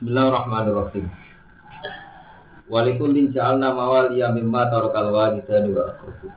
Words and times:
Bismillahirrahmanirrahim. 0.00 1.12
Walikullin 2.72 3.36
ja'alna 3.36 3.76
mawaliya 3.76 4.32
mimma 4.32 4.72
tarakal 4.72 5.12
walidani 5.12 5.76
wa 5.76 5.92
aqrabu. 5.92 6.32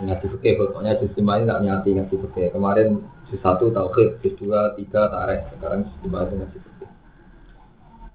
Ngaji 0.00 0.26
fikih 0.32 0.56
pokoknya 0.56 0.96
sistem 1.04 1.28
ini 1.28 1.44
tak 1.44 1.60
nyati 1.60 1.88
ngaji 2.00 2.16
fikih. 2.16 2.56
Kemarin 2.56 3.04
juz 3.28 3.44
satu 3.44 3.68
tauhid, 3.76 4.24
juz 4.24 4.32
dua, 4.40 4.72
tiga 4.72 5.12
tareh. 5.12 5.44
Sekarang 5.52 5.84
sistem 5.84 6.16
ini 6.16 6.34
ngaji 6.40 6.58
fikih. 6.64 6.90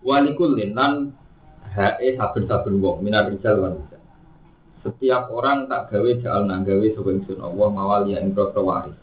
Walikullin 0.01 0.73
lan 0.73 1.13
hae 1.69 2.17
saben-saben 2.17 2.81
wong 2.81 3.05
minar 3.05 3.29
rijal 3.29 3.61
wan 3.61 3.77
Setiap 4.81 5.29
orang 5.29 5.69
tak 5.69 5.93
gawe 5.93 6.09
ja'alna 6.17 6.65
gawe 6.65 6.87
sapa 6.97 7.09
ingsun 7.13 7.37
Allah 7.45 7.67
mawaliya 7.69 8.25
ing 8.25 8.33
waris. 8.33 8.97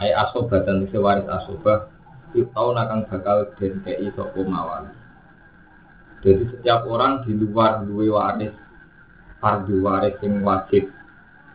Ai 0.00 0.16
asobah 0.16 0.64
dan 0.64 0.88
waris 0.88 1.28
asobah 1.28 1.89
Itau 2.36 2.70
nakang 2.76 3.06
bakal 3.10 3.50
den 3.58 3.82
kei 3.82 4.06
sopo 4.14 4.46
mawali. 4.46 4.92
Jadi 6.20 6.46
setiap 6.52 6.84
orang 6.86 7.24
di 7.24 7.32
luar 7.32 7.82
duwe 7.82 8.12
waris, 8.12 8.52
fardu 9.40 9.80
waris 9.80 10.20
yang 10.20 10.44
wajib, 10.44 10.92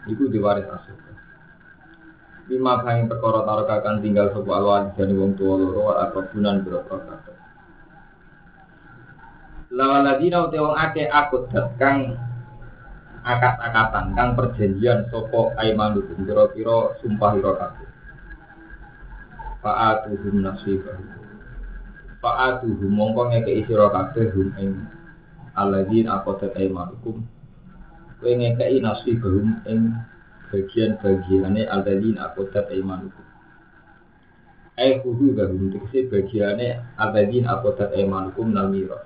itu 0.09 0.23
diwaris 0.27 0.65
asuh. 0.65 1.05
Lima 2.45 2.77
kali 2.85 3.09
perkara 3.09 3.41
taruh 3.41 3.65
akan 3.65 4.05
tinggal 4.05 4.29
sopo 4.29 4.53
alwali 4.53 4.93
dan 4.93 5.17
wong 5.17 5.33
tua 5.33 5.57
loro 5.57 5.97
atau 5.97 6.21
bulan 6.29 6.61
berapa 6.61 6.93
kata. 6.93 7.33
Lawan 9.73 10.05
lagi 10.05 10.29
nau 10.29 10.53
wong 10.53 10.77
ake 10.77 11.09
akut 11.09 11.49
kang 11.81 12.13
akat-akatan 13.25 14.13
kang 14.13 14.29
perjanjian 14.37 15.09
sopo 15.09 15.57
aimanukum 15.57 16.21
kira-kira 16.21 16.93
sumpah 17.01 17.33
ira 17.33 17.53
fa'atuhum 19.65 20.45
nasibahum 20.45 21.25
fa'atuhum 22.21 22.89
mongko 22.89 23.33
ngekei 23.33 23.65
sira 23.65 23.89
kabeh 23.89 24.29
hum 24.33 24.49
ing 24.61 24.85
alladzin 25.57 26.05
aqadat 26.09 26.53
aymanukum. 26.53 27.21
Kowe 28.21 28.31
ngekei 28.33 28.81
nasibahum 28.81 29.61
ing 29.65 29.93
bagian-bagiane 30.53 31.65
alladzin 31.65 32.17
aqadat 32.17 32.69
aymanukum. 32.69 33.25
Ai 34.77 35.01
kudu 35.01 35.33
gabung 35.33 35.73
tegese 35.73 36.09
bagiane 36.13 36.81
alladzin 37.01 37.49
aqadat 37.49 37.93
aymanukum 37.93 38.53
nal 38.53 38.69
mira. 38.69 39.05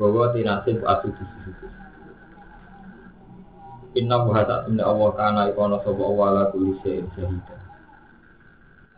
Bahwa 0.00 0.32
tinasib 0.32 0.80
atu 0.88 1.12
disitu 1.12 1.68
Inna 3.92 4.24
buha 4.24 4.48
tak 4.48 4.72
Allah 4.72 5.10
kana 5.20 5.52
ikono 5.52 5.76
sopa 5.84 6.00
Allah 6.00 6.26
ala 6.32 6.44
kulli 6.48 6.80
syai'in 6.80 7.12
syahidah 7.12 7.61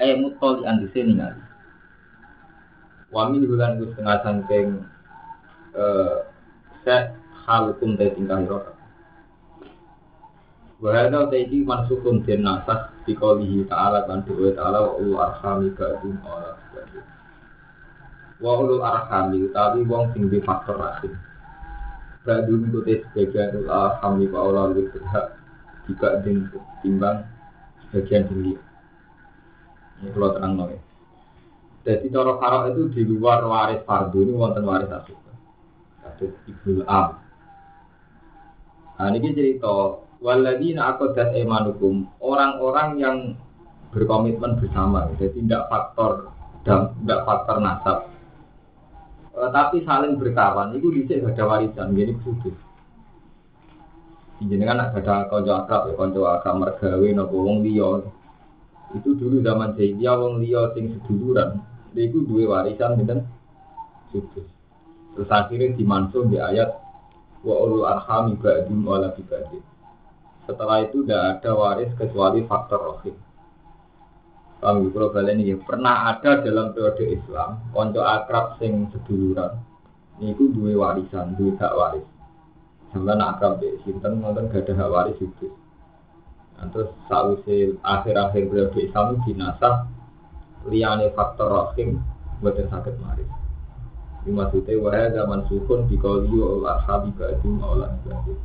eh 0.03 0.15
mutoli 0.19 0.67
andi 0.67 0.91
sini 0.91 1.19
ngali 1.19 1.43
wami 3.15 3.47
bulan 3.47 3.79
gue 3.79 3.91
setengah 3.95 4.19
sangkeng 4.27 4.83
eh 5.79 6.17
set 6.85 7.15
hal 7.49 7.73
hukum 7.73 7.97
dari 7.97 8.13
tingkah 8.15 8.39
hirota 8.41 8.73
Wahada 10.85 11.33
taiki 11.33 11.65
mansukun 11.65 12.27
den 12.29 12.45
nafas 12.45 12.93
di 13.09 13.17
kaulihi 13.17 13.65
ta'ala 13.73 14.05
kan 14.05 14.21
doa 14.29 14.53
ta'ala 14.53 14.85
wa 14.85 14.93
ulu 15.01 15.17
arhami 15.17 15.73
ba'dum 15.73 16.21
ora 16.21 16.53
Wa 18.37 18.53
ulu 18.61 18.85
arhami 18.85 19.49
tapi 19.55 19.81
wong 19.89 20.13
sing 20.13 20.29
di 20.29 20.45
faktor 20.45 20.77
rahim 20.77 21.17
Ba'dum 22.27 22.69
kutis 22.69 23.01
sebagian 23.17 23.65
ulu 23.65 23.71
arhami 23.73 24.29
wa 24.29 24.69
lebih 24.75 24.93
berhak 24.93 25.41
Jika 25.89 26.21
timbang 26.85 27.25
sebagian 27.89 28.29
tinggi 28.29 28.53
ini 30.05 30.13
kalau 30.13 30.37
terang 30.37 30.53
nol. 30.61 30.77
Jadi 31.85 32.07
cara 32.13 32.33
farok 32.37 32.63
itu 32.73 32.83
di 32.93 33.03
luar 33.09 33.45
waris 33.45 33.85
fardu 33.89 34.21
ini 34.21 34.33
wonten 34.37 34.65
waris 34.65 34.93
asli. 34.93 35.17
Satu 36.05 36.29
ibnu 36.49 36.85
am. 36.85 37.25
Nah 39.01 39.09
ini 39.13 39.33
cerita 39.33 40.01
waladina 40.21 40.97
akodat 40.97 41.37
emanukum 41.37 42.09
orang-orang 42.21 42.89
yang 43.01 43.17
berkomitmen 43.93 44.59
bersama, 44.59 45.07
jadi 45.15 45.39
tidak 45.39 45.71
faktor 45.71 46.35
dan 46.67 46.91
tidak 47.05 47.21
faktor 47.23 47.57
nasab. 47.63 47.99
E, 49.31 49.41
tapi 49.55 49.87
saling 49.87 50.19
berkawan, 50.19 50.75
itu 50.75 50.91
bisa 50.91 51.23
ada 51.23 51.45
warisan, 51.47 51.95
jadi 51.95 52.11
khusus. 52.27 52.57
Jadi 54.43 54.65
kan 54.67 54.83
ada 54.83 55.31
konco 55.31 55.53
akrab, 55.55 55.83
ya 55.89 55.95
konco 55.95 56.21
akrab 56.27 56.59
mergawe, 56.59 57.07
nopo 57.15 57.37
wong 57.39 57.63
liya, 57.63 58.03
itu 58.95 59.19
dulu 59.19 59.43
zaman 59.43 59.75
jahiliyah 59.75 60.15
wong 60.17 60.41
liya 60.41 60.71
sing 60.73 60.95
seduluran. 60.95 61.61
Itu 61.95 62.27
dua 62.27 62.59
warisan 62.59 62.99
gitu 62.99 63.23
sukses 64.15 64.47
terus 65.15 65.31
akhirnya 65.31 65.75
dimansuh 65.75 66.27
di 66.31 66.39
ayat 66.39 66.71
wa 67.43 67.55
ulul 67.67 67.87
arham 67.87 68.35
ba'dum 68.39 68.83
wala 68.87 69.11
setelah 70.45 70.85
itu 70.85 71.03
tidak 71.03 71.41
ada 71.41 71.51
waris 71.57 71.89
kecuali 71.97 72.45
faktor 72.45 72.77
rohim. 72.77 73.17
Paham 74.61 74.93
kalau 74.93 75.09
kalian 75.13 75.41
ini 75.41 75.57
pernah 75.57 76.13
ada 76.13 76.45
dalam 76.45 76.77
periode 76.77 77.17
Islam 77.17 77.65
konco 77.73 78.05
akrab 78.05 78.61
sing 78.61 78.93
seduluran 78.93 79.57
itu 80.21 80.53
dua 80.53 80.73
warisan 80.77 81.33
dua 81.37 81.57
hak 81.57 81.73
waris. 81.73 82.07
Sampai 82.93 83.17
akrab 83.17 83.57
di 83.61 83.73
sinten 83.89 84.21
nonton 84.21 84.53
gak 84.53 84.69
ada 84.69 84.73
hak 84.85 84.91
waris 84.93 85.19
itu 85.21 85.49
terus 86.71 86.91
sausi 87.11 87.75
akhir-akhir 87.83 88.49
periode 88.49 88.79
Islam 88.81 89.21
dinasah 89.27 89.91
liane 90.69 91.13
faktor 91.13 91.49
rahim 91.53 92.01
buat 92.41 92.57
yang 92.57 92.71
sakit 92.73 92.95
maris. 93.01 93.29
Ini 94.25 94.33
maksudnya 94.33 94.81
wahai 94.81 95.13
zaman 95.13 95.45
sukun 95.53 95.85
di 95.85 96.01
kauliyo 96.01 96.61
Allah 96.61 96.81
sabi 96.89 97.13
ba'dim 97.13 97.61
Allah 97.61 97.93
ba'dim. 98.09 98.39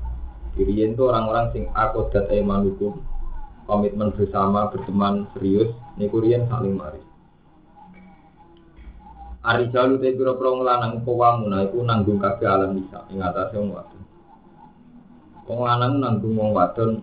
Kirian 0.59 0.91
itu 0.91 1.03
orang-orang 1.07 1.55
sing 1.55 1.71
aku 1.71 2.11
dat 2.11 2.27
iman 2.27 2.67
hukum 2.67 2.99
komitmen 3.63 4.11
bersama 4.11 4.67
berteman 4.73 5.29
serius 5.37 5.71
ini 5.95 6.11
kurian 6.11 6.49
saling 6.51 6.75
maris. 6.75 7.05
Ari 9.39 9.71
jalu 9.71 10.03
te 10.03 10.11
pira 10.19 10.35
pira 10.35 10.51
nglanang 10.51 11.07
kawamuna 11.07 11.63
iku 11.63 11.79
nanggung 11.87 12.19
kabeh 12.19 12.43
alam 12.43 12.75
bisa 12.75 13.07
ing 13.07 13.23
atase 13.23 13.55
wong 13.55 13.71
wadon. 13.71 14.03
Wong 15.47 15.59
lanang 15.63 15.93
nanggung 16.03 16.35
wong 16.35 16.51
wadon 16.51 16.99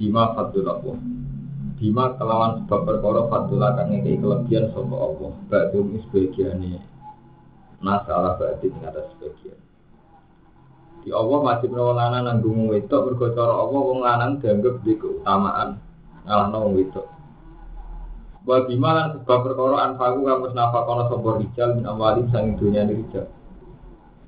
Bima 0.00 0.32
fadul 0.32 0.64
Allah. 0.64 0.96
Bima 1.76 2.16
kelawan 2.16 2.64
sebab 2.64 2.88
perkara 2.88 3.28
fadul 3.28 3.60
akan 3.60 3.86
ngekei 3.92 4.16
kelebihan 4.16 4.72
sopa 4.72 4.96
Allah. 4.96 5.30
Ba'dum 5.52 6.00
sebagiannya 6.08 6.80
Nasalah 7.84 8.40
ba'dum 8.40 8.72
ini 8.72 8.80
atas 8.88 9.12
sebagian. 9.12 9.60
Di 11.04 11.12
Allah 11.12 11.38
masih 11.44 11.68
menawa 11.68 11.92
lanang 11.96 12.24
nanggung 12.28 12.72
wedok 12.72 13.12
Bergocor 13.12 13.52
Allah 13.52 13.80
wong 13.84 14.00
lanang 14.00 14.40
dianggap 14.40 14.80
di 14.80 14.96
keutamaan. 14.96 15.76
Ngalah 16.24 16.48
wong 16.48 16.80
wedok. 16.80 17.04
Wa 18.48 18.64
bima 18.64 18.96
lan 18.96 19.20
sebab 19.20 19.38
perkara 19.52 19.84
anfaku 19.84 20.24
kamus 20.24 20.56
nafakono 20.56 21.12
sopa 21.12 21.44
rijal 21.44 21.76
min 21.76 21.84
awalim 21.84 22.24
sanging 22.32 22.56
dunia 22.56 22.88
rijal. 22.88 23.28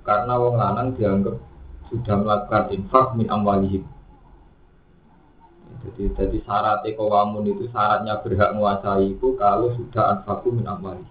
Karena 0.05 0.37
wong 0.37 0.61
lanang 0.61 0.93
dianggap 1.01 1.41
sudah 1.89 2.17
melakukan 2.21 2.77
infak 2.77 3.17
min 3.17 3.33
amwalihim 3.33 3.89
jadi 5.83 6.15
jadi 6.15 6.39
syarat 6.47 6.87
ekowamun 6.87 7.43
itu 7.43 7.67
syaratnya 7.75 8.23
berhak 8.23 8.55
menguasai 8.55 9.19
itu 9.19 9.35
kalau 9.35 9.75
sudah 9.75 10.15
anfaku 10.15 10.55
min 10.55 10.67
amwali. 10.71 11.03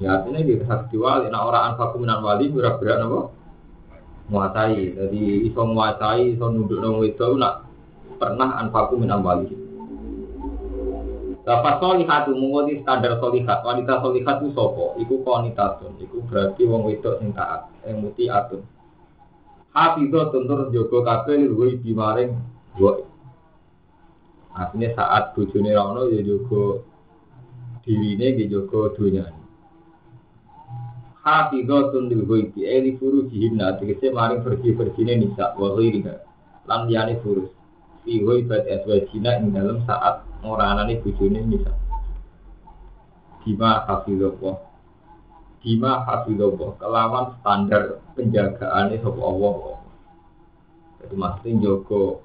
Ya 0.00 0.18
artinya 0.18 0.40
di 0.40 0.58
sakti 0.64 0.96
wali, 0.96 1.28
nah 1.28 1.44
orang 1.44 1.76
anfaku 1.76 2.00
min 2.00 2.08
amwali 2.08 2.48
berhak 2.48 2.80
berhak 2.80 3.04
apa? 3.04 3.20
Menguasai. 4.32 4.96
Jadi 4.96 5.22
iso 5.44 5.60
menguasai, 5.60 6.32
iso 6.32 6.46
nunduk 6.48 6.80
nong 6.80 7.04
itu 7.04 7.36
nak 7.36 7.68
pernah 8.16 8.64
anfaku 8.64 8.96
min 8.96 9.12
amwali. 9.12 9.48
Bapak 11.44 11.76
solihat 11.76 12.24
mengikuti 12.32 12.80
standar 12.80 13.20
solihat, 13.20 13.60
wanita 13.60 14.00
solihat 14.00 14.40
itu 14.40 14.56
sopo, 14.56 14.96
iku 14.96 15.20
konitasun, 15.20 16.00
iku 16.00 16.24
berarti 16.24 16.64
wong 16.64 16.88
wedok 16.88 17.20
sing 17.20 17.36
taat, 17.36 17.68
yang 17.84 18.00
muti 18.00 18.32
atun. 18.32 18.64
Hafidho 19.76 20.32
tuntur 20.32 20.72
jogo 20.72 21.04
kabel 21.04 21.44
luwi 21.44 21.76
bimaring. 21.76 22.32
Artinya 24.54 24.94
saat 24.94 25.34
bujuni 25.34 25.74
rono 25.74 26.06
ya 26.06 26.22
jogo 26.22 26.86
dirine 27.82 28.38
ya 28.38 28.46
jogo 28.46 28.94
dunia. 28.94 29.26
Hafizatun 31.26 32.06
lil 32.06 32.22
ghaibi 32.22 32.62
eli 32.62 32.94
furu 32.94 33.26
jihinna 33.26 33.74
tegese 33.80 34.14
maring 34.14 34.46
pergi-pergine 34.46 35.18
nisa 35.18 35.58
wa 35.58 35.74
ghairiha 35.74 36.14
lan 36.70 36.86
liyane 36.86 37.18
furus. 37.24 37.50
Fi 38.04 38.20
ghaibat 38.20 38.68
aswajina 38.68 39.40
ing 39.42 39.56
dalam 39.56 39.82
saat 39.88 40.22
ngoranane 40.44 41.00
bojone 41.00 41.40
nisa 41.48 41.72
Bima 43.44 43.84
hafizallah 43.84 44.56
Bima 45.60 46.04
hafizallah 46.04 46.76
kelawan 46.80 47.36
standar 47.40 48.00
penjagaane 48.16 48.96
sapa 49.00 49.20
Allah. 49.20 49.80
Jadi 51.00 51.14
maksudnya 51.20 51.60
jogo 51.60 52.23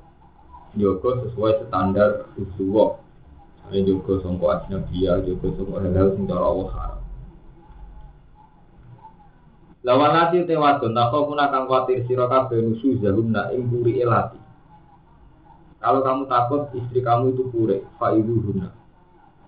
Joko 0.77 1.25
sesuai 1.25 1.65
standar 1.65 2.29
Rasulullah 2.37 3.01
Ini 3.69 3.85
juga 3.85 4.17
songko 4.25 4.45
ajnabiyah, 4.49 5.21
juga 5.25 5.53
songko 5.53 5.77
hal-hal 5.77 6.17
sing 6.17 6.25
cara 6.25 6.41
Allah 6.41 6.69
haram. 6.73 7.01
Lawan 9.85 10.11
lati 10.11 10.41
tewadon, 10.43 10.97
tak 10.97 11.07
kau 11.13 11.29
pun 11.29 11.37
akan 11.37 11.69
khawatir 11.69 12.01
siro 12.09 12.25
kabeh 12.25 12.65
nusu 12.65 12.97
zahumna 12.97 13.53
ing 13.53 13.69
puri 13.69 14.01
elati. 14.01 14.41
Kalau 15.79 16.01
kamu 16.01 16.27
takut 16.27 16.67
istri 16.75 16.99
kamu 16.99 17.31
itu 17.31 17.47
pure, 17.47 17.87
faidu 17.95 18.41
huna. 18.41 18.73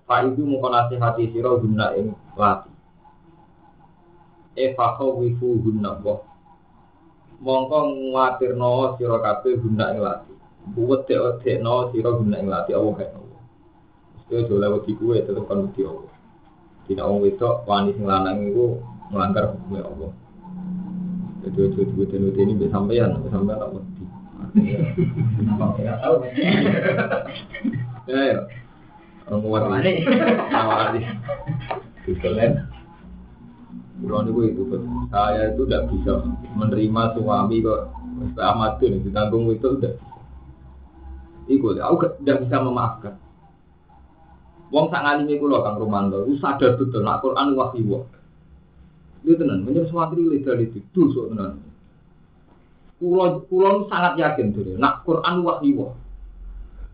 Faidu 0.08 0.46
mau 0.46 0.70
nasihati 0.70 1.34
siro 1.34 1.58
huna 1.58 1.92
ing 1.98 2.16
lati. 2.38 2.70
E 4.54 4.72
fakau 4.72 5.18
wifu 5.18 5.60
huna 5.66 5.98
boh. 6.00 6.24
Mongko 7.42 7.90
nguatir 7.90 8.54
no 8.54 8.94
siro 8.96 9.18
kabeh 9.20 9.58
huna 9.60 9.84
ing 9.92 10.00
lati. 10.00 10.31
Buat 10.62 11.10
dek 11.10 11.42
dek 11.42 11.58
no 11.58 11.90
siro 11.90 12.22
huna 12.22 12.38
ing 12.38 12.46
lati. 12.46 12.70
Allah 12.72 12.94
kayak 12.94 13.10
no. 13.18 13.26
Mesti 14.14 14.32
aja 14.38 14.54
lewat 14.54 14.82
di 14.86 14.92
kue 14.94 15.18
tetap 15.18 15.44
kan 15.50 15.68
di 15.74 15.82
Allah. 15.82 16.12
Tidak 16.86 17.02
orang 17.02 17.26
itu 17.26 17.48
wanita 17.66 17.94
sing 17.98 18.06
lanang 18.06 18.38
itu 18.46 18.66
melanggar 19.10 19.50
hukumnya 19.50 19.86
Allah. 19.86 20.10
Jadi 21.42 21.58
ojo 21.58 21.80
dibuat 21.82 22.14
ini 22.14 22.54
bisa 22.54 22.70
sampean, 22.70 23.18
sampean 23.26 23.58
tak 23.58 23.70
wedi. 23.74 24.04
Tidak. 24.54 25.74
Ya 28.06 28.20
ya. 28.30 28.38
Orang 29.26 29.42
kuat 29.46 29.62
Awali. 29.66 29.92
Awali. 30.50 31.00
Kalian. 32.22 32.52
Bulan 34.02 34.26
itu 34.26 34.40
itu 34.50 34.62
saya 35.14 35.54
itu 35.54 35.62
tidak 35.62 35.86
bisa 35.94 36.26
menerima 36.58 37.02
suami 37.14 37.62
kok 37.62 37.94
amatir 38.38 38.98
ditanggung 38.98 39.50
itu 39.54 39.78
udah. 39.78 39.94
Iku 41.50 41.74
aku 41.74 42.22
tidak 42.22 42.46
bisa 42.46 42.56
memaafkan. 42.62 43.14
Wong 44.72 44.88
sak 44.88 45.04
ngalimi 45.04 45.36
kula 45.36 45.60
Kang 45.60 45.76
Romanto, 45.76 46.24
itu 46.24 46.40
sadar 46.40 46.80
betul 46.80 47.04
nak 47.04 47.20
Quran 47.20 47.52
wahyu. 47.52 48.08
Itu 49.20 49.36
tenan, 49.36 49.68
menurut 49.68 49.92
suwatri 49.92 50.24
legal 50.24 50.56
itu 50.64 50.80
dosa 50.96 51.28
tenan. 51.28 51.60
Kulo 52.96 53.44
kulo 53.52 53.84
sangat 53.92 54.16
yakin 54.16 54.56
tuh, 54.56 54.80
nak 54.80 55.04
Quran 55.04 55.44
wahyu. 55.44 55.92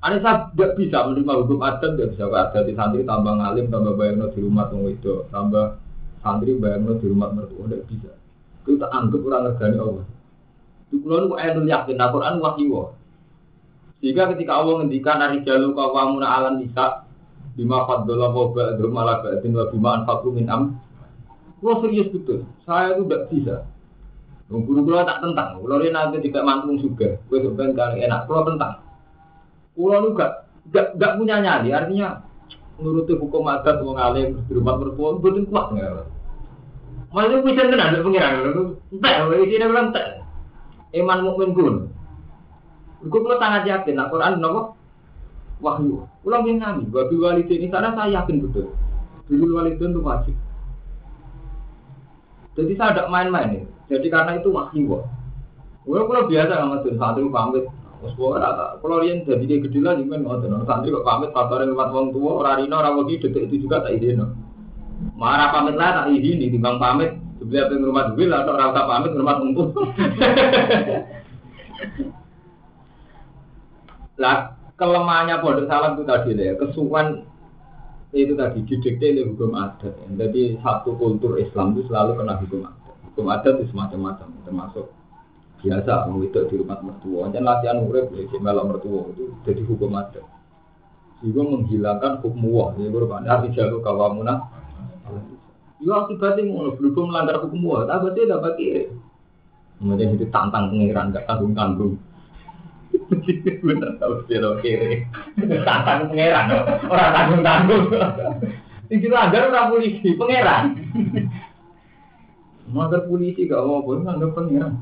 Ane 0.03 0.19
saya 0.23 0.51
tidak 0.55 0.75
bisa 0.75 1.06
menerima 1.06 1.43
hukum 1.43 1.62
adat, 1.62 1.94
tidak 1.94 2.19
bisa 2.19 2.27
adat 2.27 2.62
di 2.67 2.75
santri 2.75 3.03
tambah 3.06 3.35
ngalim, 3.35 3.67
tambah 3.71 3.94
bayangno 3.94 4.31
di 4.31 4.41
rumah 4.43 4.67
tong 4.71 4.87
itu, 4.87 5.27
tambah 5.31 5.79
santri 6.23 6.59
bayangno 6.59 6.99
di 6.99 7.06
rumah 7.06 7.31
mertua, 7.31 7.67
tidak 7.67 7.83
bisa. 7.87 8.11
Tak 8.69 8.91
anggap 8.91 9.23
orang 9.23 9.43
ngergani 9.49 9.77
Allah. 9.79 10.06
Kulo 10.91 11.15
nu 11.15 11.35
ayat 11.39 11.62
yakin, 11.62 11.94
nak 11.94 12.11
Quran 12.11 12.43
wahyu. 12.43 12.98
Sehingga 13.99 14.31
ketika 14.35 14.62
Allah 14.62 14.83
ngendikan 14.83 15.19
ari 15.19 15.43
jalu 15.43 15.75
kawamuna 15.75 16.27
alam 16.27 16.62
nisa 16.62 17.03
bima 17.59 17.83
faddola 17.91 18.31
wa 18.31 18.55
ba'dhum 18.55 18.95
ala 18.95 19.19
ba'din 19.27 19.53
wa 19.59 19.67
bima 19.75 19.89
anfaqu 20.03 20.29
min 20.31 20.47
am. 20.47 20.79
Kulo 21.59 21.83
serius 21.83 22.06
betul, 22.15 22.47
saya 22.62 22.95
itu 22.95 23.03
tidak 23.11 23.23
bisa. 23.35 23.56
Wong 24.47 24.62
guru 24.62 24.87
kulo 24.87 25.03
tak 25.03 25.19
tentang, 25.27 25.59
kulo 25.59 25.83
ini 25.83 25.91
nanti 25.91 26.23
tidak 26.23 26.47
mantung 26.47 26.79
juga, 26.79 27.19
gue 27.27 27.39
sebenarnya 27.43 27.75
kali 27.75 27.97
enak, 28.06 28.21
kulo 28.31 28.41
tentang. 28.47 28.79
Kulo 29.75 30.15
gak, 30.15 30.47
gak, 30.71 30.87
gak 30.94 31.19
punya 31.19 31.43
nyali, 31.43 31.75
artinya 31.75 32.23
nuruti 32.79 33.19
hukum 33.19 33.51
adat 33.51 33.83
wong 33.83 33.99
alim 33.99 34.39
di 34.47 34.53
rumah 34.55 34.79
mertua 34.79 35.19
betul 35.19 35.51
kuat 35.51 35.75
nggak? 35.75 36.06
Malah 37.11 37.41
bisa 37.43 37.62
tenan 37.67 37.91
ada 37.91 38.05
pengiran, 38.06 38.33
entek, 38.94 39.15
ini 39.35 39.51
dia 39.51 39.67
bilang 39.67 39.91
entek. 39.91 40.06
Iman 40.94 41.27
mukmin 41.27 41.51
kun. 41.59 41.77
Gue 42.99 43.23
kulo 43.23 43.39
sangat 43.39 43.62
yakin, 43.62 43.95
nah 43.95 44.11
Quran 44.11 44.43
nopo 44.43 44.75
wahyu. 45.62 46.03
Yang 46.27 46.59
nami, 46.59 46.85
babi 46.91 47.15
walidin 47.15 47.62
ini 47.62 47.71
sana 47.71 47.95
saya 47.95 48.23
yakin 48.23 48.43
betul. 48.43 48.75
Dulu 49.31 49.55
walidin 49.55 49.95
itu 49.95 50.03
wajib. 50.03 50.35
Jadi 52.59 52.73
saya 52.75 52.91
tidak 52.91 53.11
main-main 53.11 53.55
ya. 53.55 53.62
Jadi 53.95 54.06
karena 54.11 54.43
itu 54.43 54.50
wahyu. 54.50 54.99
Gue 55.87 56.05
kalau 56.05 56.27
biasa 56.27 56.53
sama 56.59 56.83
tuh 56.83 56.99
santri 56.99 57.23
pamit. 57.31 57.65
Gue 58.03 58.35
rata. 58.35 58.83
Kalau 58.83 58.99
lian 58.99 59.23
jadi 59.23 59.47
dia 59.47 59.62
gede 59.62 59.79
lah 59.83 59.94
juga 59.99 60.19
nggak 60.19 60.67
Santri 60.67 60.94
kok 60.94 61.06
pamit 61.06 61.31
kabarin 61.35 61.71
lewat 61.71 61.89
wong 61.94 62.11
tua. 62.11 62.43
Orang 62.43 62.56
rino 62.62 62.77
orang 62.83 62.99
wedi 63.03 63.23
detik 63.23 63.47
itu 63.51 63.67
juga 63.67 63.87
tak 63.87 63.94
izin. 63.99 64.23
Marah 65.15 65.55
pamit 65.55 65.79
lah 65.79 66.03
tak 66.03 66.11
izin. 66.15 66.51
Timbang 66.51 66.83
pamit. 66.83 67.15
Sebelah 67.39 67.71
rumah 67.71 68.11
duit 68.15 68.27
lah. 68.27 68.43
Atau 68.43 68.59
rasa 68.59 68.91
pamit 68.91 69.15
rumah 69.15 69.39
tunggu. 69.39 69.71
Lah 74.19 74.59
kelemahannya 74.75 75.38
pondok 75.38 75.67
salam 75.70 75.94
itu 75.94 76.05
tadi 76.06 76.31
ya. 76.35 76.55
Kesuwan 76.59 77.23
itu 78.15 78.35
tadi 78.35 78.59
didikte 78.67 79.06
oleh 79.15 79.25
hukum 79.31 79.53
adat. 79.55 79.94
Jadi 80.19 80.59
satu 80.62 80.99
kultur 80.99 81.38
Islam 81.38 81.79
itu 81.79 81.87
selalu 81.87 82.19
kena 82.19 82.35
hukum 82.43 82.61
adat. 82.67 82.94
Hukum 83.12 83.26
adat 83.31 83.53
itu 83.62 83.65
semacam-macam, 83.70 84.29
termasuk 84.43 84.87
biasa 85.59 86.06
itu 86.23 86.38
di 86.50 86.55
rumah 86.59 86.79
mertua. 86.82 87.31
Dan 87.31 87.43
latihan 87.47 87.82
urip 87.82 88.11
ya, 88.15 88.26
di 88.26 88.38
malam 88.38 88.75
mertua 88.75 89.11
itu 89.15 89.35
jadi 89.47 89.62
hukum 89.67 89.94
adat. 89.94 90.26
Juga 91.19 91.43
menghilangkan 91.47 92.23
hukum 92.23 92.43
wah. 92.47 92.70
Ini 92.79 92.91
bermakna 92.94 93.43
arti 93.43 93.50
jalur 93.55 93.82
kawamuna. 93.82 94.35
Ya 95.79 95.94
akibatnya 95.94 96.43
ngono, 96.43 96.75
belum 96.75 97.11
melanggar 97.11 97.38
hukum 97.43 97.61
wah. 97.67 97.87
Tapi 97.87 98.26
dapat 98.26 98.53
kiri. 98.59 98.85
Kemudian 99.79 100.19
itu 100.19 100.26
tantang 100.35 100.75
pengiran, 100.75 101.15
gak 101.15 101.31
tanggung-tanggung. 101.31 102.03
Bener 103.66 103.90
tahu 103.96 104.12
dia 104.28 104.38
lo 104.44 104.60
kiri. 104.60 105.05
Pangeran, 105.64 106.46
orang 106.88 107.12
tanggung 107.16 107.43
tanggung. 107.44 107.84
Ini 108.93 109.06
langgar 109.12 109.52
orang 109.52 109.69
polisi, 109.72 110.16
pangeran. 110.16 110.64
Langgar 112.76 113.05
polisi 113.08 113.49
gak 113.49 113.64
mau 113.64 113.84
pun 113.84 114.05
langgar 114.05 114.32
pangeran. 114.32 114.81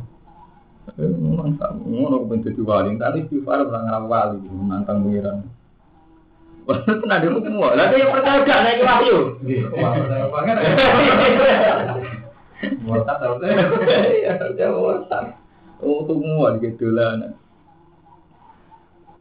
Mantap, 0.99 1.75
ngono 1.83 2.23
kepen 2.27 2.47
dadi 2.47 2.63
wali, 2.63 2.95
tadi 2.95 3.27
istighfar 3.27 3.67
ora 3.67 3.83
ngarep 3.83 4.07
wali, 4.07 4.39
nantang 4.71 5.03
pangeran. 5.03 5.39
Wah, 6.67 6.83
itu 6.83 7.07
ada 7.07 7.27
hukum 7.31 7.63
wah. 7.63 7.79
Lah 7.79 7.95
yang 7.95 8.11
percaya 8.11 8.43
gak 8.43 8.63
naik 8.67 8.83
wahyu. 8.83 9.19
Tau. 12.87 13.33
Iya, 13.43 14.35
dia 14.55 14.69
bosan. 14.75 15.25
Oh, 15.79 16.03
tuh 16.09 16.19
semua 16.19 16.59
di 16.59 16.67
kedulan. 16.67 17.39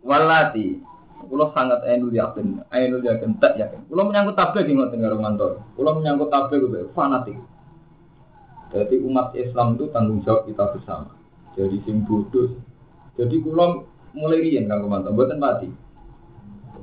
Walati, 0.06 0.80
Kulo 1.26 1.50
sangat 1.58 1.82
ainul 1.90 2.14
yakin, 2.14 2.62
ainul 2.70 3.02
yakin, 3.02 3.42
tak 3.42 3.58
yakin. 3.58 3.82
Kulo 3.90 4.06
menyangkut 4.06 4.38
tabligh 4.38 4.70
di 4.70 4.78
ngoten 4.78 5.02
karo 5.02 5.18
mantor. 5.18 5.52
Kulo 5.74 5.98
menyangkut 5.98 6.30
tabligh 6.30 6.62
itu 6.62 6.92
fanatik. 6.94 7.38
Jadi 8.70 8.96
umat 9.02 9.34
Islam 9.34 9.80
itu 9.80 9.90
tanggung 9.90 10.22
jawab 10.22 10.46
kita 10.46 10.76
bersama. 10.76 11.16
Jadi 11.58 11.82
sing 11.88 12.06
bodoh. 12.06 12.54
Jadi 13.18 13.36
kulo 13.42 13.90
mulai 14.14 14.44
riyen 14.44 14.70
kanggo 14.70 14.86
mantor, 14.92 15.16
mboten 15.16 15.42
pati. 15.42 15.70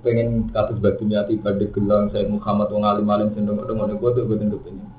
Pengen 0.03 0.51
kados 0.51 0.83
batu 0.83 1.07
nyati 1.07 1.39
pada 1.39 1.63
gelang 1.63 2.11
saya 2.11 2.27
Muhammad 2.27 2.75
wong 2.75 2.83
alim 2.83 3.07
alim 3.07 3.31
cenderung 3.39 3.63
ngono 3.63 3.95
ngono 3.95 3.95
bodoh 4.03 4.27
mboten 4.27 4.51
kepengin. 4.51 4.91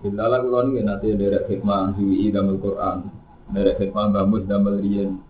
Bilala 0.00 0.40
kulo 0.40 0.64
niku 0.64 0.80
nanti 0.80 1.12
derek 1.12 1.44
hikmah 1.52 1.92
HWI 1.92 2.32
damel 2.32 2.56
Quran, 2.56 3.12
derek 3.52 3.76
hikmah 3.76 4.08
bamus 4.08 4.48
damel 4.48 4.80
riyen. 4.80 5.20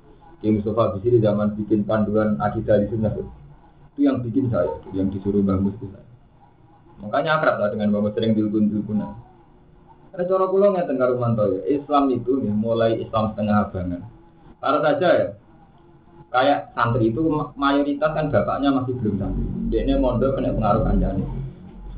Ki 0.40 0.48
Mustafa 0.48 0.96
di 0.96 0.98
sini 1.04 1.18
zaman 1.20 1.52
bikin 1.52 1.84
panduan 1.84 2.40
akidah 2.40 2.80
di 2.80 2.88
sunnah 2.88 3.12
itu 3.12 4.00
yang 4.00 4.24
bikin 4.24 4.48
saya, 4.48 4.72
yang 4.96 5.12
disuruh 5.12 5.44
Mbah 5.44 5.60
Mus 5.60 5.76
itu 5.76 5.92
saya. 5.92 6.08
Makanya 7.04 7.36
akrab 7.36 7.56
lah 7.60 7.68
dengan 7.68 7.92
Mus 7.92 8.16
sering 8.16 8.32
dilgun-dilgunan. 8.32 9.12
Karena 10.10 10.24
cara 10.26 10.44
kula 10.48 10.66
ngeten 10.74 10.96
karo 10.96 11.14
Manto 11.20 11.44
ya, 11.46 11.60
Islam 11.68 12.08
itu 12.10 12.40
nih 12.40 12.50
mulai 12.50 12.98
Islam 12.98 13.30
setengah 13.30 13.68
abangan. 13.68 14.02
Karena 14.58 14.78
saja 14.80 15.08
ya, 15.12 15.26
kayak 16.32 16.58
santri 16.72 17.12
itu 17.12 17.20
ma- 17.28 17.52
mayoritas 17.54 18.10
kan 18.10 18.32
bapaknya 18.32 18.74
masih 18.74 18.96
belum 18.98 19.20
santri. 19.20 19.44
Dia 19.70 19.86
ini 19.86 20.00
mondok 20.00 20.40
kena 20.40 20.56
pengaruh 20.56 20.82
kanjani. 20.88 21.24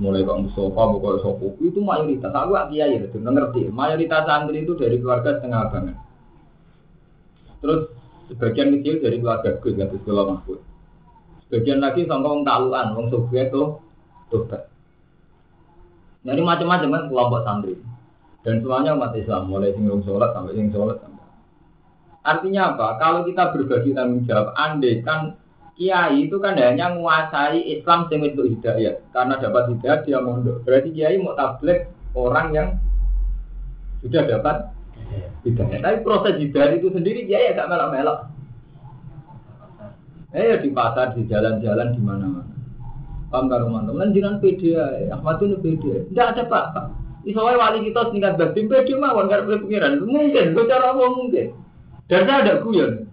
Mulai 0.02 0.26
kok 0.26 0.40
Mustafa, 0.44 0.82
pokoknya 0.92 1.22
Sopo, 1.22 1.46
itu 1.62 1.78
mayoritas. 1.78 2.34
Aku 2.34 2.52
kiai 2.74 2.98
ya, 2.98 3.06
ngerti. 3.06 3.70
Mayoritas 3.70 4.26
santri 4.26 4.66
itu 4.66 4.74
dari 4.74 4.98
keluarga 4.98 5.38
setengah 5.38 5.60
abangan. 5.70 5.96
Terus 7.62 8.01
sebagian 8.32 8.72
kecil 8.80 9.04
dari 9.04 9.20
keluarga 9.20 9.60
Gus, 9.60 9.76
nggak 9.76 9.92
sekolah 9.92 10.24
Mahfud. 10.32 10.60
Sebagian 11.46 11.84
lagi 11.84 12.08
orang 12.08 12.48
taluan, 12.48 12.86
orang 12.96 13.12
Soviet 13.12 13.52
tuh 13.52 13.84
tobat. 14.32 14.72
Jadi 16.24 16.40
macam-macam 16.40 16.88
kan 16.88 17.04
kelompok 17.12 17.40
santri. 17.44 17.74
Dan 18.42 18.58
semuanya 18.58 18.96
umat 18.98 19.14
Islam, 19.14 19.52
mulai 19.52 19.70
sing 19.76 19.86
sholat 19.86 20.34
sampai 20.34 20.54
sing 20.56 20.72
sholat 20.72 20.98
sampai. 20.98 21.26
Artinya 22.22 22.74
apa? 22.74 22.88
Kalau 22.98 23.20
kita 23.26 23.52
berbagi 23.54 23.90
tanggung 23.94 24.22
jawab, 24.26 24.54
andai 24.54 25.02
kan 25.02 25.36
kiai 25.74 26.26
itu 26.26 26.38
kan 26.38 26.54
hanya 26.54 26.94
menguasai 26.94 27.58
Islam 27.78 28.06
sing 28.10 28.22
untuk 28.22 28.50
hidayah. 28.50 28.98
Karena 29.10 29.38
dapat 29.38 29.74
hidayah 29.74 29.98
dia 30.06 30.18
mondok. 30.22 30.62
Berarti 30.66 30.88
kiai 30.94 31.18
mau 31.18 31.34
tabligh 31.34 31.86
orang 32.14 32.48
yang 32.54 32.68
sudah 34.02 34.22
dapat 34.26 34.70
hidayah. 35.44 35.80
Tapi 35.82 35.96
proses 36.06 36.34
hidayah 36.38 36.74
itu 36.78 36.88
sendiri 36.92 37.26
kiai 37.26 37.52
agak 37.52 37.68
melok-melok. 37.68 38.18
Eh 40.32 40.56
di 40.64 40.72
pasar, 40.72 41.12
di 41.12 41.28
jalan-jalan, 41.28 41.92
di 41.92 42.00
mana-mana. 42.00 42.52
Paham 43.28 43.48
karo 43.48 43.68
mantu. 43.68 43.96
Lan 43.96 44.12
jinan 44.12 44.40
pede 44.40 44.76
ae. 44.76 45.08
Ahmad 45.12 45.40
itu 45.40 45.56
pede. 45.60 46.08
Tidak 46.08 46.26
ada 46.36 46.44
apa-apa. 46.44 46.82
Iso 47.24 47.40
wae 47.40 47.56
wali 47.56 47.84
kita 47.88 48.08
setingkat 48.08 48.36
batin 48.40 48.68
pede 48.68 48.92
mawon 48.96 49.28
karo 49.28 49.48
pengiran. 49.48 50.04
Mungkin, 50.04 50.56
gue 50.56 50.64
cara 50.68 50.92
apa 50.92 51.04
mungkin. 51.08 51.56
Dan 52.08 52.28
saya 52.28 52.44
ada 52.44 52.54
guyon. 52.60 53.08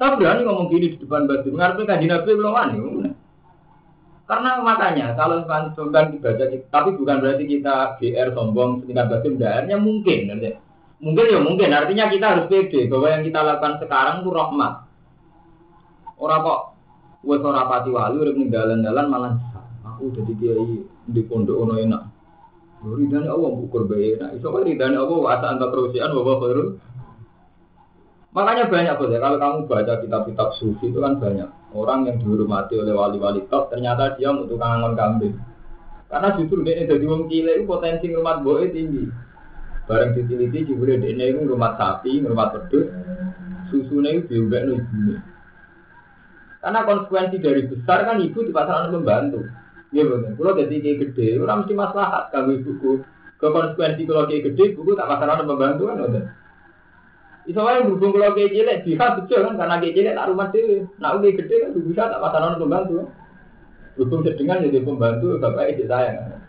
Saya 0.00 0.16
berani 0.16 0.48
ngomong 0.48 0.72
gini 0.72 0.96
di 0.96 0.98
depan 1.00 1.28
batin. 1.28 1.52
Ngarepe 1.52 1.82
kanjeng 1.84 2.10
Nabi 2.12 2.32
belum 2.32 2.52
wani. 2.52 2.76
Karena 4.24 4.50
makanya 4.64 5.06
kalau 5.12 5.44
misalkan 5.44 6.16
dibaca, 6.16 6.44
tapi 6.72 6.90
bukan 6.96 7.20
berarti 7.20 7.44
kita 7.44 8.00
GR 8.00 8.28
sombong 8.32 8.80
setingkat 8.80 9.06
batin 9.12 9.36
mungkin. 9.80 10.20
Nanti. 10.32 10.71
Mungkin 11.02 11.34
ya 11.34 11.40
mungkin. 11.42 11.74
Artinya 11.74 12.06
kita 12.06 12.26
harus 12.30 12.46
pede 12.46 12.86
bahwa 12.86 13.10
yang 13.10 13.26
kita 13.26 13.42
lakukan 13.42 13.82
sekarang 13.82 14.22
itu 14.22 14.30
rahmat. 14.30 14.72
Orang 16.22 16.46
kok 16.46 16.60
wes 17.26 17.42
ora 17.42 17.66
pati 17.66 17.90
wali 17.90 18.22
urip 18.22 18.38
ning 18.38 18.54
dalan-dalan 18.54 19.06
malah 19.10 19.34
aku 19.82 20.14
jadi 20.14 20.32
kiai 20.38 20.86
di 21.10 21.22
pondok 21.26 21.58
ono 21.66 21.74
enak. 21.82 22.02
Ridane 22.82 23.26
Allah 23.26 23.50
ukur 23.50 23.90
bae 23.90 24.14
enak. 24.14 24.38
Iso 24.38 24.54
kan 24.54 24.62
ridane 24.62 24.94
Allah 24.94 25.18
wa 25.18 25.30
asa 25.34 25.46
anta 25.50 25.66
terusian 25.74 26.14
wa 26.14 26.38
khairul. 26.38 26.78
Makanya 28.32 28.64
banyak 28.70 28.96
boleh 28.96 29.18
kalau 29.20 29.36
kamu 29.36 29.58
baca 29.68 29.94
kitab-kitab 30.00 30.48
sufi 30.56 30.88
itu 30.88 30.98
kan 31.04 31.20
banyak 31.20 31.50
orang 31.76 32.08
yang 32.08 32.16
dihormati 32.16 32.80
oleh 32.80 32.94
wali-wali 32.96 33.44
top 33.52 33.68
ternyata 33.68 34.16
dia 34.16 34.32
untuk 34.32 34.56
kangen 34.56 34.96
kambing. 34.96 35.36
Karena 36.08 36.32
justru 36.40 36.64
dia 36.64 36.86
jadi 36.86 37.04
wong 37.04 37.28
cilik 37.28 37.68
potensi 37.68 38.08
rumah 38.08 38.40
boe 38.40 38.64
tinggi. 38.72 39.31
Barang 39.82 40.14
diteliti 40.14 40.70
jebule 40.70 41.02
dia 41.02 41.10
itu 41.10 41.42
rumah 41.42 41.74
sapi, 41.74 42.22
rumah 42.22 42.54
pedut, 42.54 42.86
susunya 43.66 44.14
itu 44.14 44.30
diubah 44.30 44.62
ibune. 44.62 45.16
Karena 46.62 46.86
konsekuensi 46.86 47.42
dari 47.42 47.66
besar 47.66 48.06
kan 48.06 48.22
ibu 48.22 48.38
di 48.46 48.54
pasangan 48.54 48.94
membantu. 48.94 49.42
Iya 49.90 50.06
betul. 50.06 50.38
Kalau 50.38 50.54
jadi 50.54 50.76
kayak 50.78 50.98
gede, 51.10 51.26
orang 51.42 51.66
mesti 51.66 51.74
maslahat 51.74 52.30
kalau 52.30 52.54
ibuku. 52.54 53.02
Ke 53.42 53.50
konsekuensi 53.50 54.06
kalau 54.06 54.30
kayak 54.30 54.54
gede, 54.54 54.78
buku 54.78 54.94
tak 54.94 55.10
pasangan 55.10 55.42
membantu 55.42 55.90
kan 55.90 55.98
udah. 55.98 56.26
Yang 57.42 57.82
berhubung 57.90 58.14
kalau 58.14 58.38
kayak 58.38 58.54
cilik 58.54 58.78
bisa 58.86 59.06
betul 59.18 59.40
kan 59.42 59.54
karena 59.58 59.74
kayak 59.82 59.94
cilik 59.98 60.14
tak 60.14 60.28
rumah 60.30 60.48
dewi. 60.54 60.76
Nah 61.02 61.10
kayak 61.18 61.36
gede 61.42 61.54
kan 61.58 61.70
bisa 61.74 62.02
tak 62.06 62.22
pasangan 62.22 62.54
membantu. 62.62 62.94
Berhubung 63.98 64.22
sedengan 64.22 64.62
jadi 64.62 64.78
pembantu 64.86 65.26
bapak 65.42 65.74
itu 65.74 65.90
sayang. 65.90 66.41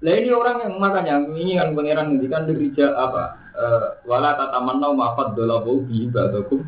Lah 0.00 0.16
ini 0.16 0.32
orang 0.32 0.64
yang 0.64 0.74
makanya 0.80 1.14
ini 1.28 1.60
kan 1.60 1.76
pangeran 1.76 2.16
ngendikan 2.16 2.48
dirija 2.48 2.96
apa? 2.96 3.36
Uh, 3.52 3.86
wala 4.08 4.32
tatamanau 4.32 4.96
ma'fad 4.96 5.36
dolabu 5.36 5.84
bi 5.84 6.08
ibadakum 6.08 6.64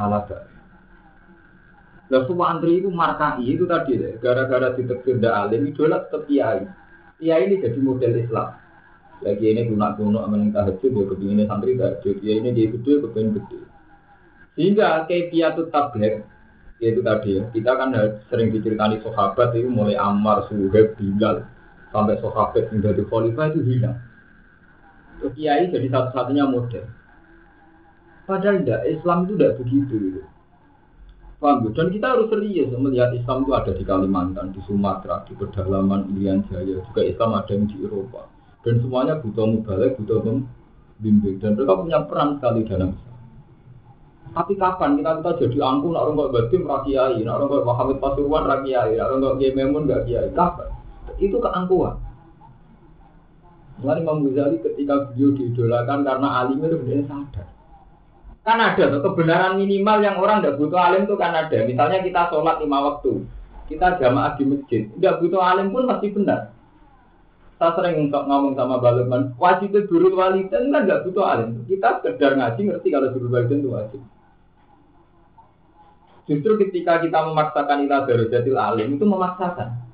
ala 0.00 0.24
Lah 2.08 2.20
semua 2.24 2.56
antri 2.56 2.80
itu 2.80 2.88
markai 2.88 3.44
itu 3.44 3.68
tadi 3.68 4.00
deh, 4.00 4.16
gara-gara 4.24 4.72
ditegur 4.72 5.20
dak 5.20 5.36
alim 5.36 5.68
idola 5.68 6.08
tetap 6.08 6.24
kiai. 6.24 6.64
Ini 7.20 7.60
jadi 7.60 7.76
model 7.76 8.24
Islam. 8.24 8.48
Lagi 9.20 9.44
ini 9.48 9.68
guna 9.68 9.92
guna 9.96 10.24
aman 10.24 10.48
yang 10.48 10.52
tahajud 10.56 10.92
dia 10.92 11.08
kepinginnya 11.12 11.44
santri 11.48 11.76
tahajud. 11.76 12.14
Kiai 12.24 12.40
ini 12.40 12.56
dia 12.56 12.72
gede 12.72 12.92
kepingin 13.04 13.36
gede. 13.36 13.60
Sehingga 14.56 15.04
kiatu 15.04 15.68
tablet 15.68 16.24
yaitu 16.80 17.00
tadi 17.00 17.40
ya 17.40 17.42
kita 17.52 17.72
kan 17.72 17.88
sering 18.28 18.52
diceritani 18.52 19.00
sahabat 19.00 19.56
itu 19.56 19.68
mulai 19.68 19.96
Ammar, 19.96 20.44
Suhaib, 20.48 20.92
Bilal 21.00 21.55
sampai 21.94 22.18
sahabat 22.18 22.70
dari 22.72 23.02
khalifah 23.06 23.46
itu 23.54 23.60
hilang. 23.66 23.98
Terus 25.16 25.32
kiai 25.32 25.72
jadi 25.72 25.88
satu-satunya 25.88 26.44
model. 26.44 26.84
Padahal 28.26 28.58
tidak, 28.60 28.80
Islam 28.90 29.18
itu 29.24 29.32
tidak 29.38 29.54
begitu. 29.62 29.94
Gitu. 29.96 30.22
Paham 31.36 31.68
Dan 31.76 31.92
kita 31.94 32.06
harus 32.16 32.32
serius 32.32 32.72
melihat 32.74 33.12
Islam 33.14 33.46
itu 33.46 33.52
ada 33.54 33.70
di 33.70 33.84
Kalimantan, 33.86 34.56
di 34.56 34.60
Sumatera, 34.66 35.22
di 35.28 35.36
pedalaman 35.36 36.10
Irian 36.16 36.42
Jaya, 36.48 36.80
juga 36.80 37.00
Islam 37.06 37.38
ada 37.38 37.52
yang 37.54 37.68
di 37.70 37.76
Eropa. 37.86 38.26
Dan 38.66 38.82
semuanya 38.82 39.20
butuh 39.22 39.46
mubalik, 39.46 39.94
butuh 40.00 40.26
membimbing. 40.26 41.38
Dan 41.38 41.54
mereka 41.54 41.78
punya 41.78 41.98
peran 42.08 42.40
sekali 42.40 42.66
dalam 42.66 42.90
Islam. 42.98 43.16
Tapi 44.36 44.52
kapan 44.58 45.00
kita 45.00 45.10
kita 45.22 45.30
jadi 45.46 45.58
angkuh, 45.64 45.90
nak 45.94 46.02
orang 46.02 46.18
kok 46.18 46.32
badim 46.34 46.62
rakyai, 46.66 47.20
nak 47.22 47.34
orang 47.40 47.48
kok 47.48 47.64
Muhammad 47.64 47.96
Pasuruan 48.02 48.44
rakyai, 48.44 48.90
nak 48.98 49.06
orang 49.06 49.22
kok 49.22 49.36
Gememun 49.38 49.82
gak. 49.86 50.02
Kapan? 50.34 50.68
Itu 51.16 51.40
keangkuhan. 51.40 51.96
Mulai 53.76 54.00
Imam 54.00 54.24
Ghazali 54.24 54.56
ketika 54.64 55.12
beliau 55.12 55.36
diidolakan 55.36 56.00
karena 56.00 56.28
alimnya 56.40 56.72
itu 56.72 56.80
benar 56.80 57.04
sadar 57.04 57.46
Kan 58.46 58.62
ada 58.62 58.94
tuh 58.94 59.02
kebenaran 59.02 59.58
minimal 59.58 59.98
yang 60.06 60.22
orang 60.22 60.38
tidak 60.38 60.62
butuh 60.62 60.78
alim 60.78 61.02
itu 61.02 61.18
kan 61.18 61.34
ada. 61.34 61.66
Misalnya 61.66 61.98
kita 61.98 62.30
sholat 62.30 62.62
lima 62.62 62.78
waktu, 62.78 63.26
kita 63.66 63.98
jamaah 63.98 64.38
di 64.38 64.44
masjid, 64.46 64.86
tidak 64.86 65.18
butuh 65.18 65.42
alim 65.42 65.74
pun 65.74 65.90
pasti 65.90 66.14
benar. 66.14 66.54
Saya 67.58 67.74
sering 67.74 68.06
untuk 68.06 68.22
ngomong 68.22 68.54
sama 68.54 68.78
Balutman, 68.78 69.34
wajib 69.40 69.74
itu 69.74 69.90
guru 69.90 70.14
walidan 70.14 70.70
kan 70.70 70.86
nggak 70.86 71.02
butuh 71.10 71.26
alim. 71.26 71.66
Kita 71.66 71.98
sekedar 72.06 72.38
ngaji 72.38 72.60
ngerti 72.70 72.88
kalau 72.94 73.10
guru 73.10 73.26
walidan 73.34 73.58
itu 73.66 73.70
wajib. 73.74 74.00
Justru 76.30 76.52
ketika 76.62 77.02
kita 77.02 77.18
memaksakan 77.26 77.82
ilah 77.82 78.06
darujatil 78.06 78.58
alim 78.62 78.94
itu 78.94 79.04
memaksakan. 79.10 79.85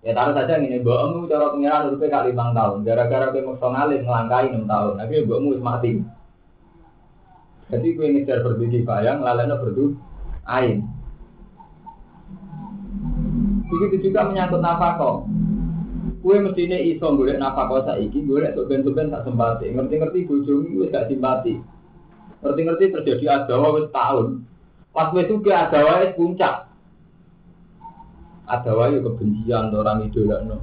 Ya 0.00 0.16
taruh 0.16 0.32
saja 0.32 0.56
ini, 0.56 0.80
mbokmu 0.80 1.28
cara 1.28 1.52
pengiran 1.52 1.92
udah 1.92 2.08
kali 2.08 2.32
lima 2.32 2.56
tahun. 2.56 2.88
Gara-gara 2.88 3.36
kowe 3.36 3.52
maksa 3.52 3.68
ngalim 3.68 4.00
ngelangkai 4.00 4.48
enam 4.48 4.64
tahun, 4.64 4.94
akhirnya 4.96 5.26
mbokmu 5.28 5.50
mati. 5.60 5.90
Jadi 7.68 7.88
kue 7.94 8.08
ngejar 8.08 8.40
berdiri 8.40 8.80
bayang, 8.80 9.20
lalena 9.20 9.60
berdu 9.60 9.92
ain. 10.48 10.88
Begitu 13.68 14.08
juga 14.08 14.24
menyangkut 14.24 14.64
nafkah. 14.64 15.20
Kue 16.24 16.36
mestinya 16.40 16.80
iso 16.80 17.06
golek 17.12 17.36
nafkah 17.36 17.84
saiki, 17.84 18.24
golek 18.24 18.56
soben-soben 18.56 19.12
tak 19.12 19.28
sempati. 19.28 19.68
Ngerti-ngerti 19.68 20.24
bojomu 20.24 20.80
wis 20.80 20.90
gak 20.90 21.12
simpati. 21.12 21.60
Ngerti-ngerti 22.40 22.84
terjadi 22.88 23.24
adawa 23.28 23.76
wis 23.76 23.92
tahun. 23.92 24.48
Pas 24.96 25.12
wis 25.12 25.28
juga 25.28 25.68
adawa 25.68 26.08
wis 26.08 26.16
puncak. 26.16 26.69
Adawa 28.50 28.90
yo 28.90 29.06
kebencian 29.06 29.70
orang 29.70 30.10
idolakno. 30.10 30.58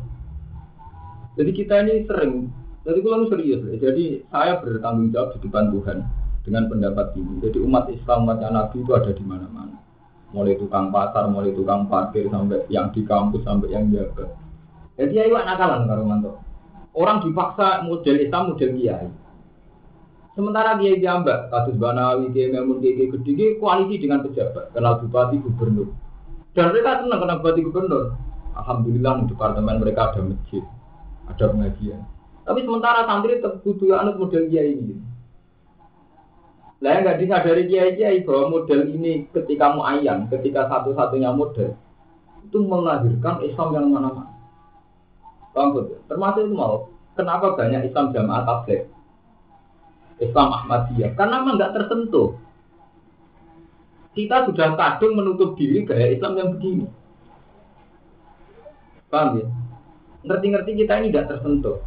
Jadi 1.39 1.51
kita 1.53 1.85
ini 1.85 2.03
sering, 2.03 2.49
jadi 2.81 2.99
kalau 2.99 3.29
serius, 3.29 3.61
jadi 3.77 4.25
saya 4.33 4.57
bertanggung 4.59 5.13
jawab 5.13 5.37
di 5.37 5.47
depan 5.47 5.69
Tuhan 5.69 5.97
dengan 6.47 6.63
pendapat 6.71 7.13
ini. 7.19 7.43
Jadi 7.43 7.57
umat 7.61 7.85
Islam 7.93 8.25
umatnya 8.25 8.49
Nabi 8.49 8.81
itu 8.81 8.91
ada 8.95 9.11
di 9.13 9.23
mana-mana. 9.27 9.77
Mulai 10.31 10.55
tukang 10.59 10.89
pasar, 10.89 11.29
mulai 11.29 11.51
tukang 11.51 11.87
parkir 11.87 12.27
sampai 12.27 12.65
yang 12.73 12.91
di 12.91 13.05
kampus 13.05 13.45
sampai 13.45 13.71
yang 13.71 13.87
jaga. 13.93 14.27
Jadi 14.97 15.13
ya 15.13 15.29
nakalan 15.29 15.85
karo. 15.85 16.41
Orang 16.97 17.21
dipaksa 17.21 17.85
model 17.85 18.17
Islam 18.17 18.55
model 18.55 18.71
kiai. 18.73 19.07
Sementara 20.33 20.77
dia 20.77 20.97
jambak, 21.01 21.49
kasus 21.49 21.77
Banawi, 21.81 22.29
dia 22.29 22.49
Memun, 22.53 22.77
dia 22.77 22.93
gede, 22.93 23.31
dia 23.33 23.57
koalisi 23.57 24.05
dengan 24.05 24.21
pejabat, 24.21 24.69
kenal 24.69 25.01
bupati, 25.01 25.41
gubernur. 25.41 25.89
Dan 26.57 26.73
mereka 26.73 27.05
senang 27.05 27.21
kenal 27.21 27.37
bupati, 27.37 27.61
gubernur. 27.61 28.17
Alhamdulillah 28.57 29.21
di 29.21 29.25
departemen 29.29 29.77
mereka 29.77 30.09
ada 30.09 30.25
masjid, 30.25 30.65
ada 31.29 31.45
pengajian. 31.53 32.01
Tapi 32.49 32.65
sementara 32.65 33.05
santri 33.05 33.37
tetap 33.37 33.61
butuh 33.61 33.93
anut 33.93 34.17
model 34.17 34.49
kiai 34.49 34.73
ini. 34.73 34.97
Lah 36.81 36.97
yang 36.97 37.05
nggak 37.05 37.19
disadari 37.21 37.69
kiai 37.69 37.93
kiai 37.93 38.25
bahwa 38.25 38.57
model 38.57 38.89
ini 38.89 39.29
ketika 39.29 39.77
mau 39.77 39.85
ayam, 39.85 40.25
ketika 40.33 40.65
satu-satunya 40.65 41.29
model 41.29 41.77
itu 42.41 42.57
melahirkan 42.65 43.45
Islam 43.45 43.69
yang 43.77 43.85
mana-mana. 43.93 44.33
Paham 45.53 45.77
Termasuk 46.09 46.41
itu 46.49 46.53
mau. 46.57 46.89
Kenapa 47.13 47.53
banyak 47.53 47.85
Islam 47.89 48.13
jamaah 48.13 48.45
tablet? 48.45 48.89
Islam 50.17 50.49
Ahmadiyah. 50.53 51.13
Karena 51.13 51.45
memang 51.45 51.61
nggak 51.61 51.73
tersentuh. 51.77 52.37
Kita 54.17 54.49
sudah 54.49 54.73
kadung 54.73 55.13
menutup 55.13 55.53
diri 55.53 55.85
gaya 55.85 56.09
Islam 56.09 56.33
yang 56.41 56.49
begini. 56.57 56.89
Paham 59.13 59.37
ya? 59.37 59.45
Ngerti-ngerti 60.25 60.71
kita 60.73 60.93
ini 61.05 61.13
tidak 61.13 61.37
tersentuh. 61.37 61.77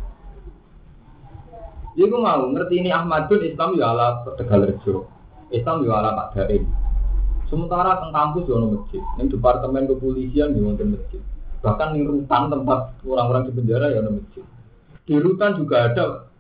Jadi 1.99 2.07
gue 2.07 2.21
mau 2.23 2.47
ngerti 2.55 2.87
ini 2.87 2.95
Ahmadun 2.95 3.43
Islam 3.43 3.75
ya 3.75 3.91
ala 3.91 4.23
Tegal 4.39 4.63
Rejo, 4.63 5.11
Islam 5.51 5.83
ya 5.83 5.99
ala 5.99 6.15
Pak 6.15 6.39
Daim. 6.39 6.71
Sementara 7.51 7.99
teng 7.99 8.15
kampus 8.15 8.47
ya 8.47 8.63
masjid, 8.63 9.03
di 9.03 9.27
departemen 9.27 9.91
kepolisian 9.91 10.55
ya 10.55 10.63
ada 10.71 10.85
masjid. 10.87 11.21
Bahkan 11.67 11.89
di 11.99 12.01
rutan 12.07 12.43
tempat 12.47 12.95
orang-orang 13.03 13.51
di 13.51 13.53
penjara 13.59 13.91
ya 13.91 14.07
ada 14.07 14.15
masjid. 14.15 14.47
Di 15.03 15.19
rutan 15.19 15.59
juga 15.59 15.91
ada 15.91 16.31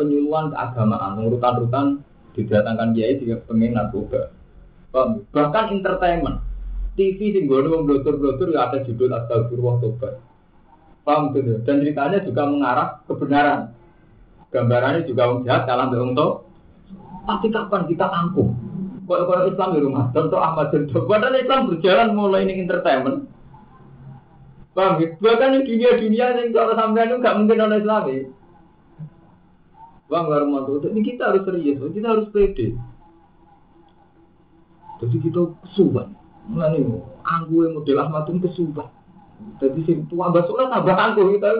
penyuluhan 0.00 0.56
keagamaan, 0.56 1.28
rutan-rutan 1.28 2.00
didatangkan 2.32 2.96
kiai 2.96 3.20
dia 3.20 3.36
pengen 3.44 3.76
narkoba. 3.76 4.32
Bahkan 4.96 5.64
entertainment, 5.76 6.40
TV 6.96 7.36
sing 7.36 7.44
gue 7.44 7.58
nunggu 7.60 7.84
blotur-blotur 7.84 8.56
ya 8.56 8.72
ada 8.72 8.80
judul 8.80 9.12
Astagfirullah 9.12 9.76
Tobat. 9.84 10.14
Paham 11.04 11.36
tuh? 11.36 11.60
Dan 11.62 11.84
ceritanya 11.84 12.18
juga 12.24 12.42
mengarah 12.48 12.88
kebenaran 13.04 13.76
gambarannya 14.50 15.04
juga 15.04 15.28
orang 15.28 15.44
jahat 15.44 15.62
kalah 15.68 15.86
mbek 15.92 16.00
wong 16.00 16.14
Tapi 17.26 17.46
kapan 17.52 17.82
kita 17.90 18.06
angkuh? 18.08 18.48
Kalau 19.06 19.24
kalau 19.30 19.44
Islam 19.46 19.70
di 19.70 19.80
rumah, 19.84 20.04
contoh 20.10 20.40
Ahmad 20.40 20.74
Jendok. 20.74 21.06
Padahal 21.06 21.38
Islam 21.38 21.70
berjalan 21.70 22.08
mulai 22.16 22.42
ini 22.42 22.64
entertainment. 22.64 23.30
Paham 24.74 24.98
ya? 24.98 25.14
Bahkan 25.20 25.54
di 25.54 25.60
dunia-dunia 25.62 26.26
yang 26.42 26.50
kalau 26.50 26.74
sampean 26.74 27.14
itu 27.14 27.16
nggak 27.22 27.36
mungkin 27.38 27.64
oleh 27.70 27.78
Islam 27.84 28.02
ya. 28.10 28.18
Bang 30.06 30.30
Garmanto, 30.30 30.78
ini 30.86 31.02
kita 31.02 31.34
harus 31.34 31.42
serius, 31.42 31.82
kita 31.90 32.06
harus 32.06 32.30
pede. 32.30 32.78
Jadi 35.02 35.16
kita 35.20 35.40
kesuban. 35.66 36.16
Nah 36.46 36.70
nih, 36.72 36.86
yang 36.86 37.74
model 37.74 37.98
Ahmad 38.00 38.30
itu 38.30 38.48
kesuban. 38.48 38.88
Jadi 39.60 39.80
si 39.84 39.92
tua 40.08 40.32
basolah 40.32 40.72
tambah 40.72 40.96
anggu 40.96 41.36
kita 41.36 41.50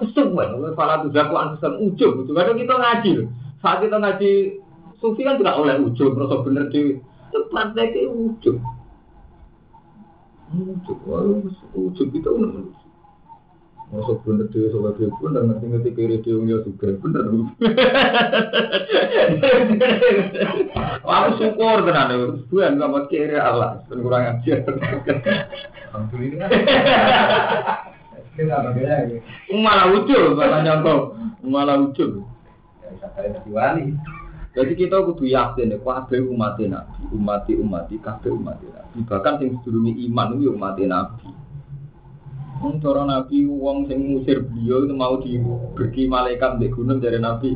kesuban. 0.00 0.56
Oleh 0.56 0.72
para 0.72 1.04
tuh 1.04 1.12
dakwaan 1.12 1.56
pesan 1.56 1.76
ujung. 1.80 2.24
Itu 2.24 2.32
kadang 2.32 2.56
kita 2.56 2.74
ngaji. 2.74 3.12
Saat 3.60 3.84
kita 3.84 3.96
ngaji 4.00 4.32
sufi 5.00 5.20
kan 5.24 5.36
tidak 5.36 5.60
oleh 5.60 5.76
ujung, 5.84 6.16
merasa 6.16 6.40
bener 6.40 6.72
di 6.72 6.96
prakteknya 7.52 8.08
ujung. 8.08 8.58
Ujung, 10.54 11.50
ujung 11.74 12.08
kita 12.14 12.28
udah 12.30 12.83
Masuk 13.94 14.26
soal 14.74 14.90
pun 15.22 15.30
dan 15.38 15.46
ngerti 15.46 15.70
ngerti 15.70 15.90
kiri 15.94 16.18
dia 16.18 16.34
punya 16.34 16.58
juga. 16.66 16.98
Aku 21.14 21.28
syukur 21.38 21.86
tenan 21.86 22.10
ya. 22.10 22.26
Bukan 22.50 22.74
nggak 22.74 22.90
mau 22.90 23.06
kiri 23.06 23.38
Allah, 23.38 23.86
kurang 23.86 24.42
ajar. 24.42 24.66
Alhamdulillah. 25.94 26.50
Malah 29.54 29.86
malah 30.34 30.60
nyangkau, 30.66 31.14
malah 31.46 31.78
ucul. 31.78 32.26
Ya, 33.46 33.78
jadi 34.54 34.72
kita 34.74 35.06
kudu 35.06 35.26
yakin 35.30 35.74
ya, 35.74 35.78
kabeh 35.78 36.18
umat 36.30 36.58
Nabi, 36.58 37.02
kabeh 38.02 38.30
umat 38.34 38.58
Nabi. 38.58 39.06
Bahkan 39.06 39.34
sing 39.38 39.54
sedurunge 39.62 39.94
iman 40.10 40.34
itu 40.34 40.50
umat 40.50 40.78
Nabi. 40.82 41.30
Wong 42.64 42.80
cara 42.80 43.04
Nabi 43.04 43.44
wong 43.44 43.84
sing 43.92 44.00
ngusir 44.08 44.40
beliau 44.40 44.88
itu 44.88 44.96
mau 44.96 45.20
diberi 45.20 46.08
malaikat 46.08 46.56
di 46.56 46.72
gunung 46.72 46.96
dari 46.96 47.20
Nabi. 47.20 47.52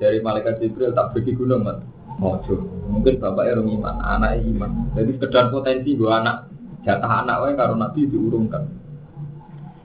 Dari 0.00 0.24
malaikat 0.24 0.56
Jibril 0.56 0.96
tak 0.96 1.12
pergi 1.12 1.36
gunung, 1.36 1.60
Mas. 1.60 1.84
Mojo. 2.16 2.64
Mungkin 2.88 3.20
bapaknya 3.20 3.60
orang 3.60 3.68
iman, 3.76 3.96
anaknya 4.00 4.40
iman. 4.56 4.70
Jadi 4.96 5.20
sekedar 5.20 5.52
potensi 5.52 5.92
dua 5.92 6.24
anak, 6.24 6.48
jatah 6.80 7.12
anak 7.24 7.36
wae 7.44 7.52
karo 7.52 7.76
Nabi 7.76 8.08
diurungkan. 8.08 8.64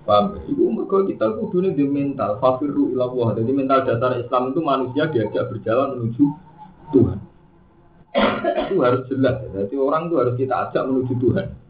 Paham? 0.07 0.39
Ibu 0.47 0.63
mereka 0.71 1.03
kita 1.03 1.36
kudunya 1.36 1.75
di 1.75 1.83
mental, 1.83 2.39
fafiru 2.39 2.95
ilallah. 2.95 3.36
Jadi 3.36 3.51
mental 3.51 3.83
dasar 3.83 4.15
Islam 4.15 4.55
itu 4.55 4.59
manusia 4.63 5.12
diajak 5.12 5.51
berjalan 5.51 6.00
menuju 6.00 6.24
Tuhan. 6.95 7.19
itu 8.71 8.79
harus 8.79 9.03
jelas. 9.12 9.43
Jadi 9.51 9.75
orang 9.75 10.07
itu 10.07 10.15
harus 10.15 10.36
kita 10.39 10.55
ajak 10.71 10.83
menuju 10.88 11.13
Tuhan. 11.19 11.66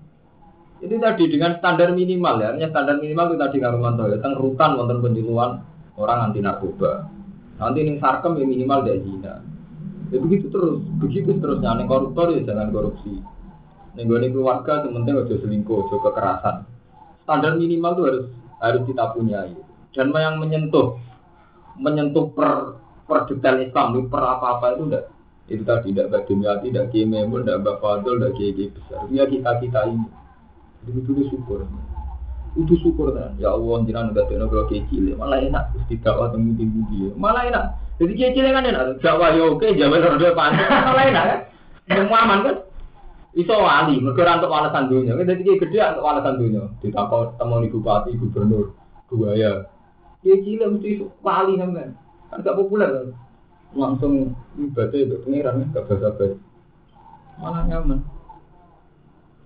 Itu 0.78 0.96
tadi 1.02 1.24
dengan 1.26 1.58
standar 1.58 1.90
minimal 1.98 2.38
ya, 2.38 2.54
artinya 2.54 2.70
standar 2.70 2.96
minimal 3.02 3.34
itu 3.34 3.38
tadi 3.42 3.58
karo 3.58 3.78
mantau 3.82 4.06
ya, 4.10 4.22
tentang 4.22 4.38
rutan 4.38 4.78
wonten 4.78 5.02
penjeluan 5.02 5.52
orang 5.98 6.30
anti 6.30 6.40
narkoba. 6.40 7.10
Nanti 7.58 7.80
ini 7.82 7.98
sarkem 7.98 8.38
ya 8.38 8.46
minimal 8.46 8.86
dari 8.86 9.02
zina. 9.02 9.42
Ya 10.14 10.18
begitu 10.22 10.54
terus, 10.54 10.78
begitu 11.02 11.34
terusnya. 11.42 11.74
Nih 11.82 11.90
koruptor 11.90 12.30
ya 12.38 12.46
jangan 12.46 12.70
korupsi. 12.70 13.18
Nih 13.98 14.04
gue 14.06 14.30
keluarga 14.30 14.86
sementing 14.86 15.18
aja 15.18 15.36
selingkuh, 15.42 15.90
aja 15.90 15.96
kekerasan. 15.98 16.56
Standar 17.26 17.58
minimal 17.58 17.92
itu 17.98 18.04
harus 18.06 18.26
harus 18.62 18.82
kita 18.86 19.06
punya. 19.18 19.40
Ya. 19.50 19.62
Dan 19.98 20.14
yang 20.14 20.38
menyentuh 20.38 21.02
menyentuh 21.82 22.30
per 22.38 22.78
per 23.10 23.26
detail 23.26 23.66
Islam, 23.66 24.06
per 24.06 24.22
apa-apa 24.22 24.78
itu 24.78 24.84
enggak 24.94 25.06
itu 25.48 25.64
tadi 25.64 25.96
tidak 25.96 26.12
bagian 26.12 26.60
tidak 26.60 26.92
kiai 26.92 27.08
tidak 27.08 27.58
bapak 27.64 28.04
fadl, 28.04 28.20
tidak 28.20 28.34
kiai 28.36 28.68
besar. 28.68 29.02
Ya 29.10 29.24
kita 29.24 29.52
kita 29.64 29.82
ini. 29.88 30.08
Itu 30.88 31.12
syukur. 31.28 31.68
Itu 32.58 32.74
syukur 32.80 33.14
kan. 33.14 33.36
Ya 33.38 33.54
Allah, 33.54 33.84
jangan 33.86 34.16
udah 34.16 34.26
tenang 34.32 34.50
kalau 34.50 34.66
kayak. 34.72 34.88
Malah 35.20 35.40
enak. 35.44 35.64
Terus 35.76 35.86
tidak 35.92 36.16
temu 36.32 36.52
tinggi. 36.56 37.12
Malah 37.14 37.44
enak. 37.52 37.66
Jadi 38.00 38.14
kayak 38.16 38.56
kan 38.56 38.66
enak. 38.66 38.84
Jawa 39.04 39.36
ya 39.36 39.44
oke, 39.52 39.68
Jawa 39.76 39.96
rada 40.00 40.30
panas. 40.34 40.70
Malah 40.90 41.04
enak 41.12 41.24
kan. 41.26 41.40
Semua 41.88 42.20
aman 42.24 42.40
kan. 42.46 42.58
Iso 43.38 43.54
wali, 43.54 44.02
mereka 44.02 44.42
untuk 44.42 44.50
walasan 44.50 44.90
dunia. 44.90 45.14
Jadi 45.14 45.46
kayak 45.46 45.62
gede 45.70 45.78
untuk 45.94 46.06
walasan 46.10 46.42
dunia. 46.42 46.64
Ditakut 46.82 47.38
temu 47.38 47.62
di 47.62 47.70
bupati, 47.70 48.18
gubernur, 48.18 48.74
dua 49.14 49.38
ya. 49.38 49.70
Kayak 50.26 50.42
cilik 50.42 50.70
mesti 50.74 50.90
wali 51.22 51.54
kan. 51.62 51.94
Kan 52.34 52.42
gak 52.42 52.58
populer 52.58 52.90
kan. 52.90 53.08
Langsung 53.78 54.34
ibadah 54.58 54.98
itu 54.98 55.22
pengiran, 55.22 55.70
gak 55.70 55.86
basa-basi. 55.86 56.42
Malah 57.38 57.70
nyaman. 57.70 58.02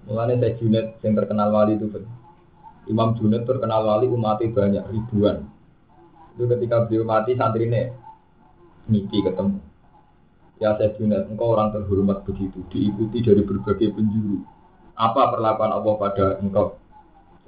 Mulanya 0.09 0.41
saya 0.41 0.57
Junet 0.57 0.97
yang 1.05 1.13
terkenal 1.13 1.49
wali 1.53 1.77
itu 1.77 1.87
kan. 1.89 2.03
Imam 2.89 3.13
Junet 3.17 3.45
terkenal 3.45 3.85
wali 3.85 4.09
umatnya 4.09 4.49
banyak 4.49 4.85
ribuan. 4.89 5.45
Itu 6.33 6.49
ketika 6.49 6.89
beliau 6.89 7.05
mati 7.05 7.37
santri 7.37 7.69
ini 7.69 7.93
mimpi 8.89 9.21
ketemu. 9.21 9.61
Ya 10.61 10.77
saya 10.77 10.93
Junet, 10.97 11.25
engkau 11.29 11.57
orang 11.57 11.73
terhormat 11.73 12.21
begitu, 12.25 12.61
diikuti 12.69 13.21
dari 13.25 13.41
berbagai 13.41 13.97
penjuru. 13.97 14.45
Apa 14.93 15.33
perlakuan 15.33 15.73
Allah 15.73 15.93
pada 15.97 16.25
engkau? 16.37 16.77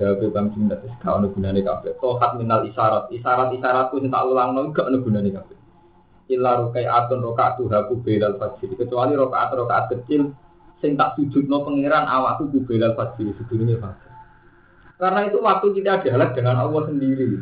Jawab 0.01 0.25
Imam 0.25 0.49
Junet, 0.57 0.81
kau 1.05 1.21
ada 1.21 1.29
gunanya 1.29 1.61
kafe. 1.61 1.93
Tohat 2.01 2.41
minal 2.41 2.65
isyarat, 2.65 3.13
isyarat-isyaratku 3.13 4.01
yang 4.01 4.09
tak 4.09 4.25
ulang 4.25 4.57
lagi, 4.57 4.73
gak 4.73 4.89
ada 4.89 4.97
gunanya 4.97 5.41
rokai 6.31 6.87
atun 6.87 7.21
rokaat 7.21 7.59
tuhaku 7.59 8.01
belal 8.01 8.39
fajr. 8.39 8.73
Kecuali 8.73 9.13
rokaat 9.13 9.53
rokaat 9.53 9.85
kecil 9.91 10.33
sing 10.83 10.99
tak 10.99 11.15
no 11.15 11.63
pangeran 11.63 12.03
awakku 12.03 12.51
kubelal 12.51 12.91
fajr 12.99 13.31
sebelumnya 13.39 13.79
fajr. 13.79 14.11
Karena 14.99 15.19
itu 15.31 15.39
waktu 15.39 15.67
kita 15.79 16.03
dialek 16.03 16.35
dengan 16.35 16.59
Allah 16.59 16.83
sendiri. 16.91 17.39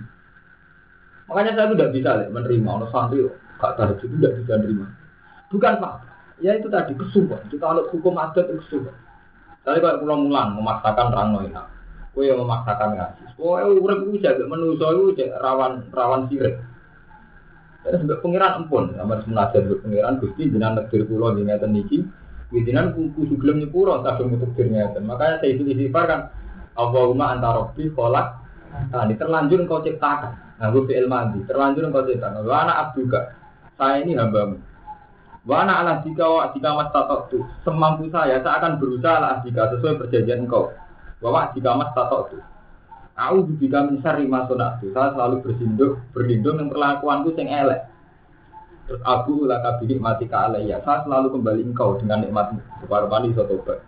Makanya 1.26 1.52
saya 1.58 1.74
tidak 1.74 1.90
bisa 1.96 2.10
lihat, 2.22 2.30
menerima 2.30 2.70
orang 2.70 2.92
santri 2.94 3.26
gak 3.58 3.74
tahu 3.80 3.94
itu 3.98 4.06
tidak 4.20 4.32
bisa 4.42 4.54
menerima. 4.62 4.86
Bukan 5.50 5.74
pak, 5.82 5.94
ya 6.44 6.52
itu 6.54 6.68
tadi 6.70 6.94
kesubuhan. 6.94 7.44
Kita 7.50 7.66
kalau 7.66 7.90
hukum 7.90 8.16
adat 8.22 8.46
itu 8.46 8.62
kesubuhan. 8.62 8.98
Tadi 9.62 9.78
kalau 9.78 10.02
pulang 10.02 10.22
mulan 10.26 10.48
memaksakan 10.58 11.14
orang 11.14 11.30
noina, 11.38 11.64
kue 12.14 12.30
yang 12.30 12.42
memaksakan 12.42 12.98
ngaji. 12.98 13.24
Kue 13.38 13.62
urip 13.78 14.00
itu 14.10 14.18
jaga 14.26 14.44
menuso 14.46 14.86
itu 15.14 15.30
rawan 15.38 15.86
rawan 15.94 16.26
sirik. 16.30 16.58
Dan 17.82 17.98
sebagai 17.98 18.22
pengiran 18.22 18.62
empun, 18.62 18.94
sama 18.94 19.18
semenajat 19.26 19.66
pengiran 19.82 20.22
gusti 20.22 20.54
jenang 20.54 20.78
negeri 20.78 21.02
pulau 21.02 21.34
di 21.34 21.42
ngeten 21.42 21.74
niki, 21.74 22.06
Widinan 22.52 22.92
kudu 22.92 23.40
gelem 23.40 23.64
nyepuro 23.64 24.04
kadung 24.04 24.36
mutekirnya 24.36 24.92
dan 24.92 25.08
makanya 25.08 25.40
saya 25.40 25.56
itu 25.56 25.64
istighfar 25.72 26.04
kan 26.04 26.22
Allahumma 26.76 27.36
anta 27.36 27.48
rabbi 27.48 27.88
kholak. 27.96 28.28
Nah 28.92 29.08
ini 29.08 29.16
terlanjur 29.16 29.64
engkau 29.64 29.80
ciptakan. 29.80 30.60
Nah 30.60 30.68
gue 30.72 30.84
fi'il 30.84 31.08
mandi 31.08 31.40
terlanjur 31.48 31.88
engkau 31.88 32.04
ciptakan. 32.04 32.44
Wa 32.44 32.68
anak 32.68 32.76
abduka 32.92 33.20
saya 33.80 34.04
ini 34.04 34.20
hambamu. 34.20 34.60
Wa 35.48 35.64
anak 35.64 35.76
ala 35.80 35.94
jika 36.04 36.26
wa 36.28 36.44
jika 36.52 36.70
mas 36.76 36.92
tatok 36.92 37.32
semampu 37.64 38.12
saya 38.12 38.44
saya 38.44 38.60
akan 38.60 38.84
berusaha 38.84 39.16
ala 39.16 39.40
jika 39.48 39.72
sesuai 39.72 40.00
perjanjian 40.04 40.44
engkau. 40.44 40.76
Bahwa 41.24 41.56
jika 41.56 41.72
mas 41.80 41.96
tatok 41.96 42.36
Aku 43.12 43.46
juga 43.60 43.86
mencari 43.86 44.26
masuk 44.26 44.58
Saya 44.58 45.14
selalu 45.14 45.46
bersinduk, 45.46 46.00
berlindung 46.16 46.58
yang 46.58 46.68
perlakuanku 46.72 47.36
yang 47.38 47.68
elek. 47.68 47.86
Terus 48.92 49.08
aku 49.08 49.48
ulah 49.48 49.64
kabih 49.64 50.04
mati 50.04 50.28
ya. 50.68 50.84
Saya 50.84 51.08
selalu 51.08 51.40
kembali 51.40 51.64
engkau 51.72 51.96
dengan 51.96 52.28
nikmatmu. 52.28 52.60
Kepada 52.84 53.24
iso 53.24 53.48
tobat. 53.48 53.80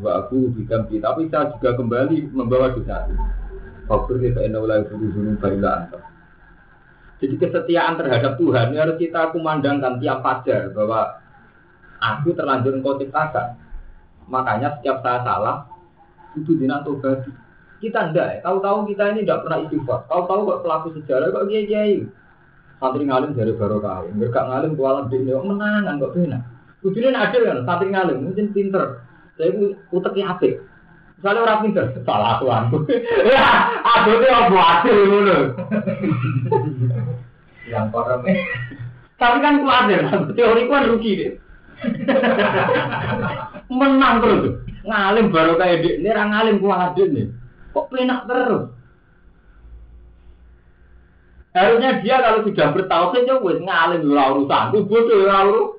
Sebab 0.00 0.14
aku 0.16 0.56
diganti, 0.56 0.96
tapi 0.96 1.28
saya 1.28 1.52
juga 1.52 1.76
kembali 1.76 2.32
membawa 2.32 2.72
dosa. 2.72 3.04
Fakir 3.84 4.16
kita 4.16 4.48
inna 4.48 4.64
ulai 4.64 4.80
suruh 4.88 5.12
baila 5.36 5.92
Jadi 7.20 7.36
kesetiaan 7.36 8.00
terhadap 8.00 8.40
Tuhan 8.40 8.72
ini 8.72 8.80
harus 8.80 8.96
kita 8.96 9.28
kumandangkan 9.36 10.00
tiap 10.00 10.24
fajar 10.24 10.72
bahwa 10.72 11.20
aku 12.00 12.32
terlanjur 12.32 12.80
engkau 12.80 12.96
ciptakan. 12.96 13.60
Makanya 14.24 14.80
setiap 14.80 15.04
saya 15.04 15.20
salah 15.20 15.68
itu 16.32 16.56
dina 16.56 16.80
tobat. 16.80 17.28
Kita 17.84 18.08
enggak. 18.08 18.40
Tahu-tahu 18.40 18.88
kita 18.88 19.12
ini 19.12 19.28
tidak 19.28 19.44
pernah 19.44 19.68
istighfar. 19.68 20.08
Tahu-tahu 20.08 20.40
kok 20.48 20.60
pelaku 20.64 20.88
sejarah 20.96 21.28
kok 21.28 21.44
kiai-kiai 21.44 22.08
santri 22.80 23.04
ngalim 23.04 23.36
dari 23.36 23.52
barokah. 23.52 24.08
Mereka 24.10 24.40
ngalim 24.40 24.72
kualam 24.74 25.12
di 25.12 25.20
ini 25.20 25.36
menangan 25.36 26.00
kok 26.00 26.16
benar. 26.16 26.42
Kudunya 26.80 27.12
adil 27.12 27.42
kan, 27.44 27.58
santri 27.68 27.92
ngalim 27.92 28.24
mungkin 28.24 28.56
pinter. 28.56 29.04
Saya 29.36 29.52
uteknya 29.92 30.36
apik. 30.36 30.64
Misalnya 31.20 31.40
orang 31.44 31.60
pinter, 31.68 31.84
salah 32.08 32.40
tuan. 32.40 32.72
Ya, 33.28 33.48
aku 33.84 34.08
itu 34.16 34.26
apa 34.32 34.58
adil 34.80 34.98
dulu. 35.04 35.38
Yang 37.70 37.86
koram 37.92 38.24
Tapi 39.20 39.36
kan 39.44 39.60
ku 39.60 39.68
adil, 39.68 40.00
teori 40.32 40.64
ku 40.64 40.72
rugi 40.72 41.12
deh. 41.20 41.32
Menang 43.68 44.24
terus. 44.24 44.64
Ngalim 44.80 45.28
baru 45.28 45.60
kayak 45.60 45.84
ini 45.84 46.08
orang 46.08 46.32
ngalim 46.32 46.56
ku 46.64 46.72
adil 46.72 47.08
nih. 47.12 47.28
Kok 47.76 47.92
penak 47.92 48.24
terus? 48.24 48.72
Harusnya 51.50 51.98
dia 51.98 52.22
kalau 52.22 52.46
sudah 52.46 52.70
bertauhid 52.70 53.26
ya 53.26 53.34
wis 53.42 53.58
ngalim 53.58 54.06
ora 54.14 54.24
urusan, 54.30 54.70
ku 54.70 54.86
bodoh 54.86 55.26
ora 55.26 55.38
urusan. 55.50 55.78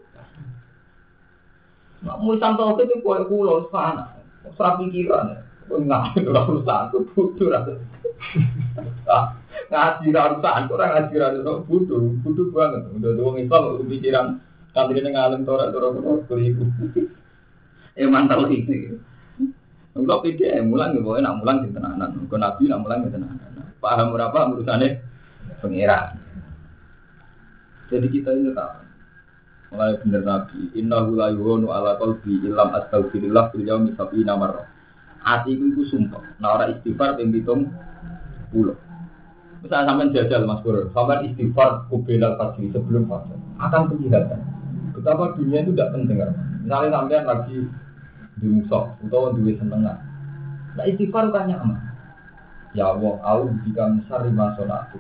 Nek 2.03 2.17
musan 2.19 2.59
tauhid 2.59 2.91
itu 2.91 2.99
koyo 2.99 3.23
kula 3.31 3.55
sana. 3.71 4.11
Ora 4.51 4.75
pikiran. 4.75 5.27
Ngaji 5.71 6.27
ora 6.27 6.41
urusan 6.43 6.81
ku 6.91 6.97
butuh 7.15 7.47
ra. 7.47 7.59
Ah, 9.07 9.31
Ngaji 9.71 10.11
ora 10.11 10.21
urusan 10.35 10.61
ora 10.67 10.85
ngaji 10.91 11.13
ora 11.15 11.27
urusan 11.39 11.63
butuh, 11.63 12.03
butuh 12.19 12.47
banget. 12.51 12.81
Udah 12.91 13.11
wong 13.23 13.35
Islam 13.39 13.63
pikiran 13.87 14.25
santri 14.75 14.99
ning 14.99 15.15
tora 15.47 15.71
tora 15.71 15.87
keliru. 16.27 16.67
Eh 17.95 18.07
mantap 18.11 18.43
iki. 18.51 18.91
Enggak 19.91 20.23
pede, 20.23 20.63
mulang 20.63 20.95
ya, 20.95 21.03
pokoknya 21.03 21.27
nak 21.27 21.35
mulang 21.43 21.57
di 21.67 21.75
tenanan. 21.75 22.15
Kau 22.31 22.39
nabi 22.39 22.63
nak 22.71 22.79
mulang 22.79 23.03
di 23.03 23.11
tenanan. 23.11 23.75
Paham 23.83 24.15
berapa 24.15 24.47
urusannya? 24.55 25.10
Pengira. 25.61 26.17
Jadi 27.93 28.07
kita 28.09 28.33
ini 28.33 28.51
tahu. 28.51 28.81
Mulai 29.71 30.01
bener 30.03 30.21
nabi. 30.25 30.73
Inna 30.75 31.05
la 31.05 31.31
yuhonu 31.31 31.71
ala 31.71 31.95
qalbi 31.95 32.43
ilam 32.43 32.75
astaghfirillah 32.75 33.55
fil 33.55 33.63
yaumi 33.63 33.95
sab'ina 33.95 34.35
marrah. 34.35 34.67
Atiku 35.21 35.69
itu 35.71 35.85
sumpah. 35.87 36.41
Nah 36.41 36.57
orang 36.57 36.75
istighfar 36.75 37.21
yang 37.21 37.29
hitung 37.29 37.69
puluh. 38.49 38.75
Misalnya 39.61 39.93
sampai 39.93 40.09
jajal 40.09 40.41
Mas 40.49 40.59
Bro, 40.65 40.89
sampai 40.89 41.29
istighfar 41.29 41.85
kubelal 41.93 42.33
fajri 42.33 42.73
sebelum 42.73 43.05
fajar 43.05 43.37
akan 43.61 43.93
kelihatan 43.93 44.41
betapa 44.97 45.37
dunia 45.37 45.61
itu 45.61 45.71
tidak 45.77 45.93
penting. 45.93 46.17
Misalnya 46.65 46.89
sampai 46.97 47.21
lagi 47.21 47.57
di 48.41 48.47
musuh 48.49 48.89
atau 49.05 49.37
duit 49.37 49.61
senengan. 49.61 50.01
Nah 50.73 50.85
istighfar 50.89 51.29
kan 51.29 51.45
nyaman. 51.45 51.77
Ya 52.73 52.89
Allah, 52.89 53.19
aku 53.21 53.53
jika 53.67 53.83
misal 53.93 54.25
lima 54.25 54.55
sonatu. 54.57 54.97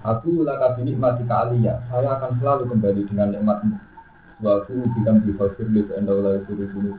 Aku 0.00 0.48
laka 0.48 0.80
binikmati 0.80 1.28
ya. 1.60 1.76
Saya 1.92 2.16
akan 2.16 2.40
selalu 2.40 2.72
kembali 2.72 3.04
dengan 3.04 3.36
nikmatmu. 3.36 3.76
Aku 4.40 4.72
jika 4.96 5.12
bifasir 5.20 5.68
li 5.68 5.84
ulai 5.84 6.40
suruh 6.48 6.68
bunuh 6.72 6.96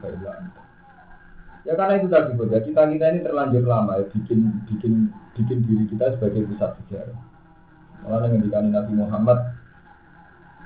Ya 1.62 1.78
karena 1.78 2.02
itu 2.02 2.10
tadi 2.10 2.34
ya 2.38 2.60
kita 2.62 2.90
kita 2.90 3.06
ini 3.14 3.22
terlanjur 3.22 3.62
lama 3.70 4.02
ya 4.02 4.06
bikin 4.10 4.50
bikin 4.66 5.14
bikin 5.38 5.62
diri 5.66 5.86
kita 5.90 6.18
sebagai 6.18 6.50
pusat 6.50 6.74
sejarah. 6.86 7.18
Malah 8.02 8.30
dengan 8.34 8.82
Nabi 8.82 8.94
Muhammad 8.98 9.38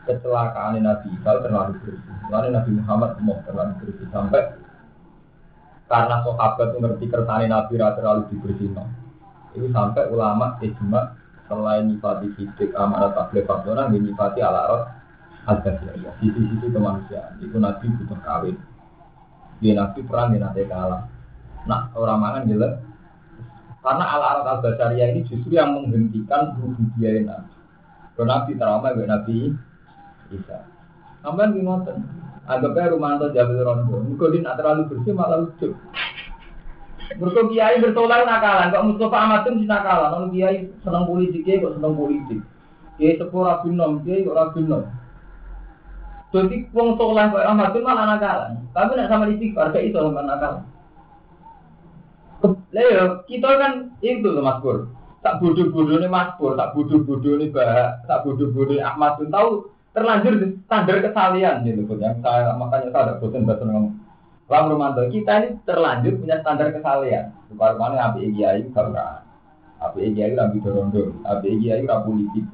kecelakaan 0.07 0.79
Nabi 0.79 1.07
Isa 1.11 1.31
terlalu 1.43 1.75
bersih. 1.83 2.15
Lalu 2.31 2.47
Nabi 2.55 2.71
Muhammad 2.79 3.11
mau 3.19 3.39
terlalu 3.43 3.73
bersih 3.83 4.07
sampai 4.07 4.55
karena 5.85 6.15
sahabat 6.23 6.67
mengerti 6.79 7.05
kersane 7.11 7.45
Nabi 7.51 7.73
rata 7.75 7.99
terlalu 7.99 8.21
dibersihkan. 8.31 8.87
Itu 9.51 9.67
sampai 9.75 10.07
ulama 10.07 10.55
ijma 10.63 11.24
selain 11.45 11.89
nyifati 11.89 12.27
sidik 12.37 12.73
amanat 12.73 13.13
tabligh 13.13 13.45
fatwa 13.45 13.87
ini 13.93 14.09
nyifati 14.09 14.41
ala 14.41 14.89
ada 15.45 15.71
ya 16.01 16.11
sisi-sisi 16.17 16.73
kemanusiaan 16.73 17.37
itu 17.37 17.57
Nabi 17.61 17.85
butuh 18.01 18.17
kawin 18.25 18.57
dia 19.63 19.73
nabi 19.75 20.03
perang 20.03 20.35
dia 20.35 20.43
nanti 20.43 20.67
kalah. 20.67 21.07
Nah 21.67 21.87
orang 21.95 22.19
mangan 22.19 22.43
jelas. 22.49 22.73
Karena 23.79 24.05
ala 24.17 24.25
alat 24.33 24.47
al 24.49 24.59
basaria 24.65 25.13
ini 25.13 25.21
justru 25.29 25.53
yang 25.55 25.77
menghentikan 25.77 26.57
rububiyah 26.57 27.23
nabi. 27.23 27.53
Kalau 28.17 28.27
nabi 28.27 28.51
trauma 28.57 28.95
gue 28.95 29.07
nabi 29.07 29.35
Isa. 30.33 30.59
Sampai 31.21 31.53
ngoten. 31.53 31.97
Anggapnya 32.45 32.93
Rumanto 32.93 33.33
Jabil 33.33 33.57
Rondo. 33.57 34.05
Mungkin 34.05 34.37
dia 34.37 34.45
nak 34.45 34.61
terlalu 34.61 34.85
bersih 34.85 35.17
malah 35.17 35.41
lucu. 35.41 35.73
Mereka 37.15 37.41
kiai 37.47 37.79
bertolak 37.79 38.27
nakalan, 38.27 38.71
kok 38.75 38.85
Mustafa 38.91 39.17
Ahmad 39.17 39.47
itu 39.47 39.63
nakalan. 39.63 40.09
Kalau 40.11 40.27
kiai 40.35 40.57
senang 40.83 41.05
politik, 41.07 41.47
kok 41.47 41.75
senang 41.79 41.95
politik. 41.95 42.39
Kiai 42.99 43.15
sepuh 43.15 43.41
rabinom, 43.43 44.03
kiai 44.03 44.27
kok 44.27 44.35
rabinom. 44.35 44.83
Jadi 46.35 46.67
wong 46.75 46.99
soleh 46.99 47.25
kok 47.31 47.47
Ahmad 47.47 47.71
bin 47.71 47.87
malah 47.87 48.05
nakalan. 48.19 48.59
Tapi 48.75 48.91
nak 48.99 49.07
sama 49.07 49.31
istighfar 49.31 49.71
gak 49.71 49.85
itu 49.87 49.95
sama 49.95 50.21
nakalan. 50.27 50.63
Lah 52.75 52.85
ya, 52.91 53.03
kita 53.23 53.49
kan 53.55 53.71
itu 54.03 54.27
loh 54.27 54.43
Mas 54.43 54.59
Pur. 54.59 54.91
Tak 55.23 55.39
bodoh-bodoh 55.41 55.97
nih 55.97 56.11
Mas 56.11 56.35
Pur, 56.35 56.59
tak 56.59 56.75
bodoh-bodoh 56.75 57.39
nih 57.39 57.49
Bah, 57.49 58.03
tak 58.05 58.27
bodoh-bodoh 58.27 58.77
Ahmad 58.83 59.17
bin 59.17 59.31
tahu 59.31 59.71
terlanjur 59.95 60.59
standar 60.67 60.99
kesalian 60.99 61.63
gitu 61.63 61.87
yang 61.95 62.19
saya 62.19 62.51
makanya 62.59 62.91
saya 62.91 63.03
ada 63.07 63.13
bosan 63.23 63.47
bahasa 63.47 63.63
ngomong. 63.63 63.95
Bang 64.45 64.69
Romanto, 64.69 65.01
kita 65.09 65.41
ini 65.41 65.57
terlanjur 65.65 66.21
punya 66.21 66.37
standar 66.45 66.69
kesalian. 66.69 67.33
Bukan 67.49 67.81
mana 67.81 68.13
api 68.13 68.29
kiai 68.29 68.61
kalau 68.77 68.93
api 69.81 70.13
kiai 70.13 70.37
rabi 70.37 70.61
dorondo, 70.61 71.17
api 71.25 71.57
kiai 71.57 71.81
rabi 71.81 72.05
politik. 72.05 72.45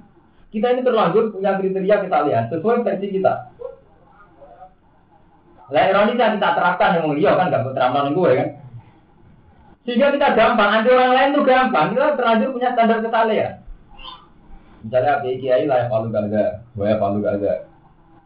Kita 0.55 0.67
ini 0.71 0.87
terlanjur 0.87 1.35
punya 1.35 1.59
kriteria 1.59 2.07
kesalian 2.07 2.43
sesuai 2.47 2.83
versi 2.87 3.07
kita. 3.11 3.33
Lah 5.71 5.83
ironisnya 5.87 6.35
kita 6.35 6.49
terapkan 6.51 6.99
yang 6.99 7.07
mulia 7.07 7.31
kan 7.39 7.47
gak 7.47 7.63
terapkan 7.71 8.11
yang 8.11 8.15
gue 8.15 8.31
kan. 8.35 8.49
Sehingga 9.87 10.13
kita 10.13 10.27
gampang, 10.35 10.69
anti 10.77 10.91
orang 10.91 11.15
lain 11.15 11.35
tuh 11.35 11.47
gampang. 11.47 11.95
Kita 11.95 12.19
terlanjur 12.19 12.49
punya 12.53 12.69
standar 12.75 12.99
kesalehan. 12.99 13.53
Misalnya 14.81 15.11
Abi 15.21 15.39
Kiai 15.39 15.63
lah 15.69 15.85
yang 15.85 15.89
palu 15.93 16.07
gaga, 16.11 16.65
gue 16.75 16.91
palu 16.99 17.19
gaga. 17.23 17.70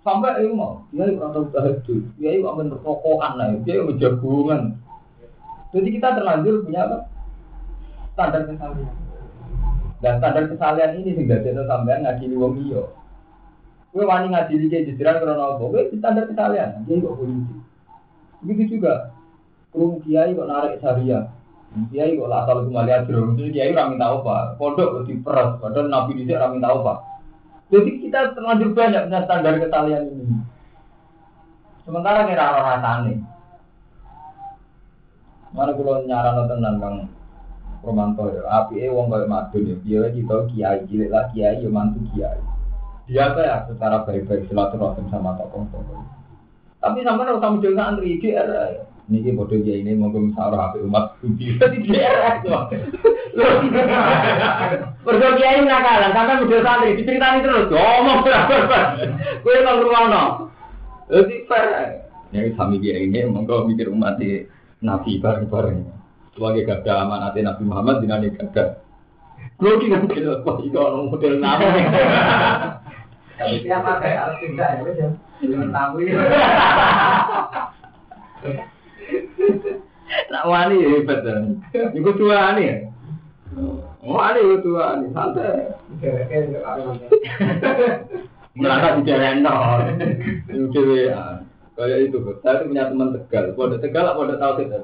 Sampai 0.06 0.38
itu 0.38 0.54
mau, 0.54 0.86
dia 0.94 1.10
itu 1.10 1.18
tahu 1.18 1.50
tahajud, 1.50 2.02
dia 2.22 2.38
itu 2.38 2.46
akan 2.46 2.70
berkokokan 2.78 3.42
lah, 3.42 3.58
dia 3.66 3.82
itu 3.82 3.98
jagungan. 3.98 4.78
Jadi 5.74 5.98
kita 5.98 6.14
terlanjur 6.14 6.62
punya 6.62 6.86
apa? 6.86 7.10
Standar 8.14 8.46
kesalehan. 8.46 8.96
Dan 10.06 10.14
standar 10.22 10.46
kesalehan 10.46 11.02
ini 11.02 11.18
sehingga 11.18 11.42
kita 11.42 11.66
sampean 11.66 12.06
ngaji 12.06 12.38
wong 12.38 12.54
iyo. 12.70 12.94
Gue 13.98 14.06
wani 14.06 14.30
ngaji 14.30 14.54
di 14.62 14.94
jajaran 14.94 15.26
karena 15.26 15.42
apa? 15.58 15.64
Gue 15.74 15.90
standar 15.98 16.30
kesalahan, 16.30 16.86
dia 16.86 17.02
kok 17.02 17.18
politik. 17.18 17.58
Begitu 18.46 18.78
juga, 18.78 19.10
kurung 19.74 20.06
kiai 20.06 20.38
kok 20.38 20.46
narik 20.46 20.86
syariah, 20.86 21.34
kiai 21.90 22.14
kok 22.14 22.30
latar 22.30 22.62
kembali 22.62 22.92
aja, 22.94 23.10
jadi 23.10 23.50
kiai 23.50 23.74
orang 23.74 23.98
minta 23.98 24.14
apa? 24.14 24.54
Pondok 24.62 25.02
kok 25.02 25.06
diperas, 25.10 25.58
padahal 25.58 25.90
nabi 25.90 26.14
di 26.14 26.30
sini 26.30 26.38
orang 26.38 26.62
minta 26.62 26.70
apa? 26.70 27.15
Jadi 27.74 27.90
kita 28.06 28.38
terlanjur 28.38 28.78
banyak 28.78 29.10
punya 29.10 29.22
standar 29.26 29.54
kesalahan 29.58 30.06
ini. 30.06 30.38
Sementara 31.86 32.30
kira 32.30 32.46
orang 32.54 32.68
rasane. 32.78 33.14
Mana 35.56 35.72
kalau 35.72 36.04
nyaran 36.04 36.50
tenan 36.52 36.76
kang 36.84 36.96
Romanto 37.86 38.34
ya, 38.34 38.42
api 38.50 38.82
eh 38.82 38.90
wong 38.90 39.14
kaya 39.14 39.30
madun 39.30 39.70
ya, 39.70 39.76
dia 39.86 40.02
kita 40.10 40.50
kiai, 40.50 40.90
cilik 40.90 41.14
lah 41.14 41.30
kiai, 41.30 41.62
ya 41.62 41.70
mantu 41.70 42.02
kiai 42.12 42.42
biasa 43.06 43.40
ya 43.46 43.58
secara 43.70 44.02
baik-baik 44.02 44.50
silaturahim 44.50 45.06
sama 45.14 45.38
tokoh-tokoh. 45.38 46.02
Tapi 46.82 47.06
sama 47.06 47.26
kalau 47.26 47.42
kamu 47.42 47.62
juga 47.62 47.94
antri 47.94 48.18
ini 49.06 49.38
bodoh 49.38 49.62
dia 49.62 49.78
ini 49.78 49.94
mau 49.94 50.10
misalnya 50.10 50.74
HP 50.74 50.82
umat 50.90 51.14
suci. 51.22 51.62
Bodoh 55.06 55.32
dia 55.38 55.50
ini 55.62 55.70
nakalan 55.70 56.12
sampai 56.16 56.42
bodoh 56.42 56.62
santri 56.66 56.98
diceritain 56.98 57.46
terus 57.46 57.70
ngomong 57.70 58.26
berapa 58.26 58.80
gue 59.46 59.62
nggak 59.62 59.78
beruang 59.78 60.08
Jadi 61.06 61.36
fair. 61.46 62.02
Ya 62.34 62.42
kami 62.58 62.82
dia 62.82 62.98
ini 62.98 63.30
monggo 63.30 63.70
mikir 63.70 63.94
umat 63.94 64.18
di 64.18 64.50
nabi 64.82 65.22
bareng-bareng. 65.22 65.86
Sebagai 66.36 66.68
gada 66.68 67.08
amanat 67.08 67.38
Nabi 67.38 67.64
Muhammad 67.64 68.04
dengan 68.04 68.26
gada. 68.26 68.84
Gue 69.56 69.80
kira 69.80 70.04
kira 70.04 70.44
kok 70.44 70.60
itu 70.66 70.76
orang 70.76 71.08
model 71.14 71.34
nama. 71.40 71.68
Tapi 73.36 73.64
tiap 73.64 73.84
pakai 73.84 74.16
harus 74.20 74.40
tidak 74.44 74.68
ya 74.68 74.82
wes 74.84 74.98
ya. 75.00 75.10
Jangan 75.44 75.70
tamu 75.72 75.96
ini. 76.04 76.12
Nak 80.32 80.44
wani 80.46 80.86
ya 80.86 80.90
hebat 81.00 81.20
kan. 81.26 81.46
Iku 81.74 82.12
tua 82.14 82.54
nih 82.54 82.66
ya. 82.70 82.76
Oh, 84.06 84.22
itu 84.22 84.62
tua 84.62 85.02
nih 85.02 85.10
santai. 85.14 85.74
Merasa 88.56 89.04
jalan 89.04 89.44
nol. 89.44 90.00
Itu 90.48 90.80
kayak 91.76 92.00
itu. 92.08 92.18
Saya 92.40 92.64
itu 92.64 92.72
punya 92.72 92.88
teman 92.88 93.12
tegal. 93.12 93.52
Pondok 93.58 93.84
tegal, 93.84 94.16
pondok 94.16 94.40
tahu 94.40 94.64
itu. 94.64 94.80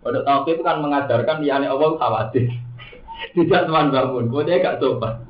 Pondok 0.00 0.24
tahu 0.24 0.38
itu 0.48 0.62
kan 0.64 0.80
mengajarkan 0.80 1.44
di 1.44 1.52
aneh 1.52 1.68
Allah 1.68 2.00
khawatir. 2.00 2.48
Tidak 3.36 3.68
teman 3.68 3.92
bangun. 3.92 4.32
Kau 4.32 4.46
dia 4.46 4.62
gak 4.62 4.80
coba. 4.80 5.20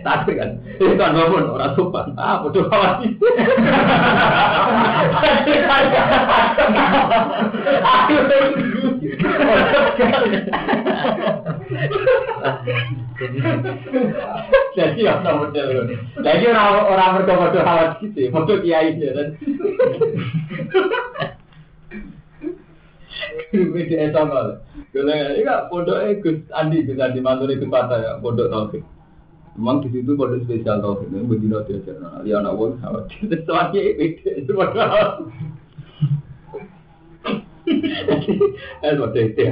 Tapi 0.00 0.30
kan, 0.36 0.50
itu 0.76 0.94
kan 0.98 1.14
bangun 1.14 1.54
orang 1.54 1.72
sopan. 1.78 2.12
Ah, 2.18 2.42
bodoh 2.42 2.66
amat. 2.66 3.06
Jadi 14.74 15.00
orang 15.06 15.36
model 15.38 15.68
Jadi 16.20 16.44
orang 16.50 16.86
orang 16.90 17.10
berkomodo 17.22 17.60
awat 17.62 18.02
gitu, 18.02 18.30
bodoh 18.34 18.58
kiai 18.60 18.98
dan. 18.98 19.38
Media 23.50 24.10
sama. 24.14 24.62
Kalau 24.90 25.10
ini 25.10 25.46
kan 25.46 25.66
pondok 25.70 26.02
Gus 26.22 26.38
Andi, 26.50 26.82
Gus 26.86 26.98
Andi 26.98 27.20
mantu 27.22 27.46
itu 27.46 27.66
patah 27.70 27.98
ya, 27.98 28.12
pondok 28.18 28.50
taufik. 28.50 28.82
Memang 29.58 29.82
di 29.82 29.88
situ 29.90 30.14
pada 30.14 30.38
spesial 30.42 30.78
tau 30.78 31.02
ini 31.02 31.26
begini 31.26 31.58
diajar 31.66 31.98
anak 31.98 32.22
ya 32.22 32.38
anak 32.38 32.54
wong 32.54 32.78
khawatir. 32.78 33.28
Soalnya 33.48 33.80
itu 33.82 34.28
itu 34.46 34.52
Eh, 38.82 38.92
bodoh 38.98 39.22
itu. 39.22 39.42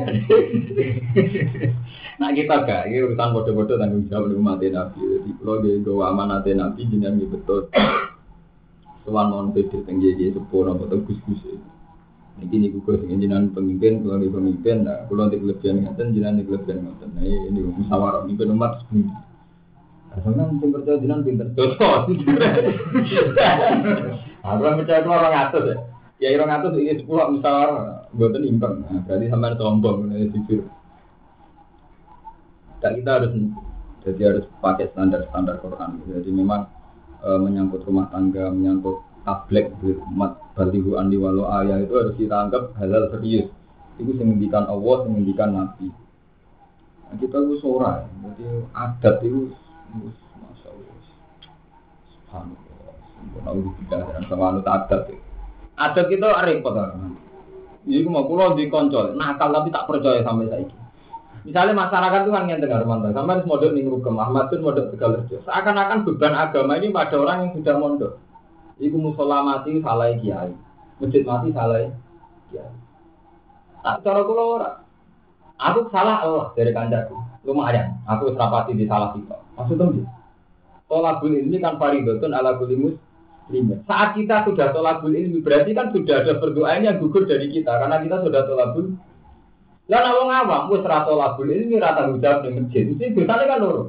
Nah 2.18 2.34
kita 2.34 2.66
gak, 2.66 2.90
ini 2.90 3.06
urusan 3.06 3.30
bodoh-bodoh 3.30 3.78
tanggung 3.78 4.10
jawab 4.10 4.26
di 4.26 4.34
umat 4.34 4.58
Nabi. 4.58 4.98
Jadi 4.98 5.30
kalau 5.38 5.62
dia 5.62 5.78
gawa 5.86 6.04
amanat 6.10 6.50
Nabi, 6.50 6.82
ini 6.82 7.30
betul. 7.30 7.70
Tuhan 9.06 9.26
mau 9.32 9.46
pede 9.54 9.78
tinggi 9.86 10.18
dia 10.18 10.34
sepuh 10.34 10.60
nopo 10.66 10.84
gus 10.90 11.16
gus. 11.24 11.42
Ini 12.38 12.54
ini 12.54 12.66
gue 12.70 12.94
sing 13.02 13.18
jenengan 13.18 13.50
pemimpin, 13.50 14.06
kalau 14.06 14.22
di 14.22 14.30
pemimpin, 14.30 14.86
nah 14.86 15.02
kalau 15.10 15.26
di 15.26 15.42
kelebihan 15.42 15.82
ngaten, 15.82 16.14
jenengan 16.14 16.38
di 16.38 16.44
kelebihan 16.46 16.86
ngaten. 16.86 17.08
Nah 17.18 17.22
ini 17.26 17.58
musyawarah 17.66 18.22
pemimpin 18.26 18.54
umat 18.54 18.78
sebelum. 18.84 19.27
Karena 20.22 20.42
mungkin 20.48 20.68
percaya 20.74 20.98
jenengan 20.98 21.22
pinter. 21.24 21.46
Aku 24.44 24.60
percaya 24.62 25.00
itu 25.02 25.10
orang 25.10 25.34
atas 25.34 25.62
ya. 25.66 25.76
Ya 26.18 26.34
orang 26.34 26.50
atas 26.58 26.74
ini 26.74 26.98
sepuluh 26.98 27.30
musyawarah, 27.30 28.10
buatan 28.10 28.42
impeng. 28.42 28.82
Nah, 28.90 29.06
berarti 29.06 29.30
sampai 29.30 29.54
sombong, 29.54 30.10
ini 30.10 30.26
jujur. 30.34 30.66
Dan 32.82 32.98
kita 32.98 33.10
harus 33.22 33.30
jadi 34.02 34.22
harus 34.34 34.44
pakai 34.58 34.90
standar-standar 34.90 35.62
Quran. 35.62 36.02
Jadi 36.10 36.30
memang 36.34 36.66
e, 37.22 37.28
menyangkut 37.38 37.86
rumah 37.86 38.10
tangga, 38.10 38.50
menyangkut 38.50 38.98
tablet, 39.22 39.70
umat 40.10 40.42
balihu 40.58 40.98
andi 40.98 41.14
walau 41.14 41.46
ayah 41.62 41.86
itu 41.86 41.94
harus 41.94 42.14
kita 42.18 42.34
anggap 42.34 42.74
halal 42.82 43.14
serius. 43.14 43.46
Itu 43.98 44.10
menghentikan 44.18 44.66
Allah, 44.66 45.06
menghentikan 45.06 45.54
Nabi. 45.54 45.86
Nah, 47.06 47.14
kita 47.14 47.46
itu 47.46 47.62
sora, 47.62 48.10
jadi 48.26 48.46
adat 48.74 49.16
itu, 49.22 49.54
masya 49.96 50.68
Allah, 50.68 50.96
subhanallah, 52.12 52.94
sempurna 53.16 53.50
udah 53.56 53.72
tidak 53.80 54.00
dan 54.12 54.22
sama 54.28 54.44
anut 54.52 54.66
adat 54.68 55.00
itu. 55.08 55.24
Adat 55.78 56.06
kita 56.10 56.28
repot 56.44 56.72
kan. 56.74 57.16
Jadi 57.88 58.04
mau 58.04 58.28
pulau 58.28 58.52
di 58.52 58.68
koncol, 58.68 59.16
nakal 59.16 59.48
tapi 59.48 59.72
tak 59.72 59.88
percaya 59.88 60.20
sampai 60.20 60.50
saat 60.52 60.68
Misalnya 61.48 61.72
masyarakat 61.72 62.28
itu 62.28 62.32
kan 62.34 62.44
yang 62.50 62.60
dengar 62.60 62.84
mantan, 62.84 63.16
sama 63.16 63.38
harus 63.38 63.48
modal 63.48 63.72
nih 63.72 63.88
rukem, 63.88 64.20
Ahmad 64.20 64.52
pun 64.52 64.60
modal 64.60 64.92
tegal 64.92 65.16
Seakan-akan 65.24 66.04
beban 66.04 66.36
agama 66.36 66.76
ini 66.76 66.92
pada 66.92 67.16
orang 67.16 67.48
yang 67.48 67.52
sudah 67.56 67.74
mondok. 67.80 68.12
Iku 68.76 69.00
musola 69.00 69.40
mati 69.40 69.80
salah 69.80 70.12
kiai, 70.12 70.52
masjid 71.00 71.24
mati 71.24 71.48
salah 71.56 71.88
kiai. 72.52 72.74
Tak 73.80 74.04
cara 74.04 74.20
kula 74.26 74.44
ora. 74.44 74.70
Aku 75.56 75.88
salah 75.88 76.20
Allah 76.20 76.52
dari 76.52 76.70
kandaku. 76.76 77.16
Lumayan, 77.48 77.96
aku 78.04 78.34
serapati 78.36 78.76
di 78.76 78.84
salah 78.84 79.16
kita. 79.16 79.47
Maksudnya 79.58 79.86
gitu. 79.90 80.10
Tolabul 80.88 81.34
ini 81.36 81.58
kan 81.60 81.76
faridotun 81.76 82.32
ala 82.32 82.56
kulimus 82.56 82.96
muslimin. 83.48 83.82
Saat 83.84 84.14
kita 84.14 84.44
sudah 84.44 84.70
tolabul 84.70 85.12
ini 85.12 85.40
berarti 85.42 85.72
kan 85.72 85.90
sudah 85.90 86.22
ada 86.22 86.38
berdoa 86.38 86.78
yang 86.78 87.00
gugur 87.02 87.24
dari 87.24 87.48
kita 87.48 87.68
karena 87.68 87.98
kita 88.00 88.16
sudah 88.22 88.42
tolabul 88.44 88.94
lah 89.88 90.04
nek 90.04 90.16
wong 90.20 90.28
awam 90.28 90.62
wis 90.68 90.84
ra 90.84 91.08
tolabul 91.08 91.48
ilmi 91.48 91.80
ra 91.80 91.96
tanggung 91.96 92.20
di 92.20 92.48
masjid, 92.52 92.84
mesti 92.92 93.16
dosane 93.16 93.44
kan 93.48 93.58
loro. 93.64 93.84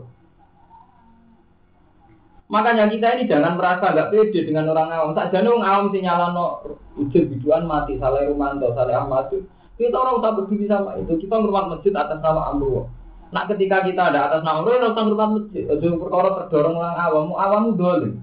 Makanya 2.48 2.88
kita 2.88 3.20
ini 3.20 3.28
jangan 3.28 3.60
merasa 3.60 3.92
nggak 3.92 4.10
pede 4.16 4.48
dengan 4.48 4.72
orang 4.72 4.90
awam. 4.96 5.12
Tak 5.12 5.36
orang 5.36 5.60
awam 5.60 5.92
sih 5.92 6.00
nyalano 6.00 6.64
ujung 6.96 7.28
biduan 7.36 7.68
mati, 7.68 8.00
salah 8.00 8.24
Rumanto, 8.24 8.72
salah 8.74 9.06
Ahmad 9.06 9.28
Kita 9.76 9.96
orang 9.96 10.24
usah 10.24 10.36
berdiri 10.40 10.66
sama 10.72 10.96
itu. 11.00 11.20
Kita 11.20 11.36
ngurmat 11.40 11.68
masjid 11.72 11.92
atas 11.96 12.20
nama 12.20 12.52
Allah. 12.52 12.88
Nah 13.30 13.46
ketika 13.46 13.86
kita 13.86 14.10
ada 14.10 14.30
atas 14.30 14.42
nama 14.42 14.66
Allah, 14.66 14.90
ngurmat 14.90 15.30
masjid. 15.38 15.64
Jadi 15.70 15.86
perkara 16.02 16.30
terdorong 16.34 16.82
orang 16.82 16.98
awam, 16.98 17.28
awam 17.38 17.64
dole. 17.78 18.18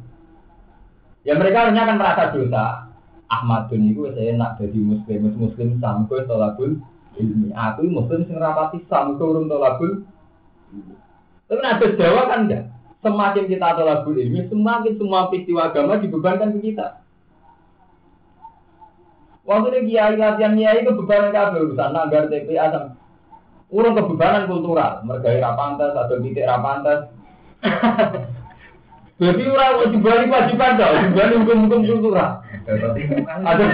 Ya 1.23 1.39
mereka 1.39 1.71
hanya 1.71 1.87
akan 1.87 1.97
merasa 1.99 2.35
dosa. 2.35 2.65
Ahmadun 3.27 3.91
itu 3.91 4.07
saya 4.15 4.39
enak 4.39 4.63
jadi 4.63 4.79
muslim, 4.79 5.35
muslim 5.35 5.69
sampai 5.83 6.27
tolakul 6.31 6.79
ilmi. 7.19 7.51
Aku 7.55 7.87
muslim 7.91 8.23
sing 8.27 8.39
rapati 8.39 8.83
sam 8.87 9.19
urung 9.19 9.51
tolabul. 9.51 10.07
Tapi 11.51 11.63
ada 11.63 11.87
Jawa 11.99 12.23
kan 12.31 12.47
enggak. 12.47 12.65
Semakin 13.03 13.45
kita 13.51 13.75
tolabul 13.79 14.15
ilmi, 14.15 14.47
semakin 14.47 14.95
semua 14.95 15.31
peristiwa 15.31 15.71
agama 15.71 15.99
dibebankan 15.99 16.55
ke 16.59 16.71
kita. 16.71 17.03
Waktu 19.47 19.67
ini 19.71 19.95
kiai 19.95 20.19
latihan 20.19 20.59
kiai 20.59 20.83
itu 20.83 20.91
beban 20.99 21.31
kabel 21.31 21.71
urusan 21.71 21.95
nagar 21.95 22.27
TPA 22.27 22.67
sama 22.75 22.99
urung 23.71 23.99
kebebanan 23.99 24.47
kultural, 24.47 25.03
mergai 25.03 25.43
rapantas 25.43 25.93
atau 25.95 26.23
titik 26.23 26.47
rapantas. 26.47 27.11
Jadi 29.19 29.43
orang 29.53 29.79
wajib 29.83 30.01
balik 30.07 30.31
wajiban 30.31 30.79
dong, 30.79 30.95
dibalik 31.11 31.39
hukum-hukum 31.43 31.83
kultural. 31.83 32.31
Ada 33.27 33.65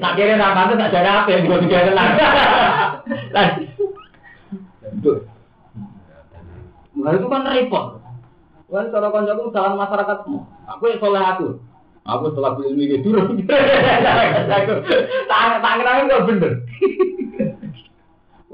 Nak 0.00 0.12
kira 0.16 0.34
nama 0.36 0.68
itu 0.68 0.74
tak 0.80 0.92
ada 0.92 1.10
apa 1.24 1.28
yang 1.32 1.48
gue 1.48 1.62
juga 1.64 1.88
kenal. 1.88 2.08
Nah 6.94 7.12
itu 7.16 7.26
kan 7.28 7.48
repot. 7.48 7.84
Kan 8.72 8.90
cara 8.90 9.08
koncoku 9.12 9.54
salah 9.54 9.76
masyarakat 9.78 10.18
Aku 10.64 10.82
yang 10.88 10.98
soleh 10.98 11.22
aku. 11.22 11.48
Aku 12.04 12.32
setelah 12.32 12.52
beli 12.56 12.76
ilmu 12.76 12.84
gitu. 12.90 13.08
Tak 15.30 15.40
tak 15.60 15.74
kenal 15.80 16.04
nggak 16.04 16.24
bener. 16.28 16.52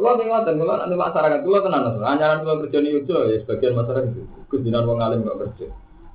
Kalau 0.00 0.16
tengok 0.16 0.48
dan 0.48 0.56
kalau 0.56 0.74
nanti 0.80 0.96
masyarakat 0.96 1.38
kalau 1.44 1.60
tenang 1.60 1.82
lah. 1.84 1.92
Anjuran 2.08 2.38
kalau 2.40 2.56
kerja 2.64 2.78
itu 2.80 3.12
ya 3.12 3.36
sebagian 3.44 3.76
masyarakat 3.76 4.10
itu. 4.16 4.24
Kujinan 4.48 4.88
wong 4.88 5.04
alim 5.04 5.20
nggak 5.28 5.38
kerja. 5.44 5.66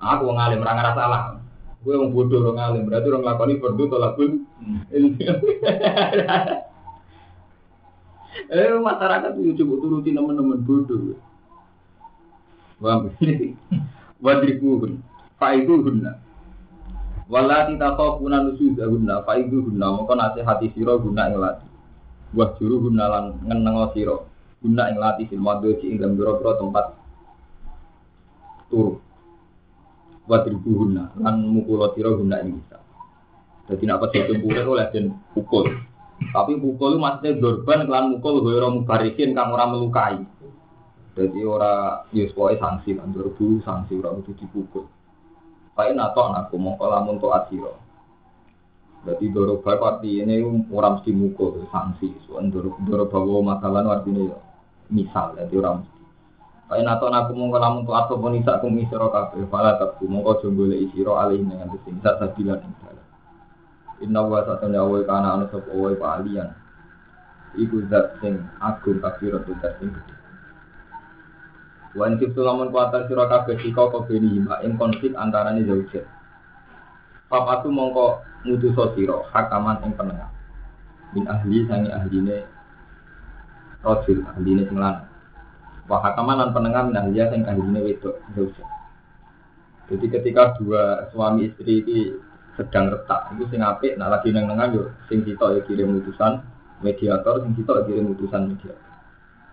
Aku 0.01 0.25
wong 0.25 0.41
alim 0.41 0.65
ranga 0.65 0.97
salah. 0.97 1.37
Gue 1.85 1.93
yang 1.93 2.09
bodoh 2.09 2.41
orang 2.41 2.65
alim, 2.65 2.89
berarti 2.89 3.13
orang 3.13 3.25
lakoni 3.29 3.61
fardu 3.61 3.83
tolak 3.85 4.17
pun. 4.17 4.41
Eh 8.35 8.67
masyarakat 8.77 9.31
itu 9.39 9.63
coba 9.63 9.73
turuti 9.79 10.11
teman-teman 10.11 10.59
bodoh. 10.65 11.15
Wah, 12.83 13.07
wadribuhun, 14.25 14.99
faiduhunna. 15.39 16.19
Walati 17.31 17.79
takofuna 17.79 18.43
nusudahunna, 18.43 19.23
faiduhunna. 19.23 19.87
Maka 19.87 20.13
nasihati 20.19 20.67
siro 20.75 20.99
guna 20.99 21.31
ing 21.31 21.39
lati. 21.39 21.74
Wah 22.35 22.51
juru 22.59 22.91
guna 22.91 23.07
lan 23.07 23.25
ngenengo 23.47 23.95
siro. 23.95 24.17
Guna 24.59 24.91
ing 24.91 24.99
lati 24.99 25.23
fil 25.31 25.39
madoji 25.39 25.87
ing 25.87 25.97
dalam 26.03 26.19
tempat 26.43 26.85
turu. 28.67 28.99
Wadribu 30.25 30.69
guna 30.85 31.15
lan 31.21 31.47
mukul 31.47 31.85
tiro 31.95 32.17
guna 32.17 32.41
ini 32.41 32.57
bisa 32.57 32.81
jadi 33.65 33.83
nak 33.89 33.99
pas 34.05 34.13
tempure 34.13 34.61
oleh 34.61 34.87
dan 34.93 35.05
pukul. 35.33 35.65
Tapi 36.21 36.53
pukul 36.61 36.95
itu 36.95 37.01
maksudnya 37.01 37.37
dorban 37.41 37.89
kelan 37.89 38.05
mukul 38.13 38.45
gue 38.45 38.61
orang 38.61 38.81
mubarikin 38.81 39.33
kang 39.33 39.49
orang 39.51 39.73
melukai. 39.73 40.21
Jadi 41.17 41.39
orang 41.41 42.05
yus 42.13 42.31
ya 42.35 42.55
sanksi 42.61 42.93
kan 42.93 43.09
dorbu 43.09 43.65
sanksi 43.65 43.97
orang 43.99 44.21
itu 44.21 44.37
dipukul. 44.37 44.85
Pak 45.73 45.91
nato 45.97 46.21
anakku 46.23 46.55
mau 46.55 46.77
lamun 46.79 47.19
to 47.19 47.27
asiro 47.35 47.84
Berarti 49.05 49.25
doroba 49.29 49.71
arti 49.85 50.17
ini 50.17 50.41
orang 50.73 50.97
mesti 50.99 51.13
mukul 51.13 51.69
sanksi. 51.69 52.09
Soal 52.25 52.49
doroba 52.49 53.21
masalah 53.45 53.85
artinya 53.85 54.33
ya 54.33 54.37
misal 54.89 55.33
jadi 55.37 55.55
orang 55.61 55.85
Kaya 56.65 56.81
nato 56.81 57.05
naku 57.13 57.37
mongko 57.37 57.61
lamun 57.61 57.85
tu 57.85 57.93
atau 57.93 58.17
pun 58.17 58.33
isa 58.33 58.57
kum 58.57 58.73
isiro 58.81 59.13
kabeh 59.13 59.45
fala 59.53 59.77
tabku 59.77 60.09
mongko 60.09 60.41
jombole 60.41 60.73
isiro 60.73 61.13
alih 61.13 61.37
dengan 61.37 61.69
sing 61.85 62.01
sak 62.01 62.17
sabilan 62.17 62.57
ing 62.57 62.73
dalan. 62.81 63.05
Inna 64.01 64.25
wa 64.25 64.41
satana 64.41 64.81
wa 64.81 64.97
kana 65.05 65.29
ana 65.37 65.45
sapa 65.53 65.69
wa 65.69 65.93
alian. 66.17 66.49
Iku 67.53 67.85
zat 67.85 68.17
sing 68.17 68.41
agung 68.57 68.97
kafir 68.97 69.37
tu 69.45 69.53
zat 69.61 69.77
sing 69.77 69.93
gede. 69.93 70.13
Wan 71.93 72.17
ciptu 72.17 72.41
lamun 72.41 72.73
kuatan 72.73 73.05
sira 73.05 73.29
kabeh 73.29 73.61
sika 73.61 73.85
kebeni 73.85 74.41
hima 74.41 74.57
ing 74.65 74.73
konflik 74.81 75.13
antarané 75.13 75.69
zaujat. 75.69 76.09
Papatu 77.25 77.73
mongko 77.73 78.21
ngutuso 78.45 78.93
sira 78.93 79.17
hakaman 79.33 79.81
ing 79.81 79.93
penengah. 79.97 80.29
Min 81.13 81.25
ahli 81.25 81.65
sangi 81.65 81.89
ahline 81.89 82.45
rojul 83.81 84.25
ahline 84.25 84.63
sing 84.65 84.77
lanang 84.77 85.15
Wahakaman 85.85 86.41
lan 86.41 86.49
penengah 86.49 86.89
dia 87.13 87.29
yang 87.29 87.45
kahine 87.45 87.77
wedok 87.77 88.17
dosa. 88.33 88.65
Jadi 89.85 90.09
ketika 90.09 90.57
dua 90.57 91.05
suami 91.13 91.53
istri 91.53 91.85
ini 91.85 92.09
sedang 92.57 92.89
retak, 92.89 93.37
itu 93.37 93.45
sing 93.53 93.61
apik, 93.61 93.93
nah 93.93 94.09
lagi 94.09 94.33
neng 94.33 94.49
nengan 94.49 94.73
yo, 94.73 94.89
sing 95.05 95.21
kita 95.21 95.53
ya 95.53 95.61
kirim 95.69 96.01
utusan 96.01 96.41
mediator, 96.81 97.45
sing 97.45 97.53
kita 97.53 97.69
ya 97.69 97.81
kirim 97.85 98.17
utusan 98.17 98.49
mediator. 98.49 98.81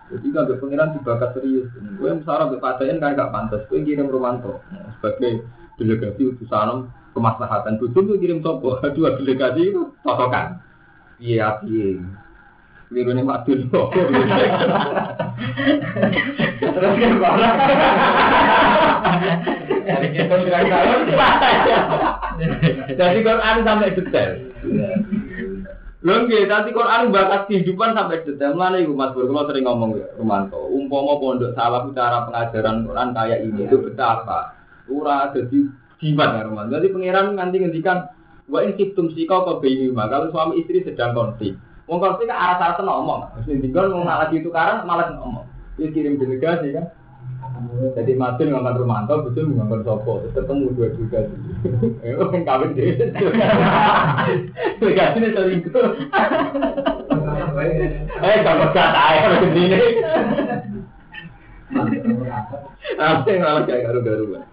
Jadi 0.09 0.27
kan 0.33 0.49
ke 0.49 0.57
pengiran 0.57 0.89
dibakat 0.97 1.29
serius. 1.37 1.69
Gue 2.01 2.09
misalnya 2.17 2.49
ke 2.49 2.57
padain 2.57 2.97
kan 2.97 3.13
gak 3.13 3.29
pantas, 3.29 3.61
gue 3.69 3.79
kirim 3.85 4.09
Romanto 4.09 4.65
sebagai 4.97 5.45
delegasi 5.77 6.33
utusan 6.33 6.89
kemaslahatan 7.13 7.79
bujuk 7.79 8.03
tuh 8.03 8.17
kirim 8.19 8.41
topo 8.41 8.77
dua 8.97 9.15
delegasi 9.17 9.71
itu 9.71 9.93
totokan. 10.01 10.59
Iya, 11.21 11.61
iya. 11.69 12.01
Liru 12.93 13.09
nih 13.15 13.25
madun 13.25 13.65
Terus 16.61 16.93
kan 16.99 17.13
barang. 17.17 17.55
Jadi 22.93 23.19
Quran 23.23 23.57
sampai 23.65 23.95
detail. 23.97 24.31
Lho 26.03 26.27
nggih, 26.27 26.51
tadi 26.51 26.75
Quran 26.75 27.15
bakat 27.15 27.47
kehidupan 27.47 27.95
sampai 27.95 28.27
detail. 28.27 28.59
Mana 28.59 28.83
iku 28.83 28.91
Mas 28.91 29.15
Bur, 29.15 29.23
kula 29.31 29.47
sering 29.47 29.63
ngomong 29.63 29.95
ya, 29.95 30.07
Romanto. 30.19 30.67
Umpama 30.67 31.15
pondok 31.15 31.55
salah 31.55 31.87
cara 31.95 32.27
pengajaran 32.27 32.83
Quran 32.83 33.09
kayak 33.15 33.39
ini 33.47 33.61
itu 33.63 33.77
betapa. 33.79 34.51
Ora 34.91 35.31
jadi 35.31 35.63
jimat 36.03 36.29
ya 36.35 36.45
Romanto. 36.45 36.75
Jadi 36.75 36.91
pangeran 36.91 37.39
nanti 37.39 37.55
ngendikan 37.63 38.11
wa 38.51 38.59
in 38.59 38.75
situm 38.75 39.07
sika 39.15 39.47
ke 39.47 39.51
bainima. 39.63 40.11
Kalau 40.11 40.27
suami 40.35 40.59
istri 40.59 40.83
sedang 40.83 41.15
konflik. 41.15 41.55
Wong 41.87 42.03
konflik 42.03 42.27
kan 42.27 42.59
arah-arah 42.59 42.83
ngomong. 42.83 43.21
Terus 43.47 43.63
tinggal 43.63 43.91
mau 43.91 44.03
lagi 44.03 44.43
tukaran 44.43 44.83
malah 44.83 45.15
ngomong. 45.15 45.47
Dia 45.79 45.87
kirim 45.89 46.19
delegasi 46.19 46.75
kan. 46.75 46.91
Jadi 47.95 48.13
Martin 48.19 48.51
ngomong 48.51 48.75
Romanto, 48.75 49.23
betul 49.23 49.55
ngomong 49.55 49.87
Sopo, 49.87 50.19
terus 50.19 50.35
ketemu 50.35 50.75
dua 50.75 50.89
juga. 50.99 51.19
Eh, 52.03 52.19
kan 52.19 52.43
kawin 52.43 52.75
deh. 52.75 52.91
Delegasi 54.83 55.17
ini 55.23 55.29
selingkuh. 55.31 55.87
Eh, 58.23 58.39
kalau 58.43 58.71
gak 58.71 58.89
tahu 58.91 59.15
kalau 59.23 59.37
begini. 59.47 59.79
Apa 62.99 63.27
yang 63.31 63.41
malah 63.41 63.63
kayak 63.63 63.83
garu-garu 63.87 64.43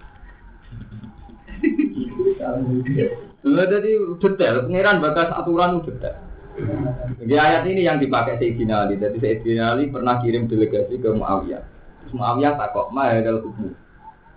jadi 3.67 3.91
detail, 4.21 4.57
pengiran 4.69 5.01
bakas 5.01 5.33
aturan 5.33 5.81
detail. 5.85 6.17
Di 7.21 7.37
ayat 7.37 7.65
ini 7.65 7.89
yang 7.89 7.97
dipakai 7.97 8.37
Sayyidina 8.37 8.85
Ali. 8.85 9.01
Jadi 9.01 9.17
Sayyidina 9.17 9.77
Ali 9.77 9.89
pernah 9.89 10.21
kirim 10.21 10.45
delegasi 10.45 11.01
ke 11.01 11.09
Muawiyah. 11.09 11.63
Terus 12.05 12.13
Muawiyah 12.13 12.53
takok, 12.61 12.93
"Ma 12.93 13.17
ya 13.17 13.25
kalau 13.25 13.49
hukum." 13.49 13.73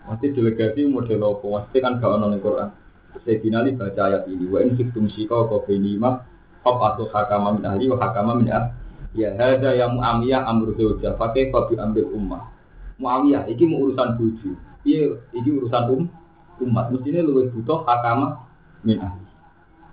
Mesti 0.03 0.35
delegasi 0.35 0.87
model 0.87 1.19
apa? 1.19 1.45
Mesti 1.47 1.77
kan 1.79 1.99
gak 1.99 2.11
ono 2.15 2.37
Quran. 2.39 2.69
Sayyidina 3.23 3.63
Ali 3.63 3.75
baca 3.75 4.01
ayat 4.07 4.23
ini, 4.31 4.45
"Wa 4.47 4.59
in 4.63 4.75
siktum 4.79 5.11
shika 5.11 5.47
ka 5.47 5.57
bainima 5.67 6.23
Hop 6.63 6.79
atau 6.79 7.11
hakama 7.11 7.59
min 7.59 7.67
ahli 7.67 7.91
wa 7.91 7.99
hakama 7.99 8.39
min 8.39 8.47
ahli. 8.47 8.71
Ya 9.19 9.35
hada 9.35 9.75
yang 9.75 9.99
Muawiyah 9.99 10.47
amru 10.47 10.71
zawja 10.79 11.11
pakai 11.19 11.51
babi 11.51 11.75
ambil 11.75 12.07
ummah. 12.15 12.47
Muawiyah 13.03 13.51
mau 13.67 13.83
urusan 13.83 14.15
bojo. 14.15 14.55
Iya, 14.87 15.19
iki 15.35 15.49
urusan 15.51 15.83
um 15.91 16.03
umat. 16.61 16.93
Mestinya 16.93 17.25
luwih 17.25 17.49
butuh 17.49 17.81
hakama 17.87 18.45
min 18.85 19.01
ahli. 19.01 19.23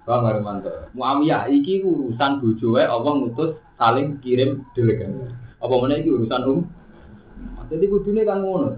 Paham 0.09 0.27
gak 0.27 0.35
Romanto? 0.41 0.73
Muawiyah 0.97 1.47
iki 1.53 1.85
urusan 1.87 2.41
bojo 2.41 2.75
wae 2.75 2.89
Allah 2.89 3.13
ngutus 3.15 3.55
saling 3.79 4.19
kirim 4.25 4.67
delegasi. 4.75 5.31
Apa 5.61 5.75
mana 5.77 6.01
iki 6.01 6.11
urusan 6.11 6.41
um? 6.49 6.67
Jadi 7.71 7.85
kudune 7.87 8.27
kan 8.27 8.43
ngono. 8.43 8.75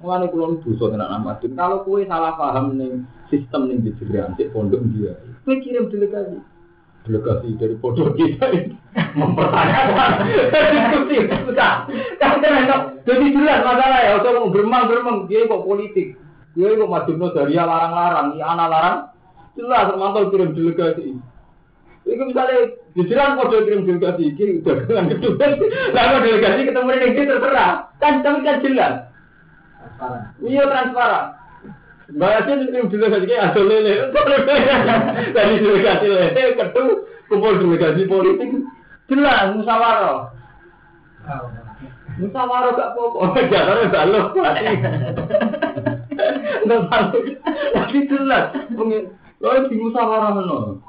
Mulane 0.00 0.32
kula 0.32 0.54
nu 0.54 0.62
dosa 0.64 0.94
tenan 0.94 1.12
amat. 1.20 1.44
Kalau 1.44 1.84
kowe 1.84 2.00
salah 2.06 2.38
paham 2.38 2.78
ning 2.78 3.04
sistem 3.28 3.68
ning 3.68 3.84
dijeran 3.84 4.32
sik 4.38 4.54
pondok 4.54 4.80
dia. 4.94 5.12
Kowe 5.44 5.56
kirim 5.60 5.92
delegasi. 5.92 6.38
Delegasi 7.04 7.56
dari 7.56 7.74
pondok 7.80 8.14
kita 8.16 8.46
mempertanyakan 9.16 10.08
diskusi. 10.70 11.16
Kan 12.20 12.40
kan 12.40 12.94
jadi 13.04 13.26
jelas 13.32 13.60
masalah 13.64 14.00
ya. 14.06 14.10
Usah 14.20 14.32
mau 14.36 14.52
beremang-beremang 14.52 15.26
dia 15.26 15.48
kok 15.48 15.64
politik. 15.66 16.14
Dia 16.58 16.74
kok 16.74 16.90
maju 16.90 17.12
dari 17.30 17.54
larang-larang, 17.54 18.28
ya 18.34 18.46
anak 18.50 18.68
larang. 18.74 18.98
Jelas 19.54 19.86
termantau 19.90 20.30
kirim 20.34 20.50
delegasi. 20.54 21.18
Itu 22.06 22.22
misalnya 22.26 22.74
dijeran 22.96 23.38
kode 23.38 23.66
kirim 23.66 23.86
delegasi 23.86 24.34
ini 24.34 24.62
udah 24.64 24.76
dengan 24.82 25.04
kedua. 25.14 25.46
Lalu 25.94 26.16
delegasi 26.26 26.60
ketemu 26.66 26.90
dengan 26.90 27.10
dia 27.14 27.30
terserah. 27.30 27.72
Kan 28.02 28.14
tapi 28.26 28.40
kan 28.42 28.62
jelas. 28.64 28.94
Iya 30.42 30.62
transparan. 30.66 31.26
Bahasnya 32.10 32.66
kirim 32.66 32.86
delegasi 32.90 33.24
kayak 33.30 33.46
ada 33.54 33.62
lele. 33.62 33.94
Dari 35.36 35.54
delegasi 35.62 36.06
lele 36.10 36.42
ketemu 36.58 36.92
kumpul 37.30 37.54
delegasi 37.62 38.02
politik. 38.10 38.50
Jelas 39.06 39.54
musyawarah. 39.54 40.34
Musyawarah 42.18 42.70
gak 42.74 42.90
pokok. 42.98 43.38
Jangan 43.50 43.86
balok. 43.94 44.26
Nggak 46.66 46.80
balok. 46.88 47.24
Tapi 47.74 47.98
jelas. 48.08 48.44
Di 49.70 49.76
musyawarah 49.76 50.36
no. 50.44 50.80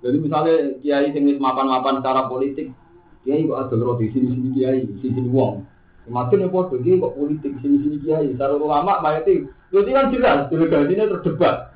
Jadi 0.00 0.16
misalnya 0.16 0.80
kiai 0.80 1.12
sing 1.12 1.28
mapan-mapan 1.36 2.00
secara 2.00 2.24
politik, 2.24 2.72
kiai 3.20 3.44
kok 3.44 3.68
ada 3.68 3.76
roti 3.76 4.08
sini 4.08 4.32
sini 4.32 4.48
kiai, 4.56 4.80
sini 4.88 5.12
sini 5.12 5.28
wong. 5.28 5.68
Makin 6.08 6.48
yang 6.48 6.52
kiai 6.80 6.96
kok 6.96 7.14
politik 7.20 7.52
sini 7.60 7.76
sini 7.84 7.96
kiai, 8.00 8.32
secara 8.32 8.56
ulama 8.56 9.04
mayati. 9.04 9.44
Jadi 9.68 9.90
kan 9.92 10.08
jelas 10.08 10.48
delegasinya 10.48 11.04
terdebat. 11.12 11.68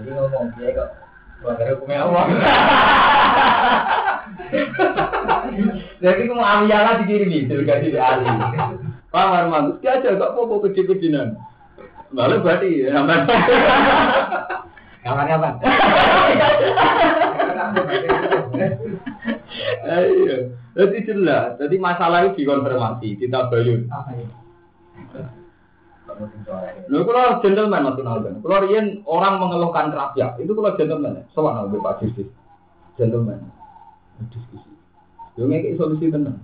Jadi 0.00 0.08
ngomong 0.16 0.56
dia 0.56 0.72
kok 0.72 0.88
melanggar 1.44 1.66
hukumnya 1.76 2.02
Allah. 2.08 2.24
Jadi 6.02 6.20
kamu 6.30 6.42
amiyala 6.42 7.02
dikirimi 7.02 7.50
delegasi 7.50 7.92
di 7.92 7.98
Ali. 7.98 8.24
Paham 9.08 9.32
Arman? 9.34 9.64
Dia 9.80 9.98
aja 9.98 10.14
gak 10.14 10.32
apa-apa 10.36 10.68
kecil-kecilan. 10.68 11.34
Lalu 12.12 12.34
berarti 12.40 12.68
ya. 12.88 12.90
Kamarnya 15.04 15.36
apa? 15.40 15.48
Iya. 19.88 20.36
Jadi 20.78 20.98
jelas. 21.04 21.58
Jadi 21.60 21.76
masalah 21.76 22.28
itu 22.28 22.44
dikonfirmasi, 22.44 23.18
ditabayun. 23.20 23.88
Apa 23.92 24.10
ya? 24.14 24.26
Lho 26.88 27.04
kalau 27.04 27.38
gentleman 27.44 27.84
Mas 27.86 27.98
Nalben. 28.00 28.42
Kalau 28.42 28.58
riyen 28.66 29.04
orang 29.06 29.38
mengeluhkan 29.38 29.92
rakyat, 29.92 30.40
itu 30.40 30.50
kalau 30.56 30.74
gentleman. 30.74 31.22
Soalnya 31.36 31.68
lebih 31.68 31.84
Pak 31.84 32.02
Justi. 32.02 32.24
Gentleman. 32.98 33.38
Diskusi. 34.32 34.66
Yo 35.38 35.46
ngekek 35.46 35.78
solusi 35.78 36.10
tenang. 36.10 36.42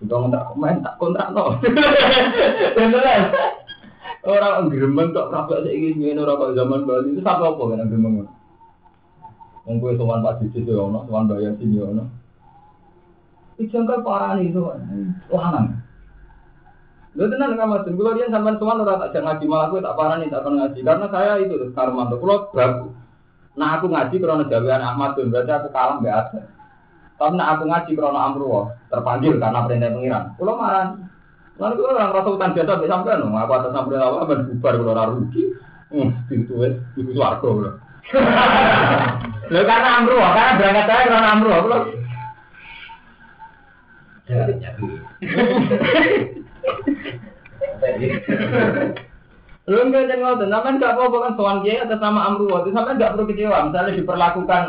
Kita 0.00 0.16
ngontrak 0.16 0.56
main 0.56 0.80
tak 0.80 0.96
kontrak 0.96 1.28
no. 1.36 1.60
Gentleman. 2.72 3.22
Orang 4.20 4.68
ngremen 4.68 5.16
kok 5.16 5.32
rakyat 5.32 5.64
saiki 5.64 5.96
ngene 5.96 6.20
ora 6.20 6.36
kok 6.36 6.52
zaman 6.52 6.84
Bali 6.84 7.16
itu 7.16 7.24
sapa 7.24 7.56
apa 7.56 7.62
kan 7.72 7.88
ngremen. 7.88 8.28
Wong 9.64 9.76
kowe 9.80 9.96
sowan 9.96 10.20
Pak 10.20 10.44
Justi 10.44 10.68
yo 10.68 10.92
ono, 10.92 11.08
sowan 11.08 11.24
bayar 11.24 11.56
sini 11.56 11.80
yo 11.80 11.88
ono. 11.96 12.04
Ijangkal 13.56 14.04
parah 14.04 14.36
nih 14.36 14.52
sowan. 14.52 14.80
Lanang. 15.32 15.80
Lu 17.16 17.26
tenan 17.26 17.56
nggak 17.56 17.66
mas? 17.66 17.82
Kalau 17.88 18.12
dia 18.14 18.30
sampai 18.30 18.60
tuan 18.60 18.80
orang 18.84 19.00
tak 19.02 19.10
jangan 19.16 19.34
ngaji 19.34 19.44
malah 19.50 19.66
gue 19.72 19.80
tak 19.82 19.96
parah 19.98 20.16
nih 20.20 20.28
tak 20.30 20.42
pernah 20.46 20.58
ngaji 20.62 20.80
karena 20.84 21.06
saya 21.08 21.32
itu 21.42 21.54
karmanto. 21.74 22.14
Kalau 22.22 22.38
bagus, 22.54 22.92
nah 23.58 23.68
aku 23.80 23.86
ngaji 23.90 24.16
karena 24.20 24.44
jawaban 24.46 24.84
Ahmad 24.84 25.10
tuh 25.18 25.26
berarti 25.26 25.50
aku 25.50 25.68
kalah 25.74 25.96
nggak 25.98 26.16
ada. 26.16 26.40
Tapi 27.18 27.34
nah 27.34 27.46
aku 27.52 27.64
ngaji 27.66 27.90
karena 27.98 28.20
Amruwa 28.30 28.62
terpanggil 28.88 29.34
karena 29.42 29.66
perintah 29.66 29.90
pengiran. 29.90 30.24
Kalau 30.38 30.54
marah, 30.54 30.86
lalu 31.60 31.74
kalau 31.76 31.92
orang 31.92 32.16
rasa 32.16 32.30
utang 32.32 32.56
jasa 32.56 32.80
bisa 32.80 32.88
sampai 32.96 33.20
nong. 33.20 33.36
Aku 33.36 33.52
atas 33.52 33.72
sampai 33.76 34.00
awal 34.00 34.24
ben 34.24 34.48
bubar 34.48 34.72
kalau 34.80 34.92
orang 34.96 35.12
rugi. 35.20 35.42
Hmm, 35.92 36.10
itu 36.32 36.54
wes 36.56 36.74
itu 36.96 37.10
suarga 37.12 37.44
loh. 37.44 37.74
Lo 39.50 39.60
karena 39.68 39.90
Amruwa, 40.00 40.28
karena 40.32 40.58
berangkat 40.58 40.86
saya 40.88 41.02
karena 41.06 41.28
Amruwa. 41.36 41.56
Kalau 41.60 41.78
Lu 49.70 49.78
enggak 49.86 50.10
jangan 50.10 50.34
ngotot, 50.34 50.48
sampean 50.50 50.74
enggak 50.82 50.94
apa-apa 50.98 51.16
kan 51.22 51.32
sowan 51.38 51.58
kiai 51.62 51.78
atas 51.78 52.00
nama 52.02 52.20
Amruwa, 52.26 52.64
itu 52.64 52.74
sampean 52.74 52.96
enggak 52.98 53.12
perlu 53.14 53.28
kecewa. 53.30 53.58
Misalnya 53.70 53.94
diperlakukan 53.94 54.62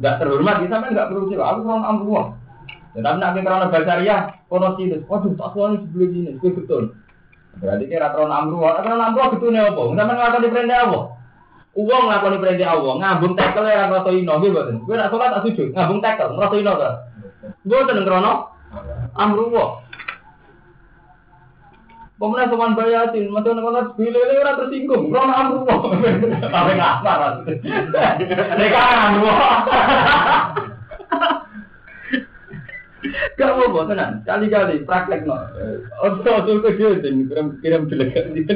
enggak 0.00 0.16
terhormat, 0.22 0.56
itu 0.62 0.70
sampean 0.72 0.92
enggak 0.96 1.08
perlu 1.12 1.20
kecewa. 1.28 1.44
Aku 1.44 1.60
sowan 1.66 1.84
Amruwa. 1.84 2.22
Ya, 2.90 3.06
tapi 3.06 3.22
nak 3.22 3.34
karena 3.38 3.70
basaria, 3.70 4.16
kono 4.50 4.74
sinus. 4.74 5.06
Waduh, 5.06 5.30
tak 5.38 5.54
sowan 5.54 5.78
sebelum 5.78 6.10
ini, 6.10 6.30
itu 6.34 6.50
betul. 6.58 6.90
Berarti 7.62 7.86
kira 7.86 8.10
karena 8.10 8.42
Amruwa, 8.42 8.82
karena 8.82 9.10
Amruwa 9.10 9.30
betulnya 9.30 9.70
apa? 9.70 9.82
Sampean 9.94 10.16
nglakoni 10.18 10.48
perintah 10.50 10.78
apa? 10.86 11.00
Uang 11.78 12.02
nglakoni 12.10 12.36
perintah 12.42 12.68
Allah, 12.74 12.94
ngambung 12.98 13.34
tekel 13.38 13.62
ora 13.62 13.84
ngrasa 13.86 14.10
ino, 14.10 14.32
nggih 14.42 14.50
mboten. 14.50 14.76
Kowe 14.82 14.94
nak 14.98 15.14
tak 15.14 15.42
sujud, 15.46 15.68
ngambung 15.70 16.00
tekel, 16.02 16.28
ngrasa 16.34 16.56
ino 16.58 16.72
ta? 16.74 16.90
Mboten 17.62 18.02
krana 18.02 18.32
Amruwa. 19.14 19.64
Pemenang 22.20 22.52
soman 22.52 22.76
bayatin, 22.76 23.32
macam 23.32 23.64
mana 23.64 23.96
bilele 23.96 24.44
orang 24.44 24.60
tersinggung, 24.60 25.08
orang 25.08 25.32
amruwa, 25.40 25.88
apa 26.52 26.72
ngasar, 26.76 27.20
mereka 28.60 28.80
amruwa. 29.08 29.32
Gak 33.34 33.50
apa-apa, 33.50 33.90
tenang, 33.90 34.22
kali-kali 34.22 34.84
praktek 34.86 35.26
no. 35.26 35.34
Ojo-ojo 36.04 36.62
ke 36.62 36.78
dia, 36.78 36.94
kirim 37.00 37.58
kirim 37.58 37.82
delegasi. 37.90 38.46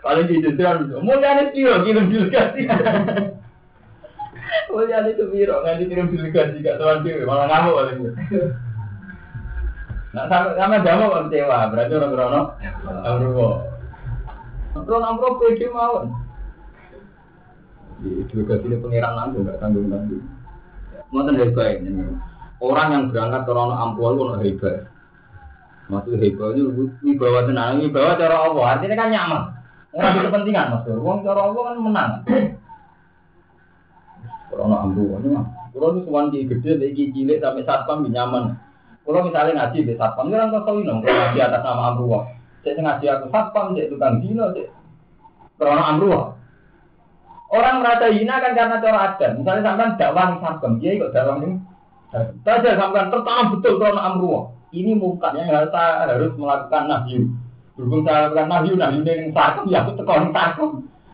Paling 0.00 0.26
di 0.30 0.40
jendral, 0.40 0.88
mulia 1.04 1.36
nih 1.36 1.52
kirim 1.52 2.08
delegasi. 2.08 2.64
Mulia 4.72 5.04
nih 5.04 5.18
biro, 5.28 5.60
nggak 5.60 5.84
kirim 5.84 6.08
delegasi, 6.14 6.64
gak 6.64 6.78
tuan 6.80 7.04
dewi, 7.04 7.28
malah 7.28 7.50
ngamuk 7.50 7.76
paling. 7.76 7.98
Nah, 10.10 10.26
sama 10.26 10.58
sama 10.58 10.82
jamu 10.82 11.06
kok 11.06 11.30
kecewa, 11.30 11.70
berarti 11.70 11.94
orang 11.94 12.12
krono 12.14 12.40
amruwo. 13.06 13.48
Krono 14.74 15.06
amruwo 15.06 15.38
pede 15.38 15.66
mawon. 15.70 16.10
Delegasi 18.00 18.64
ini 18.66 18.80
pengiran 18.80 19.12
langsung, 19.14 19.44
nggak 19.44 19.60
tanggung 19.60 19.86
tanggung. 19.92 20.24
Ngoten 21.10 21.38
hebat 21.42 21.82
ini. 21.82 22.06
Orang 22.60 22.88
yang 22.92 23.02
berangkat 23.08 23.48
ke 23.48 23.52
rono 23.56 23.74
ampuh 23.74 24.12
itu 24.12 24.24
hebat. 24.44 24.84
Maksud 25.88 26.20
hebat 26.20 26.54
itu 26.54 26.92
wibawa 27.00 27.48
tenang, 27.48 27.80
wibawa 27.80 28.20
cara 28.20 28.36
Allah. 28.36 28.64
Artinya 28.76 28.96
kan 29.00 29.08
nyaman. 29.08 29.42
Orang 29.96 30.10
itu 30.12 30.20
kepentingan 30.28 30.66
mas. 30.76 30.86
Wong 30.86 31.18
cara 31.24 31.40
Allah 31.40 31.62
kan 31.64 31.76
menang. 31.80 32.12
Rono 34.52 34.76
ampuh 34.76 35.18
ini 35.24 35.28
mah. 35.32 35.46
Kalau 35.70 35.94
itu 35.96 36.00
suwan 36.04 36.34
di 36.34 36.44
gede, 36.44 36.82
di 36.82 37.14
cilik 37.14 37.40
sampai 37.40 37.64
satpam 37.64 38.04
nyaman. 38.04 38.54
Kalau 39.08 39.24
misalnya 39.24 39.64
ngaji 39.64 39.88
di 39.88 39.94
satpam, 39.96 40.28
itu 40.28 40.36
kan 40.36 40.52
kau 40.52 40.76
ini 40.76 40.86
kalau 40.86 41.00
ngaji 41.00 41.38
atas 41.40 41.62
nama 41.64 41.82
ampuh. 41.96 42.22
Saya 42.60 42.76
ngaji 42.76 43.04
aku 43.08 43.26
satpam, 43.32 43.66
saya 43.72 43.88
tukang 43.88 44.20
dino, 44.20 44.52
saya 44.52 44.68
Krono 45.60 45.84
amruh. 45.84 46.32
Orang 47.52 47.84
merasa 47.84 48.08
hina 48.08 48.40
kan 48.40 48.56
karena 48.56 48.80
cara 48.80 48.98
adat. 49.12 49.36
Misalnya 49.36 49.66
sampean 49.68 49.98
dakwah 50.00 50.40
sabem, 50.40 50.80
dia 50.80 50.96
kok 50.96 51.12
dakwah 51.12 51.36
ning 51.36 51.60
Saja 52.10 52.70
sampean 52.74 53.10
tertanam 53.14 53.54
betul 53.54 53.78
krono 53.78 54.00
amruh. 54.02 54.42
Ini 54.74 54.98
mukanya 54.98 55.46
harus 55.46 55.74
harus 55.74 56.32
melakukan 56.34 56.90
nahyu. 56.90 57.30
Berhubung 57.78 58.02
saya 58.02 58.30
lakukan 58.30 58.46
nahyu, 58.50 58.72
nahyu 58.74 59.00
ning 59.06 59.30
sabem 59.30 59.70
ya 59.70 59.86
aku 59.86 59.94
teko 59.94 60.12
ning 60.18 60.32
sabem. 60.34 60.70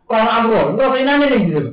Krono 0.08 0.30
amruh, 0.32 0.64
kok 0.72 0.96
ini 0.96 1.12
ning 1.20 1.42
gitu. 1.52 1.72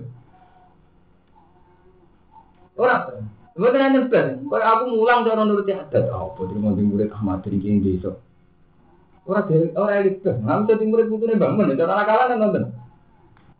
Orang, 2.74 3.30
Gue 3.53 3.69
tanya 3.69 4.01
nih 4.01 4.09
kalau 4.49 4.65
aku 4.65 4.84
mulang 4.97 5.21
cara 5.30 5.45
nuruti 5.45 5.78
adat, 5.78 6.09
apa 6.09 6.41
terima 6.49 6.74
di 6.74 6.82
murid 6.89 7.13
Ahmad 7.13 7.45
dari 7.45 7.61
kini 7.61 7.86
besok. 7.86 8.17
Orang 9.30 9.45
dari 9.45 9.69
orang 9.78 9.97
elit 10.01 10.26
tuh, 10.26 10.34
nggak 10.41 10.74
bisa 10.74 10.84
murid 10.89 11.05
putune 11.05 11.38
bangun, 11.38 11.78
cara 11.78 11.93
nakalan 12.01 12.30
kan 12.34 12.39
nonton. 12.41 12.65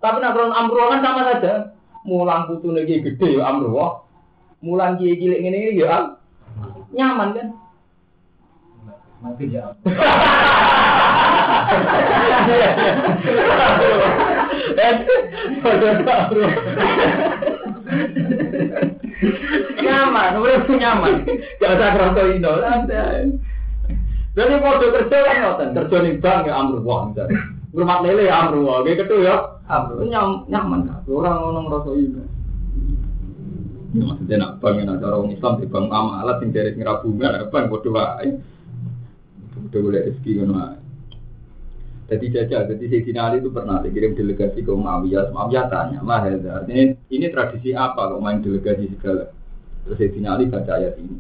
Tapi 0.02 0.18
nak 0.18 0.34
amruh 0.34 0.90
kan 0.90 1.00
sama 1.06 1.22
saja. 1.30 1.54
Mulang 2.10 2.50
putune 2.50 2.90
ki 2.90 3.06
gede 3.06 3.38
ya. 3.38 3.54
Mulang 4.64 4.96
ki 4.96 5.20
cilik 5.20 5.44
ngene 5.44 5.58
iki 5.60 5.84
ya 5.84 6.16
nyaman 6.96 7.36
kan. 7.36 7.48
Mati 9.20 9.52
ya. 9.52 9.76
nyaman, 19.84 20.32
udah 20.40 20.62
nyaman. 20.68 21.14
Gak 21.60 21.72
usah 21.76 21.90
kerasa 21.96 22.22
indo, 22.32 22.52
Jadi 24.34 24.54
mau 24.58 24.82
kerja 24.82 25.18
kan 25.30 25.36
ngoten, 25.46 25.78
kerja 25.78 25.98
nih 26.02 26.18
bank 26.18 26.50
ya 26.50 26.58
amruh 26.58 26.82
wah 26.82 27.06
Rumah 27.70 27.98
lele 28.02 28.26
ya 28.26 28.36
amruh 28.42 28.66
wah, 28.66 28.82
gitu 28.82 29.22
ya. 29.22 29.62
Nyam, 30.10 30.50
nyaman 30.50 30.90
kan, 30.90 31.06
orang 31.06 31.38
orang 31.38 31.64
ngerasa 31.70 31.92
indo. 31.94 32.22
Ya 33.94 34.04
maksudnya 34.10 34.36
nak 34.42 34.58
bank 34.58 34.76
yang 34.82 34.90
ada 34.90 35.06
orang 35.14 35.38
Islam 35.38 35.62
di 35.62 35.70
bank 35.70 35.86
amalat 35.94 36.42
sing 36.42 36.50
dari 36.50 36.74
bunga, 36.74 37.46
bank 37.54 37.66
bodoh 37.70 37.94
wae. 37.94 38.42
Bodoh 39.54 39.80
boleh 39.86 40.02
rezeki 40.10 40.42
kan 40.42 40.50
wae. 40.50 40.78
Jadi 42.04 42.26
jajah, 42.36 42.68
jadi 42.68 42.84
Sayyidina 42.84 43.32
Ali 43.32 43.40
itu 43.40 43.48
pernah 43.48 43.80
dikirim 43.80 44.12
delegasi 44.12 44.60
ke 44.60 44.70
Muawiyah. 44.76 45.32
Muawiyah 45.32 45.66
tanya, 45.72 46.04
lah 46.04 46.28
ini, 46.68 47.00
ini 47.08 47.26
tradisi 47.32 47.72
apa 47.72 48.12
kok 48.12 48.20
main 48.20 48.44
delegasi 48.44 48.92
segala? 48.92 49.32
Terus 49.88 49.98
Sayyidina 49.98 50.36
Ali 50.36 50.52
baca 50.52 50.78
ayat 50.78 51.00
ini. 51.00 51.16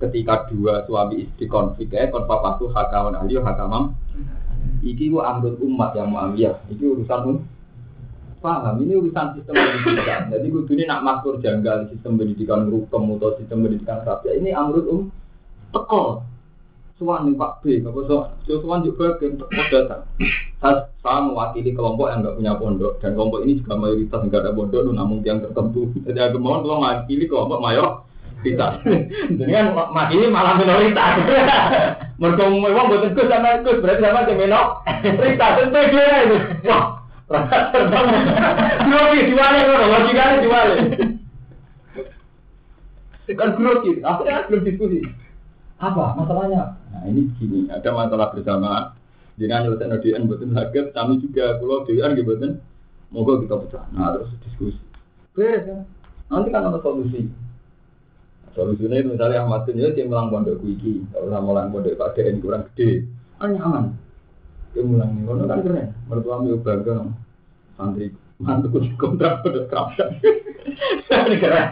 Ketika 0.00 0.48
dua 0.48 0.82
suami 0.88 1.28
istri 1.28 1.44
konflik, 1.44 1.92
ya, 1.92 2.08
kon 2.08 2.24
papaku 2.24 2.72
hakawan 2.72 3.20
Ali, 3.20 3.36
hakamam. 3.36 3.92
Iki 4.80 5.12
ku 5.12 5.20
amrul 5.20 5.60
umat 5.60 5.92
yang 5.92 6.08
Muawiyah. 6.08 6.66
Iki 6.72 6.84
urusan 6.96 7.20
um. 7.26 7.38
Paham, 8.44 8.78
ini 8.84 8.94
urusan 9.00 9.34
sistem 9.34 9.54
pendidikan. 9.56 10.28
Jadi 10.28 10.46
gue 10.52 10.62
ini 10.76 10.84
nak 10.84 11.02
makmur 11.02 11.40
janggal 11.40 11.88
sistem 11.90 12.20
pendidikan 12.20 12.68
rukem 12.68 13.16
atau 13.16 13.34
sistem 13.40 13.64
pendidikan 13.64 14.04
rakyat. 14.04 14.34
Ini 14.38 14.50
amrul 14.54 14.86
um. 14.86 15.02
Teko, 15.74 16.22
Suwan 16.96 17.28
nih 17.28 17.36
Pak 17.36 17.60
B, 17.60 17.84
nggak 17.84 18.08
so, 18.08 18.32
Suwan 18.48 18.80
juga 18.80 19.20
ke 19.20 19.28
datang. 19.68 20.08
Saya, 20.62 20.88
saya 21.04 21.20
mewakili 21.20 21.76
kelompok 21.76 22.08
yang 22.08 22.24
nggak 22.24 22.36
punya 22.40 22.52
pondok 22.56 22.92
dan 23.04 23.12
kelompok 23.12 23.44
ini 23.44 23.60
juga 23.60 23.76
mayoritas 23.76 24.20
nggak 24.24 24.40
ada 24.40 24.56
pondok, 24.56 24.80
namun 24.88 25.20
yang 25.26 25.44
tertentu. 25.44 25.92
Jadi 26.06 26.16
aku 26.16 26.40
mohon 26.40 26.64
kalau 26.64 26.80
mewakili 26.80 27.28
kelompok 27.28 27.60
mayor 27.60 27.88
kita. 28.40 28.80
Jadi 29.36 29.50
kan 29.52 29.66
makili 29.92 30.32
malah 30.32 30.54
minoritas. 30.56 31.12
Mereka 32.16 32.42
mau 32.48 32.72
uang 32.72 32.86
buat 32.88 33.04
ikut 33.12 33.26
sama 33.28 33.60
ikut 33.60 33.76
berarti 33.84 34.00
sama 34.00 34.24
aja 34.24 34.32
minoritas. 34.32 35.50
Tentu 35.60 35.80
dia 35.92 36.16
itu. 36.24 36.36
Wah, 36.64 36.84
Grogi 39.16 39.32
jualnya 39.32 39.64
orang, 39.64 39.88
logikanya 39.96 40.44
jualnya. 40.44 40.84
Kan 43.32 43.50
grogi, 43.56 43.92
akhirnya 44.04 44.44
belum 44.52 44.62
diskusi. 44.68 45.00
Apa 45.80 46.12
masalahnya? 46.20 46.76
Nah 46.92 47.02
ini 47.08 47.32
gini, 47.40 47.64
ada 47.72 47.96
masalah 47.96 48.36
bersama. 48.36 48.92
Jangan 49.40 49.72
nyelesain 49.72 49.96
ODN 49.96 50.28
betul 50.28 50.52
sakit, 50.52 50.92
kami 50.92 51.24
juga 51.24 51.56
pulau 51.56 51.88
gitu 51.88 52.28
betul. 52.28 52.60
Moga 53.08 53.40
kita 53.40 53.56
pecah. 53.56 53.84
Nah 53.96 54.12
terus 54.20 54.36
diskusi. 54.44 54.80
Beres 55.32 55.64
kan? 55.64 55.88
Nanti 56.28 56.48
kan 56.52 56.68
ada 56.68 56.76
solusi. 56.84 57.32
Solusinya 58.52 59.00
itu 59.00 59.16
misalnya 59.16 59.48
Ahmad 59.48 59.64
bin 59.64 59.80
dia 59.80 60.04
melang 60.04 60.28
pondok 60.28 60.60
kuiki, 60.60 61.08
kalau 61.12 61.32
sama 61.32 61.56
melang 61.56 61.72
pondok 61.72 61.96
Pak 61.96 62.20
DN 62.20 62.44
kurang 62.44 62.68
gede, 62.72 63.08
kan 63.40 63.56
nyaman. 63.56 63.96
Dia 64.76 64.84
mulang 64.84 65.08
nih, 65.16 65.24
kalau 65.24 65.44
kan 65.48 65.60
keren. 65.64 65.88
Mertua 66.04 66.36
ambil 66.36 66.60
bangga 66.60 66.96
santri 67.80 68.12
mantu 68.40 68.80
kontrak 69.00 69.40
pada 69.40 69.60
kerapkan. 69.68 70.10
Ini 71.26 71.36
keren. 71.40 71.68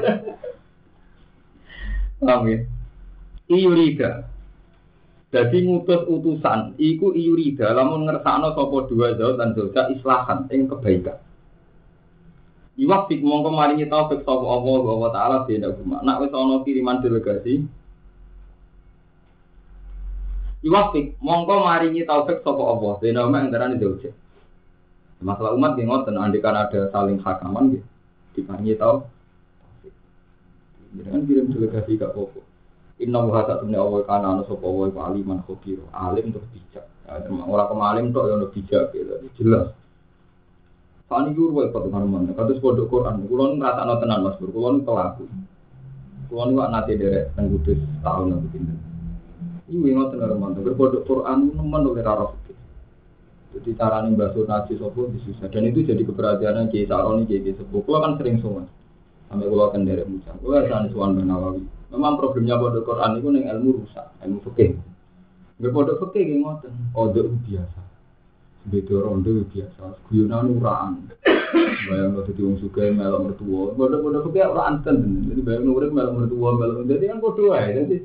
Amin. 2.24 2.60
Iyurida. 3.50 4.24
Jadi 5.34 5.66
ngutus 5.66 6.06
utusan, 6.06 6.78
iku 6.78 7.10
iyurida, 7.10 7.74
lamun 7.74 8.06
ngersakno 8.06 8.54
sopo 8.54 8.86
dua 8.86 9.18
zau 9.18 9.34
dan 9.34 9.50
zauja 9.58 9.90
islahan, 9.90 10.46
ing 10.54 10.70
kebaikan. 10.70 11.18
Iwafik 12.78 13.18
mongko 13.18 13.50
maringi 13.50 13.90
taufik 13.90 14.22
sopo 14.22 14.46
Allah 14.46 14.82
wa 14.82 15.10
ta'ala 15.10 15.36
beda 15.46 15.74
guma. 15.74 16.02
Nak 16.06 16.26
wis 16.26 16.30
ana 16.30 16.62
kiriman 16.62 17.02
delegasi. 17.02 17.66
Iwafik 20.62 21.18
mongko 21.18 21.66
maringi 21.66 22.06
taufik 22.06 22.46
sopo 22.46 22.62
Allah 22.70 22.94
beda 23.02 23.26
guma 23.26 23.42
antara 23.42 23.74
zauja. 23.74 24.14
Masalah 25.24 25.56
umat 25.56 25.80
yang 25.80 25.88
ngoten, 25.88 26.20
andikan 26.20 26.52
ada 26.52 26.92
saling 26.92 27.16
hakaman 27.24 27.80
gitu. 27.80 27.86
Diparingi 28.36 28.76
taufik. 28.76 29.08
Jangan 31.00 31.24
kirim 31.24 31.48
delegasi 31.48 31.96
ke 31.96 32.06
pokok. 32.12 32.44
Inna 33.02 33.24
wa 33.26 33.42
tak 33.42 33.64
temne 33.64 33.74
Allah 33.74 34.06
kana 34.06 34.26
ana 34.38 34.42
sapa 34.46 34.62
wa 34.62 34.86
iku 34.86 35.00
aliman 35.02 35.42
khabir. 35.42 35.82
Alim 35.90 36.30
terus 36.30 36.46
bijak. 36.54 36.86
Ya, 37.08 37.18
ora 37.26 37.66
tok 37.66 38.24
ya 38.28 38.34
ono 38.38 38.46
bijak 38.52 38.94
gitu. 38.94 39.14
Jelas. 39.40 39.74
Fani 41.10 41.34
wae 41.34 41.72
padha 41.74 41.88
karo 41.90 42.06
mana. 42.06 42.30
Kados 42.36 42.62
pondok 42.62 42.86
Quran. 42.86 43.26
Kulo 43.26 43.50
nu 43.50 43.54
ngrasakno 43.58 43.94
tenan 43.98 44.22
Mas 44.22 44.38
Bur. 44.38 44.54
Kulo 44.54 44.68
nu 44.78 44.86
pelaku. 44.86 45.24
Kulo 46.30 46.42
nu 46.52 46.62
nate 46.62 46.94
derek 46.94 47.34
teng 47.34 47.50
tahun 48.04 48.38
aku 48.38 48.46
pindah. 48.54 48.78
Iku 49.66 49.78
ngoten 49.82 50.16
karo 50.22 50.34
mana. 50.38 50.62
Pondok 50.62 51.02
Quran 51.02 51.38
nemen 51.50 51.86
oleh 51.90 52.04
ora 52.06 52.30
jadi 53.54 53.70
cara 53.78 54.02
nih 54.02 54.18
bahasa 54.18 54.42
nasi 54.42 54.74
sopo 54.74 55.06
disusah 55.14 55.46
dan 55.46 55.62
itu 55.70 55.86
jadi 55.86 56.02
keberhasilan 56.02 56.66
Kiai 56.74 56.90
Saroni 56.90 57.22
Kiai 57.30 57.54
Sepuh. 57.54 57.86
Kulo 57.86 58.02
kan 58.02 58.18
sering 58.18 58.42
sowan 58.42 58.66
sampai 59.30 59.46
kulo 59.46 59.70
kan 59.70 59.86
derek 59.86 60.10
muncul. 60.10 60.34
Kulo 60.42 60.58
kan 60.66 60.90
sowan 60.90 61.22
Nawawi. 61.22 61.62
Memang 61.94 62.18
problemnya 62.18 62.58
pada 62.58 62.82
Quran 62.82 63.10
itu 63.22 63.28
neng 63.30 63.44
ilmu 63.46 63.70
rusak, 63.78 64.06
ilmu 64.26 64.38
fikih. 64.50 64.74
Nggak 65.62 65.70
pada 65.70 65.92
fikih 66.02 66.24
yang 66.26 66.40
ngoten. 66.42 66.72
Odo 66.98 67.22
biasa. 67.46 67.80
Beda 68.66 68.96
rondo 68.98 69.30
biasa. 69.46 69.82
Guyonan 70.10 70.46
uraan. 70.58 70.92
Bayang 71.86 72.18
lo 72.18 72.26
jadi 72.26 72.40
wong 72.42 72.58
suka 72.58 72.90
melok 72.90 73.22
mertua. 73.30 73.62
Pada 73.78 73.96
pada 74.02 74.18
fikih 74.26 74.42
orang 74.50 74.66
anten. 74.66 74.96
Jadi 75.30 75.40
bayang 75.46 75.64
nurik 75.70 75.94
melok 75.94 76.14
mertua 76.18 76.48
melok. 76.58 76.82
Jadi 76.90 77.04
kan 77.06 77.18
bodoh 77.22 77.54
ya. 77.54 77.70
Jadi 77.70 77.96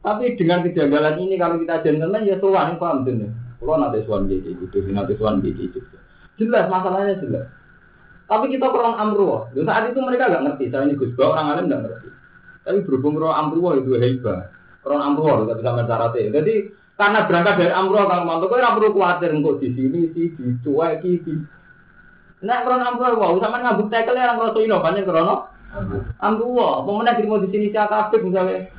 tapi 0.00 0.24
dengan 0.34 0.64
kejanggalan 0.64 1.16
ini 1.22 1.34
kalau 1.36 1.60
kita 1.60 1.84
gentleman 1.86 2.26
ya 2.26 2.36
tuan 2.42 2.80
paham 2.82 3.06
tuh. 3.06 3.30
Kalau 3.60 3.76
nanti 3.76 4.00
suan 4.08 4.24
gitu, 4.24 4.56
gitu, 4.56 4.80
nanti 4.88 5.12
suan 5.20 5.44
gitu. 5.44 5.84
Jelas 6.40 6.64
masalahnya 6.72 7.20
jelas. 7.20 7.44
Tapi 8.24 8.46
kita 8.48 8.72
kurang 8.72 8.96
amruh. 8.96 9.52
Saat 9.52 9.92
itu 9.92 10.00
mereka 10.00 10.32
nggak 10.32 10.44
ngerti. 10.48 10.72
Saya 10.72 10.88
ini 10.88 10.96
Gus 10.96 11.12
orang 11.20 11.52
alim 11.52 11.68
nggak 11.68 11.82
ngerti. 11.84 12.08
Tapi 12.64 12.78
berhubung 12.86 13.18
roh 13.18 13.34
amruwa 13.34 13.76
itu 13.76 13.98
hebat. 13.98 14.54
Roh 14.86 15.02
amruwa 15.02 15.44
itu 15.44 15.58
bisa 15.60 15.74
mencarate. 15.74 16.20
Jadi 16.30 16.54
karena 16.94 17.26
berangkat 17.26 17.54
dari 17.58 17.72
amruwa 17.74 18.06
kalau 18.06 18.24
mantu 18.24 18.46
kau 18.46 18.62
amruwa 18.62 18.94
khawatir 18.94 19.30
engkau 19.34 19.58
di 19.58 19.68
sini 19.74 20.00
sih 20.14 20.30
dicueki 20.38 21.12
di. 21.26 21.34
Nah 22.46 22.62
roh 22.62 22.78
amruwa 22.78 23.18
wow 23.18 23.34
sama 23.42 23.60
ngabuk 23.66 23.90
tekel 23.90 24.14
ya 24.14 24.32
orang 24.32 24.54
roh 24.54 24.62
ino 24.62 24.78
banyak 24.78 25.04
rono. 25.10 25.36
Amruwa, 26.18 26.82
pemenang 26.82 27.18
di 27.18 27.26
di 27.26 27.48
sini 27.50 27.66
siapa 27.70 28.10
misalnya. 28.14 28.70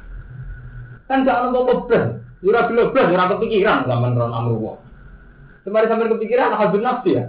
Kan 1.08 1.24
gak 1.28 1.52
ono 1.52 1.64
apa-apa. 1.64 2.00
Ora 2.42 2.66
blas, 2.66 2.90
ora 2.90 3.32
kepikiran 3.38 3.86
zaman 3.86 4.18
roh 4.18 4.34
amruwa. 4.34 4.74
Semari 5.62 5.86
sampai 5.86 6.10
kepikiran 6.10 6.58
habis 6.58 6.82
nafsi 6.82 7.18
ya. 7.22 7.26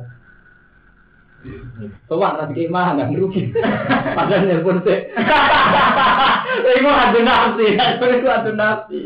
Sowan 2.08 2.38
ra 2.38 2.48
dikei 2.48 2.70
mangan 2.72 3.12
rugi. 3.12 3.52
Padahal 4.16 4.46
nelpon 4.48 4.80
sih. 4.86 4.98
Iku 6.78 6.90
adu 6.90 7.20
nafsi, 7.26 7.66
itu 7.76 8.28
adu 8.30 8.52
nafsi. 8.54 9.00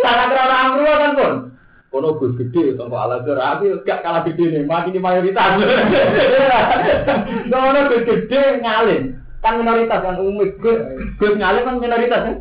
Karena 0.00 0.24
kerana 0.30 0.54
amru 0.64 0.84
kan 0.86 1.12
pun. 1.18 1.32
Kono 1.90 2.14
gus 2.22 2.38
gede, 2.38 2.78
sama 2.78 3.02
ala 3.02 3.18
tapi 3.26 3.74
gak 3.82 4.06
kalah 4.06 4.22
gede 4.22 4.46
nih, 4.46 4.62
makin 4.62 4.94
di 4.94 5.02
mayoritas. 5.02 5.58
Kono 7.50 7.80
gus 7.90 8.06
gede 8.06 8.62
ngalim, 8.62 9.18
kan 9.42 9.58
minoritas 9.58 9.98
kan 9.98 10.14
umum 10.22 10.46
gus 10.62 10.78
gus 11.18 11.34
ngalim 11.34 11.66
kan 11.66 11.82
minoritas 11.82 12.22
kan. 12.22 12.36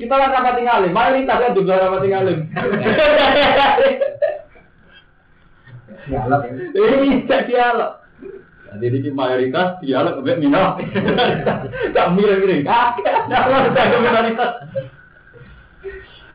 Kita 0.00 0.16
kan 0.16 0.32
rapat 0.32 0.64
ngalim, 0.64 0.96
mayoritas 0.96 1.36
kan 1.44 1.52
juga 1.52 1.76
rapat 1.76 2.08
ngalim. 2.08 2.38
Dialog 6.08 6.40
ya. 6.48 6.52
Ini 6.72 7.08
tidak 7.28 7.42
dialog. 7.44 7.92
Jadi 8.80 8.96
ini 8.96 9.10
mayoritas 9.12 9.76
dialog 9.84 10.24
ke 10.24 10.40
minoritas. 10.40 11.68
Gak 11.92 12.08
mirip-mirip. 12.16 12.64
Kakek, 12.64 13.16
kalau 13.28 14.00
minoritas. 14.08 14.52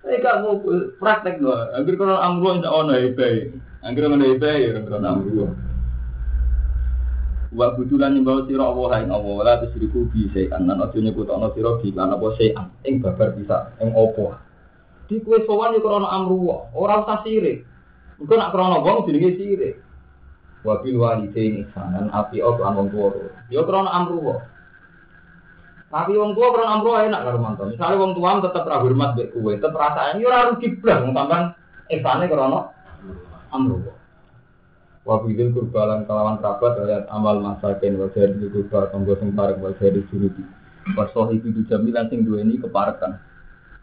Ini 0.06 0.22
gak 0.22 0.40
mau 0.46 0.62
praktek 1.02 1.42
loh. 1.42 1.58
Agar 1.74 1.94
kalau 1.98 2.18
amru 2.22 2.62
tidak 2.62 2.76
ono 2.76 2.94
hebat. 2.94 3.50
Agar 3.82 4.02
ono 4.14 4.26
hebat 4.30 4.62
ya 4.62 4.78
kalau 4.78 5.02
amru. 5.02 5.50
Wa 7.56 7.72
budulan 7.72 8.20
nyembah 8.20 8.52
sira 8.52 8.68
Allah 8.68 9.00
ing 9.00 9.10
Allah 9.16 9.36
la 9.48 9.54
tusriku 9.64 10.12
bi 10.12 10.28
sayan 10.36 10.68
lan 10.68 10.84
aja 10.84 11.00
nyebutana 11.00 11.56
sira 11.56 11.80
bi 11.80 11.96
lan 11.96 12.12
apa 12.12 12.36
sayan 12.36 12.68
ing 12.84 13.00
babar 13.00 13.32
bisa 13.32 13.72
ing 13.80 13.96
apa. 13.96 14.44
Di 15.08 15.24
kuwe 15.24 15.40
sowan 15.48 15.72
yo 15.72 15.80
krana 15.80 16.12
amru 16.12 16.52
ora 16.76 17.00
usah 17.00 17.24
sirik. 17.24 17.64
Engko 18.20 18.36
nak 18.36 18.52
krana 18.52 18.84
wong 18.84 19.08
jenenge 19.08 19.40
sirik. 19.40 19.80
Wa 20.68 20.84
bil 20.84 21.00
walidaini 21.00 21.64
ihsanan 21.64 22.12
api 22.12 22.44
op 22.44 22.60
lan 22.60 22.76
wong 22.76 22.88
tuwa. 22.92 23.16
Yo 23.48 23.64
krana 23.64 23.88
amru 24.04 24.36
Tapi 25.96 26.12
wong 26.12 26.36
tua 26.36 26.52
pernah 26.52 26.76
amro 26.76 27.00
enak 27.00 27.24
karo 27.24 27.40
mantan. 27.40 27.72
Misalnya 27.72 28.04
wong 28.04 28.20
tua 28.20 28.44
tetep 28.44 28.68
ra 28.68 28.84
hormat 28.84 29.16
mbek 29.16 29.32
kowe, 29.32 29.54
tetep 29.56 29.72
rasane 29.72 30.20
yo 30.20 30.28
ora 30.28 30.52
rugi 30.52 30.76
blas 30.84 31.00
wong 31.08 31.16
sampean 31.16 31.44
ihsane 31.88 32.26
krana 32.28 32.60
amro. 33.56 33.95
Wa 35.06 35.22
bidil 35.22 35.54
kurbalan 35.54 36.10
kelawan 36.10 36.42
kerabat 36.42 36.82
ayat 36.82 37.06
amal 37.14 37.38
masakin 37.38 38.02
wa 38.02 38.10
jadi 38.10 38.42
kurba 38.50 38.90
tonggo 38.90 39.14
sing 39.22 39.38
parek 39.38 39.62
wa 39.62 39.70
jadi 39.78 40.02
juruti. 40.10 40.42
Wa 40.98 41.06
sahibi 41.14 41.54
jamilan 41.70 42.10
sing 42.10 42.26
duweni 42.26 42.58
keparekan. 42.58 43.22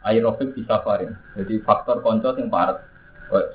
Aerobik 0.03 0.59
bisa 0.59 0.83
farin. 0.83 1.15
Jadi 1.39 1.63
faktor 1.63 2.03
konco 2.03 2.35
sing 2.35 2.51
parek 2.51 2.83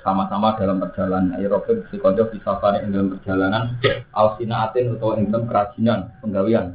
sama-sama 0.02 0.58
dalam 0.58 0.82
perjalanan 0.82 1.38
aerobik 1.38 1.86
si 1.92 2.02
konco 2.02 2.26
bisa 2.32 2.58
farin 2.58 2.90
dalam 2.90 3.14
perjalanan 3.14 3.78
alsinaatin 4.10 4.98
atau 4.98 5.14
ing 5.14 5.30
dalam 5.30 5.46
kerajinan 5.46 6.10
penggawean 6.18 6.74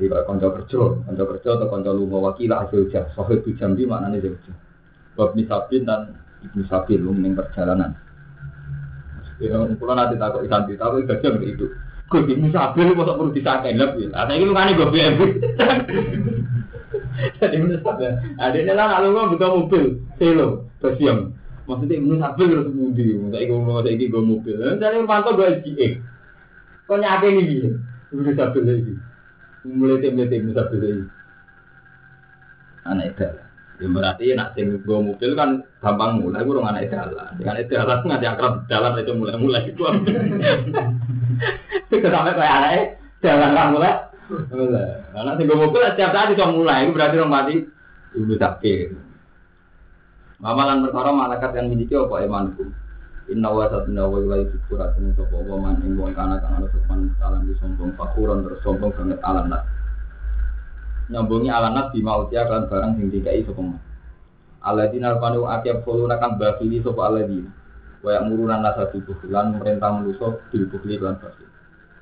jadi 0.00 0.06
kalau 0.08 0.24
konco 0.32 0.48
kerja, 0.56 0.80
konco 1.04 1.24
kerja 1.36 1.48
atau 1.60 1.66
konco 1.68 1.90
lunga 1.92 2.18
wakil 2.32 2.50
hasil 2.56 2.88
jah, 2.88 3.04
sohib 3.12 3.44
itu 3.44 3.52
jambi 3.60 3.84
maknanya 3.84 4.24
jauh 4.24 4.56
Bab 5.12 5.36
misabin 5.36 5.84
dan 5.84 6.16
ibnu 6.40 6.64
sabil 6.64 6.96
lu 6.96 7.12
ning 7.12 7.36
perjalanan. 7.36 7.92
Kalau 9.48 9.94
nanti 9.96 10.20
takut 10.20 10.44
santri, 10.44 10.76
tapi 10.76 11.08
gajah 11.08 11.30
beri 11.32 11.56
itu. 11.56 11.66
Gue 12.10 12.26
bingung 12.26 12.50
sabar, 12.50 12.74
gue 12.74 13.06
tak 13.06 13.16
perlu 13.16 13.32
disakai 13.32 13.78
lep. 13.78 13.94
Atau 14.10 14.34
ini 14.34 14.50
bukannya 14.50 14.76
gue 14.76 14.88
BMW. 14.90 15.20
Jadi 17.40 17.56
ini 17.56 17.78
sabar. 17.80 18.18
Adiknya 18.42 18.74
lah, 18.74 18.98
kalau 18.98 19.14
gue 19.14 19.30
buka 19.38 19.46
mobil, 19.46 19.84
selo, 20.18 20.66
bersiam. 20.82 21.30
Maksudnya 21.70 21.96
ini 22.02 22.18
sabar, 22.18 22.44
gue 22.44 22.58
harus 22.58 22.74
mudi. 22.74 23.14
Tapi 23.14 23.46
gue 23.46 23.58
mau 23.62 23.78
ngasih 23.78 24.10
gue 24.10 24.22
mobil. 24.26 24.56
Jadi 24.58 24.94
ini 24.98 25.06
pantau 25.06 25.38
gue 25.38 25.48
SGA. 25.62 25.88
Kok 26.90 26.98
nyake 26.98 27.26
ini 27.30 27.42
gini? 27.46 27.70
Ini 28.10 28.32
sabar 28.34 28.62
lagi. 28.66 28.94
Mulai 29.62 30.02
tim-tim, 30.02 30.50
ini 30.50 30.52
lagi. 30.52 31.04
Aneh 32.90 33.14
dah. 33.14 33.49
Ya 33.80 33.88
berarti 33.88 34.36
nak 34.36 34.52
tim 34.52 34.76
gue 34.76 34.98
mobil 35.00 35.30
kan 35.32 35.64
gampang 35.80 36.20
mulai 36.20 36.44
gue 36.44 36.60
anak 36.60 36.92
jalan 36.92 37.32
dengan 37.40 37.56
itu 37.56 37.72
jalan 37.72 37.98
nggak 38.04 38.28
akrab 38.36 38.54
jalan 38.68 38.92
itu 39.00 39.12
mulai 39.16 39.36
mulai 39.40 39.64
itu 39.66 39.82
sampai 42.04 42.36
kayak 42.36 42.56
anak 42.60 43.00
jalan 43.20 43.50
kan 43.52 43.68
mulai. 43.72 43.92
Mulai. 44.30 44.88
Anak 45.16 45.34
tim 45.36 45.48
gue 45.48 45.58
mobil 45.58 45.80
setiap 45.84 46.10
saat 46.12 46.32
bisa 46.32 46.48
mulai. 46.48 46.88
Itu 46.88 46.96
berarti 46.96 47.16
orang 47.20 47.32
mati. 47.32 47.56
Ibu 48.10 48.34
sakit 48.42 48.88
Amalan 50.42 50.82
perkara 50.82 51.14
malaikat 51.14 51.52
yang 51.54 51.70
miliki 51.70 51.94
apa 51.94 52.26
imanku? 52.26 52.64
Inna 53.30 53.52
wa 53.52 53.68
satuna 53.70 54.08
wa 54.08 54.18
ilai 54.18 54.48
syukur 54.50 54.82
asin 54.82 55.14
sopa 55.14 55.36
wa 55.36 55.68
man 55.68 55.78
ing 55.84 55.94
wong 55.94 56.16
kana 56.16 56.40
kang 56.42 56.58
ana 56.58 56.66
sopan 56.72 57.12
salam 57.20 57.46
di 57.46 57.54
sombong 57.60 57.94
fakuran 57.94 58.42
terus 58.42 58.58
sombong 58.64 58.90
banget 58.96 59.20
alanat. 59.22 59.62
Nyambungi 61.10 61.50
alanat 61.50 61.90
bima 61.90 62.22
utia 62.22 62.46
kan 62.46 62.70
barang 62.70 62.96
sing 62.96 63.10
dikai 63.10 63.42
sapa. 63.42 63.62
Aladina 64.62 65.18
panu 65.18 65.44
akeh 65.50 65.82
poluna 65.82 66.22
kang 66.22 66.38
bakili 66.38 66.78
sapa 66.78 67.10
aladina. 67.10 67.50
Wa 68.00 68.16
ya'muruna 68.16 68.62
nasa 68.62 68.88
bibuhlan 68.88 69.58
merintah 69.58 69.90
manusa 69.92 70.38
bil 70.48 70.64
buhli 70.70 70.96
lan 71.02 71.18
basi. 71.18 71.44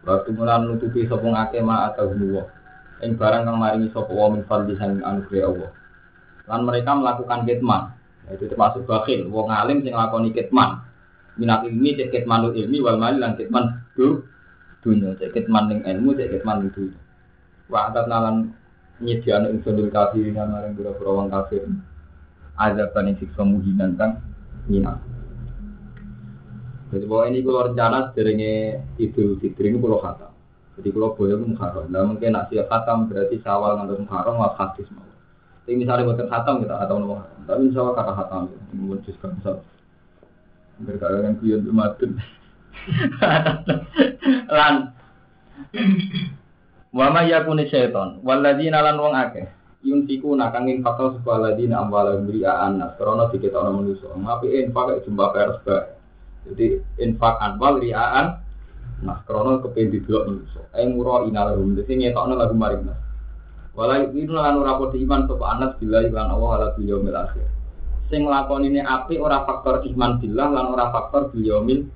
Waktu 0.05 0.31
mulan 0.37 0.69
nutupi 0.69 1.09
sapa 1.09 1.25
ngake 1.25 1.59
ma 1.65 1.89
atau 1.89 2.13
nuwa. 2.13 2.45
Ing 3.01 3.17
barang 3.17 3.49
kang 3.49 3.57
maringi 3.57 3.89
sapa 3.91 4.13
wa 4.13 4.29
min 4.29 4.45
fadli 4.45 4.77
sang 4.77 5.01
anugerah 5.01 5.49
Allah. 5.49 5.71
Lan 6.47 6.61
mereka 6.69 6.93
melakukan 6.93 7.49
kitman. 7.49 7.83
Itu 8.29 8.45
termasuk 8.45 8.85
bakhil, 8.85 9.25
wong 9.33 9.49
alim 9.49 9.81
sing 9.81 9.97
nglakoni 9.97 10.37
kitman 10.37 10.85
minat 11.39 11.63
ilmi 11.65 11.95
cek 11.95 12.11
kitmanul 12.11 12.53
ilmi 12.53 12.83
wal 12.83 12.99
mali 12.99 13.23
lan 13.23 13.39
kitman 13.39 13.87
du 13.95 14.27
dunya 14.83 15.15
cek 15.15 15.31
kitman 15.31 15.71
ning 15.71 15.81
ilmu 15.87 16.19
cek 16.19 16.35
kitman 16.35 16.67
ning 16.67 16.91
wa 17.71 17.89
atat 17.89 18.11
nalan 18.11 18.51
nyediano 18.99 19.51
ingsun 19.51 19.79
dil 19.79 19.91
kafirin 19.91 20.35
lan 20.35 20.51
marang 20.51 20.75
pura-pura 20.75 21.11
wong 21.23 21.29
kafir. 21.31 21.65
Azaban 22.59 23.11
ing 23.11 23.17
siksa 23.23 23.47
muhinan 23.47 23.95
kang 23.95 24.19
nyina 24.67 24.99
jadi 26.89 27.05
bahwa 27.05 27.25
ini 27.29 27.45
kalau 27.45 27.69
rencana 27.69 27.99
sederenge 28.13 28.81
idul 28.97 29.37
fitri 29.37 29.69
ini 29.69 29.77
kalau 29.77 30.01
khatam. 30.01 30.33
Jadi 30.81 30.89
kalau 30.95 31.13
boleh 31.13 31.37
muharram 31.37 31.87
nah 31.93 32.03
mungkin 32.07 32.33
nak 32.33 32.49
siap 32.49 32.71
khatam 32.73 33.13
berarti 33.13 33.37
sawal 33.45 33.77
ngantar 33.77 34.01
muharram 34.01 34.41
wa 34.41 34.57
hadis 34.57 34.89
mau. 34.97 35.05
Tapi 35.69 35.77
misalnya 35.77 36.09
buatan 36.09 36.29
khatam 36.33 36.55
kita 36.65 36.75
atau 36.81 36.97
muharram 36.97 37.39
tapi 37.45 37.73
Allah 37.77 37.95
kata 37.97 38.13
khatam 38.17 38.43
menjuskan 38.73 39.31
misalnya 39.37 39.65
berkalian 40.79 41.35
kuyon 41.43 41.63
umatun 41.67 42.11
lan 44.57 44.95
Wama 46.89 47.29
yakuni 47.29 47.69
syaiton 47.69 48.25
waladina 48.25 48.81
lan 48.81 48.97
wong 48.97 49.13
akeh 49.13 49.45
yuntiku 49.85 50.35
nakangin 50.35 50.83
fakal 50.83 51.15
sebuah 51.15 51.39
ladina 51.39 51.85
amwala 51.85 52.19
beri'a 52.19 52.67
anas 52.67 52.99
karena 52.99 53.31
orang 53.31 53.75
manusia 53.79 54.11
ngapi 54.11 54.47
infak 54.67 55.07
jumlah 55.07 55.29
pers 55.31 55.61
jadi 56.49 56.83
infak 56.99 57.39
anwal 57.39 57.79
riaan 57.79 58.43
nah 58.99 59.23
karena 59.23 59.63
kepen 59.63 59.95
di 59.95 60.03
blok 60.03 60.27
manusia 60.27 60.65
eh 60.75 60.89
murah 60.91 61.23
inalahum 61.31 61.79
jadi 61.79 61.93
ngetokno 61.95 62.35
lagu 62.35 62.57
maring 62.57 62.83
nas. 62.89 62.99
Walai 63.79 64.11
itu 64.11 64.35
lan 64.35 64.59
ora 64.59 64.75
iman 64.75 65.21
sapa 65.31 65.45
anas 65.55 65.79
bila 65.79 66.03
iklan 66.03 66.35
Allah 66.35 66.51
ala 66.51 66.67
yaumil 66.83 67.15
akhir. 67.15 67.47
Sing 68.11 68.27
lakoni 68.27 68.75
ini 68.75 68.83
api 68.83 69.23
ora 69.23 69.47
faktor 69.47 69.87
iman 69.87 70.19
billah 70.19 70.51
lan 70.51 70.67
ora 70.75 70.91
faktor 70.91 71.31
biyaumil 71.31 71.87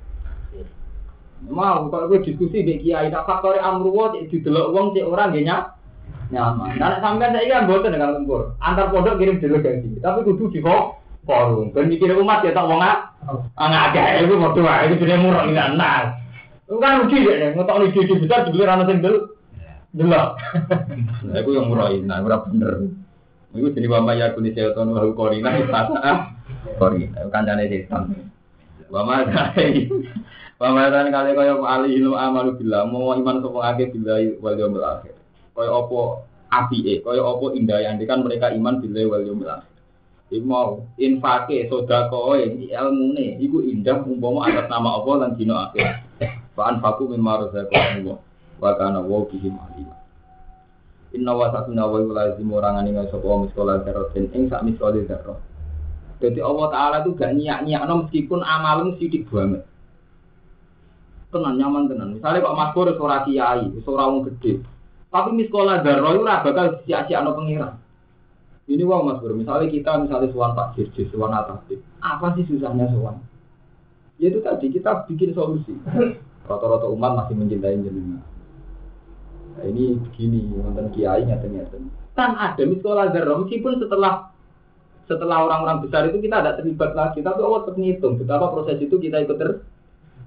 mau 1.51 1.91
kalau 1.91 2.07
gue 2.11 2.23
diskusi 2.23 2.63
di 2.63 2.79
kiai 2.79 3.11
tak 3.11 3.27
faktor 3.27 3.59
amruwa 3.59 4.15
di 4.15 4.31
delok 4.31 4.71
wong 4.71 4.87
cek 4.95 5.09
ora 5.09 5.31
nggih 5.31 5.47
nyaman. 6.33 6.81
Dan 6.81 6.99
sampean 7.05 7.37
saya 7.37 7.61
kan 7.61 7.69
boten 7.69 7.93
dengan 7.93 8.17
tempur 8.17 8.57
antar 8.59 8.89
pondok 8.89 9.21
kirim 9.21 9.39
delegasi 9.39 10.01
tapi 10.01 10.25
kudu 10.25 10.49
di 10.49 10.61
forum. 10.65 11.71
Ben 11.77 11.93
mikir 11.93 12.17
umat 12.19 12.43
ya 12.43 12.57
tak 12.57 12.67
wong 12.67 12.81
ah 12.81 13.13
ngagak 13.57 14.25
itu 14.25 14.35
padha 14.41 14.61
wae. 14.65 14.83
Itu 14.89 15.05
jenenge 15.05 15.23
murah 15.23 15.45
ini 15.47 15.55
nah 15.77 16.17
itu 16.67 16.77
kan 16.81 17.05
rugi 17.05 17.19
ya. 17.21 17.53
Ngotok 17.53 17.93
ide 17.93 18.15
besar 18.17 18.49
dibeli 18.49 18.65
ana 18.65 18.89
sing 18.89 18.99
del 19.05 19.17
delok. 19.93 20.29
Nah 21.29 21.39
itu 21.39 21.51
yang 21.55 21.69
murah 21.69 21.93
ini 21.93 22.09
nah 22.09 22.25
ora 22.25 22.41
bener. 22.43 22.91
Iku 23.53 23.69
jadi 23.77 23.87
wama 23.93 24.17
ya 24.17 24.33
kuni 24.33 24.57
seton 24.57 24.97
wa 24.97 25.05
korina 25.13 25.53
istana 25.61 26.33
korina 26.81 27.29
kancane 27.29 27.69
setan. 27.69 28.33
Wama 28.89 29.29
dai. 29.29 29.85
Wama 30.63 30.95
dan 30.95 31.11
kali 31.11 31.35
kaya 31.35 31.59
ali 31.59 31.99
ilmu 31.99 32.15
amalu 32.15 32.55
billah 32.55 32.87
mau 32.87 33.11
iman 33.19 33.43
sapa 33.43 33.75
akeh 33.75 33.91
billahi 33.91 34.39
wal 34.39 34.55
yaumil 34.55 34.87
akhir. 34.87 35.11
Kaya 35.59 35.75
apa 35.75 36.23
apike, 36.55 37.03
kaya 37.03 37.19
apa 37.19 37.47
indah 37.59 37.83
yang 37.83 37.99
kan 38.07 38.23
mereka 38.23 38.55
iman 38.55 38.79
billahi 38.79 39.11
wal 39.11 39.27
yaumil 39.27 39.51
akhir. 39.51 39.75
Iku 40.31 40.47
mau 40.47 40.87
infake 41.03 41.67
sedekah 41.67 42.15
ilmune 42.47 43.43
iku 43.43 43.59
indah 43.59 44.07
umpama 44.07 44.47
atas 44.47 44.71
nama 44.71 45.03
Allah 45.03 45.15
lan 45.27 45.31
dina 45.35 45.67
akhir. 45.67 45.99
Fa 46.55 46.71
anfaqu 46.71 47.11
mimma 47.11 47.43
razaqakumullah 47.43 48.23
wa 48.63 48.71
kana 48.79 49.03
wa 49.03 49.27
bihi 49.27 49.51
alim. 49.51 49.91
Inna 51.11 51.35
wa 51.35 51.51
satuna 51.51 51.91
wa 51.91 51.99
lazim 52.07 52.47
orang 52.55 52.87
nggak 52.87 53.11
sopo 53.11 53.51
miskola 53.51 53.83
darotin 53.83 54.31
ing 54.31 54.47
sak 54.47 54.63
miskola. 54.63 54.95
Jadi 56.23 56.39
Allah 56.39 56.67
Taala 56.71 56.97
itu 57.03 57.19
gak 57.19 57.35
no 57.35 58.07
meskipun 58.07 58.47
amalmu 58.47 58.95
sidik 59.03 59.27
banget. 59.27 59.67
Tenan 61.33 61.57
nyaman 61.57 61.89
tenan. 61.89 62.15
Misalnya 62.15 62.45
Pak 62.45 62.55
Mas 62.55 62.71
Boris 62.77 63.01
ora 63.01 63.25
kiai, 63.25 63.73
wis 63.73 63.89
ora 63.89 64.07
wong 64.07 64.29
gede. 64.29 64.61
Tapi 65.09 65.29
miskola 65.33 65.81
darah 65.81 66.13
itu 66.13 66.21
ora 66.21 66.45
bakal 66.45 66.67
sia-siakno 66.85 67.33
pengira. 67.33 67.81
Ini 68.69 68.85
wong 68.85 69.09
Mas 69.09 69.19
Boris, 69.19 69.41
misalnya 69.41 69.67
kita 69.73 69.91
misalnya 69.99 70.29
suwan 70.31 70.53
Pak 70.53 70.77
Jirjis, 70.77 71.09
suwan 71.11 71.33
Atasip. 71.33 71.81
Apa 72.05 72.37
sih 72.37 72.45
susahnya 72.47 72.87
suwan? 72.93 73.19
Ya 74.21 74.31
itu 74.31 74.39
tadi 74.45 74.71
kita 74.71 75.09
bikin 75.09 75.33
solusi. 75.33 75.75
Rata-rata 76.49 76.87
umat 76.93 77.13
masih 77.17 77.35
mencintai 77.35 77.81
jenengan. 77.81 78.23
Nah, 79.53 79.65
ini 79.69 79.99
begini, 79.99 80.49
nonton 80.53 80.93
kiai 80.95 81.27
ngeten-ngeten. 81.27 81.93
Kan 82.13 82.37
ada 82.37 82.63
miskola 82.69 83.09
darah 83.09 83.41
meskipun 83.41 83.81
setelah 83.81 84.33
setelah 85.11 85.45
orang-orang 85.45 85.83
besar 85.85 86.09
itu 86.09 86.23
kita 86.23 86.41
tidak 86.41 86.57
terlibat 86.63 86.91
lagi, 86.95 87.19
tapi 87.21 87.41
Allah 87.43 87.61
tetap 87.67 87.77
ngitung 87.77 88.15
betapa 88.17 88.47
proses 88.55 88.79
itu 88.79 88.97
kita 88.97 89.27
ikut 89.27 89.37
ter, 89.37 89.51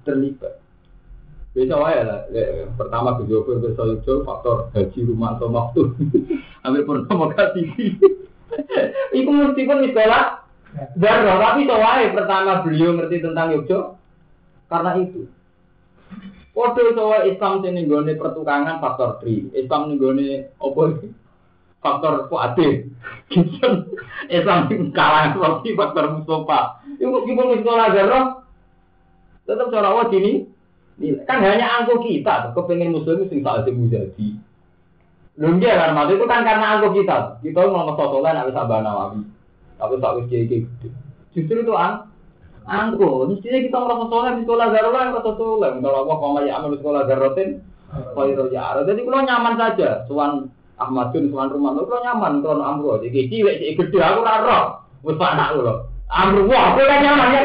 terlibat. 0.04 0.65
Bisa 1.56 1.72
wae 1.80 2.04
lah. 2.04 2.28
Pertama 2.76 3.16
ke 3.16 3.24
Joko 3.32 3.56
ke 3.56 3.72
Sojo 3.72 4.28
faktor 4.28 4.68
gaji 4.76 5.08
rumah 5.08 5.40
atau 5.40 5.48
waktu. 5.48 5.88
Ambil 6.68 6.84
purnama 6.84 7.32
kasih. 7.32 7.72
Iku 9.16 9.30
mesti 9.32 9.64
pun 9.64 9.80
di 9.80 9.88
sekolah. 9.88 10.44
Darah, 11.00 11.40
tapi 11.40 11.64
wae 11.64 12.12
pertama 12.12 12.60
beliau 12.60 12.92
ngerti 13.00 13.24
tentang 13.24 13.56
Yogyo 13.56 13.96
karena 14.68 15.00
itu. 15.00 15.24
Waduh 16.52 16.92
soal 16.92 17.32
Islam 17.32 17.64
sini 17.64 17.88
gone 17.88 18.12
pertukangan 18.16 18.80
faktor 18.80 19.20
3, 19.24 19.56
Islam 19.56 19.92
nih 19.92 19.96
gone 19.96 20.28
apa 20.60 20.82
faktor 21.80 22.14
kuatir. 22.28 22.92
Islam 24.36 24.58
kalah 24.92 25.32
lagi 25.32 25.70
faktor. 25.72 26.04
Iku 27.00 27.16
ibu 27.24 27.42
sekolah 27.60 27.86
darah 27.96 28.24
tetap 29.48 29.68
cara 29.72 29.88
awal 29.94 30.12
ini 30.12 30.55
kan 31.28 31.44
hanya 31.44 31.66
angko 31.80 32.00
kita 32.00 32.56
kepengen 32.56 32.96
muslim 32.96 33.28
sing 33.28 33.44
tak 33.44 33.64
ada 33.64 33.70
jadi 33.70 34.28
Lho 35.36 35.52
kan 35.60 35.92
maksud 35.92 36.16
itu 36.16 36.24
kan 36.24 36.48
karena 36.48 36.80
angko 36.80 36.96
kita. 36.96 37.44
Kita 37.44 37.68
mau 37.68 37.92
sosokan 37.92 38.32
nak 38.32 38.48
bisa 38.48 38.64
nawawi. 38.64 39.20
Tapi 39.76 40.00
tak 40.00 40.14
wis 40.16 40.26
kiai 40.32 40.48
gede. 40.48 40.88
Justru 41.36 41.60
itu 41.60 41.76
ang 41.76 42.08
angko. 42.64 43.28
Mestinya 43.28 43.60
kita 43.60 43.76
merasa 43.76 44.04
soleh 44.08 44.32
di 44.40 44.42
sekolah 44.48 44.66
darurat 44.72 45.02
yang 45.04 45.12
merasa 45.12 45.32
soleh. 45.36 45.70
Kalau 45.76 45.98
aku 46.08 46.14
mau 46.16 46.40
ya 46.40 46.56
amal 46.56 46.72
sekolah 46.72 47.04
daruratin, 47.04 47.60
kau 48.16 48.48
ya. 48.48 48.80
Jadi 48.80 49.00
kalau 49.04 49.20
nyaman 49.28 49.54
saja. 49.60 50.08
Tuan 50.08 50.48
Ahmadun, 50.80 51.28
tuan 51.28 51.52
rumah 51.52 51.76
kalau 51.84 52.00
nyaman. 52.00 52.32
Kalau 52.40 52.64
amro, 52.64 52.92
jadi 53.04 53.28
cilik 53.28 53.56
cilik 53.60 53.76
gede 53.76 53.98
aku 54.00 54.20
raro. 54.24 54.88
Wis 55.04 55.20
anak 55.20 55.52
lo. 55.60 55.92
Amro 56.08 56.48
wah, 56.48 56.72
aku 56.72 56.80
nyaman 56.80 57.36
ya. 57.36 57.42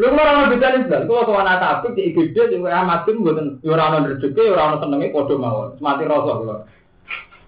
Lu 0.00 0.08
kok 0.08 0.24
ora 0.24 0.48
bisa 0.48 0.72
Islam, 0.72 1.04
kok 1.04 1.28
sowan 1.28 1.52
tapi 1.60 1.92
di 1.92 2.16
gede 2.16 2.48
di 2.48 2.56
Ahmadun 2.64 3.20
mboten 3.20 3.60
yo 3.60 3.76
ora 3.76 3.92
ono 3.92 4.08
rezeki, 4.08 4.48
ora 4.48 4.72
ono 4.72 4.80
senenge 4.80 5.12
mawon. 5.12 5.76
Mati 5.84 6.08
rasa 6.08 6.32
kula. 6.40 6.64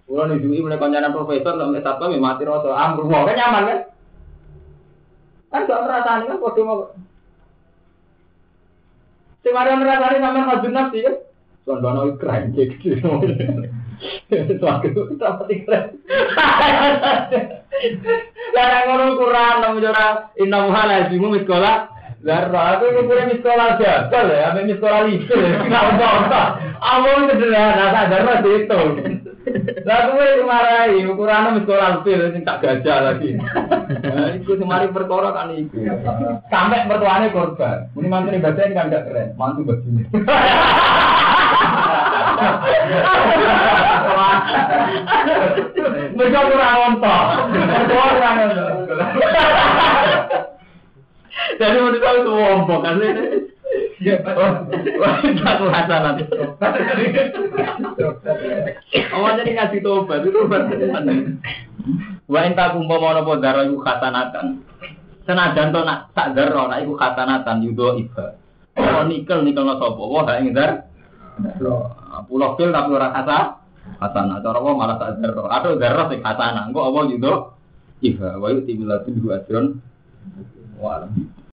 Kula 0.04 0.28
nunjuki 0.28 0.60
mulai 0.60 0.76
kancanan 0.76 1.16
profesor 1.16 1.56
sampai 1.56 1.80
satpam 1.80 2.12
ya 2.12 2.20
mati 2.20 2.44
rasa. 2.44 2.68
Amro 2.68 3.08
wah 3.08 3.24
kan 3.24 3.40
nyaman 3.40 3.64
kan? 3.64 3.80
Kan 5.48 5.64
gak 5.64 5.82
merasani 5.88 6.28
kan 6.28 6.36
padha 6.44 6.62
mawon. 6.68 6.88
Sing 9.40 9.52
mari 9.56 9.80
merasani 9.80 10.20
sampean 10.20 10.48
hajun 10.52 10.72
nafsi 10.76 11.00
kan? 11.00 11.16
Tuan 11.64 11.80
dono 11.80 12.12
keren 12.20 12.52
gitu. 12.52 13.08
Suatu 14.60 15.16
dapat 15.16 15.48
keren. 15.48 15.84
Lah 18.52 18.84
ngono 18.84 19.16
Quran 19.16 19.54
nang 19.64 19.80
jora 19.80 20.28
inna 20.36 20.68
muhala 20.68 21.08
jimu 21.08 21.40
Zarra, 22.24 22.80
aku 22.80 23.04
punya 23.04 23.36
sekolah 23.36 23.76
jabal 23.76 24.32
ya, 24.32 24.48
apa 24.56 24.64
sekolah 24.64 25.00
lisu 25.12 25.36
ya, 25.36 25.60
nggak 25.68 25.84
apa-apa. 25.92 26.42
Awal 26.80 27.28
sederhana, 27.28 27.92
tak 27.92 28.08
zarra 28.08 28.34
itu. 28.40 28.80
Lah 29.84 30.08
gue 30.08 30.40
dimarahi, 30.40 31.04
ukurannya 31.04 31.60
sekolah 31.60 32.00
fil, 32.00 32.32
ini 32.32 32.40
tak 32.40 32.64
gajah 32.64 33.12
lagi. 33.12 33.36
Nah, 33.36 34.32
itu 34.40 34.56
semari 34.56 34.88
perkara 34.88 35.36
kan 35.36 35.52
itu. 35.52 35.84
Sampai 36.48 36.88
mertuanya 36.88 37.28
korban. 37.28 37.92
Ini 37.92 38.08
mantu 38.08 38.32
ini 38.32 38.40
kan 38.72 38.88
gak 38.88 39.04
keren, 39.04 39.36
mantu 39.36 39.68
bajunya. 39.68 40.08
Mereka 46.14 46.40
kurang 46.48 46.76
ontok. 46.88 47.24
Kurang 47.84 48.36
ontok. 48.48 49.93
Jadi 51.60 51.76
menurut 51.78 52.00
saya 52.00 52.18
itu 52.20 52.32
wombok 52.32 52.80
kan 52.82 53.00
ini. 53.00 53.24
Wah, 55.00 55.16
satu 55.22 55.64
hasanat. 55.72 56.16
Oh, 59.14 59.30
jadi 59.32 59.50
ngasih 59.56 59.80
tobat 59.80 60.20
itu 60.26 60.40
berarti 60.44 60.84
Wa 62.24 62.40
enta 62.48 62.72
kumpa 62.72 62.96
mau 62.96 63.12
nopo 63.12 63.36
darah 63.36 63.68
iku 63.68 63.80
khasanatan. 63.84 64.64
Senajan 65.28 65.72
to 65.72 65.80
nak 65.84 66.08
sak 66.16 66.32
darah 66.32 66.68
nak 66.68 66.80
iku 66.80 66.96
khasanatan 66.96 67.60
yudo 67.60 68.00
iba. 68.00 68.40
Oh 68.80 69.04
nikel 69.04 69.44
nikel 69.44 69.64
no 69.64 69.76
sopo. 69.76 70.08
Wah 70.08 70.24
ing 70.40 70.56
dar. 70.56 70.88
Pulau 72.24 72.56
fil 72.56 72.72
tapi 72.72 72.90
ora 72.96 73.12
kata 73.12 73.38
hasanah. 74.00 74.40
Cara 74.40 74.58
wah 74.64 74.72
malah 74.72 74.96
sak 74.96 75.20
darah. 75.20 75.44
Atau 75.52 75.76
darah 75.76 76.08
sing 76.08 76.24
hasanah. 76.24 76.72
Engko 76.72 76.80
apa 76.88 77.00
yudo 77.12 77.32
iba. 78.00 78.28
Wa 78.40 78.48
yuti 78.48 78.72
bilatin 78.72 79.20
ajron. 79.20 79.66
Wa 80.78 81.08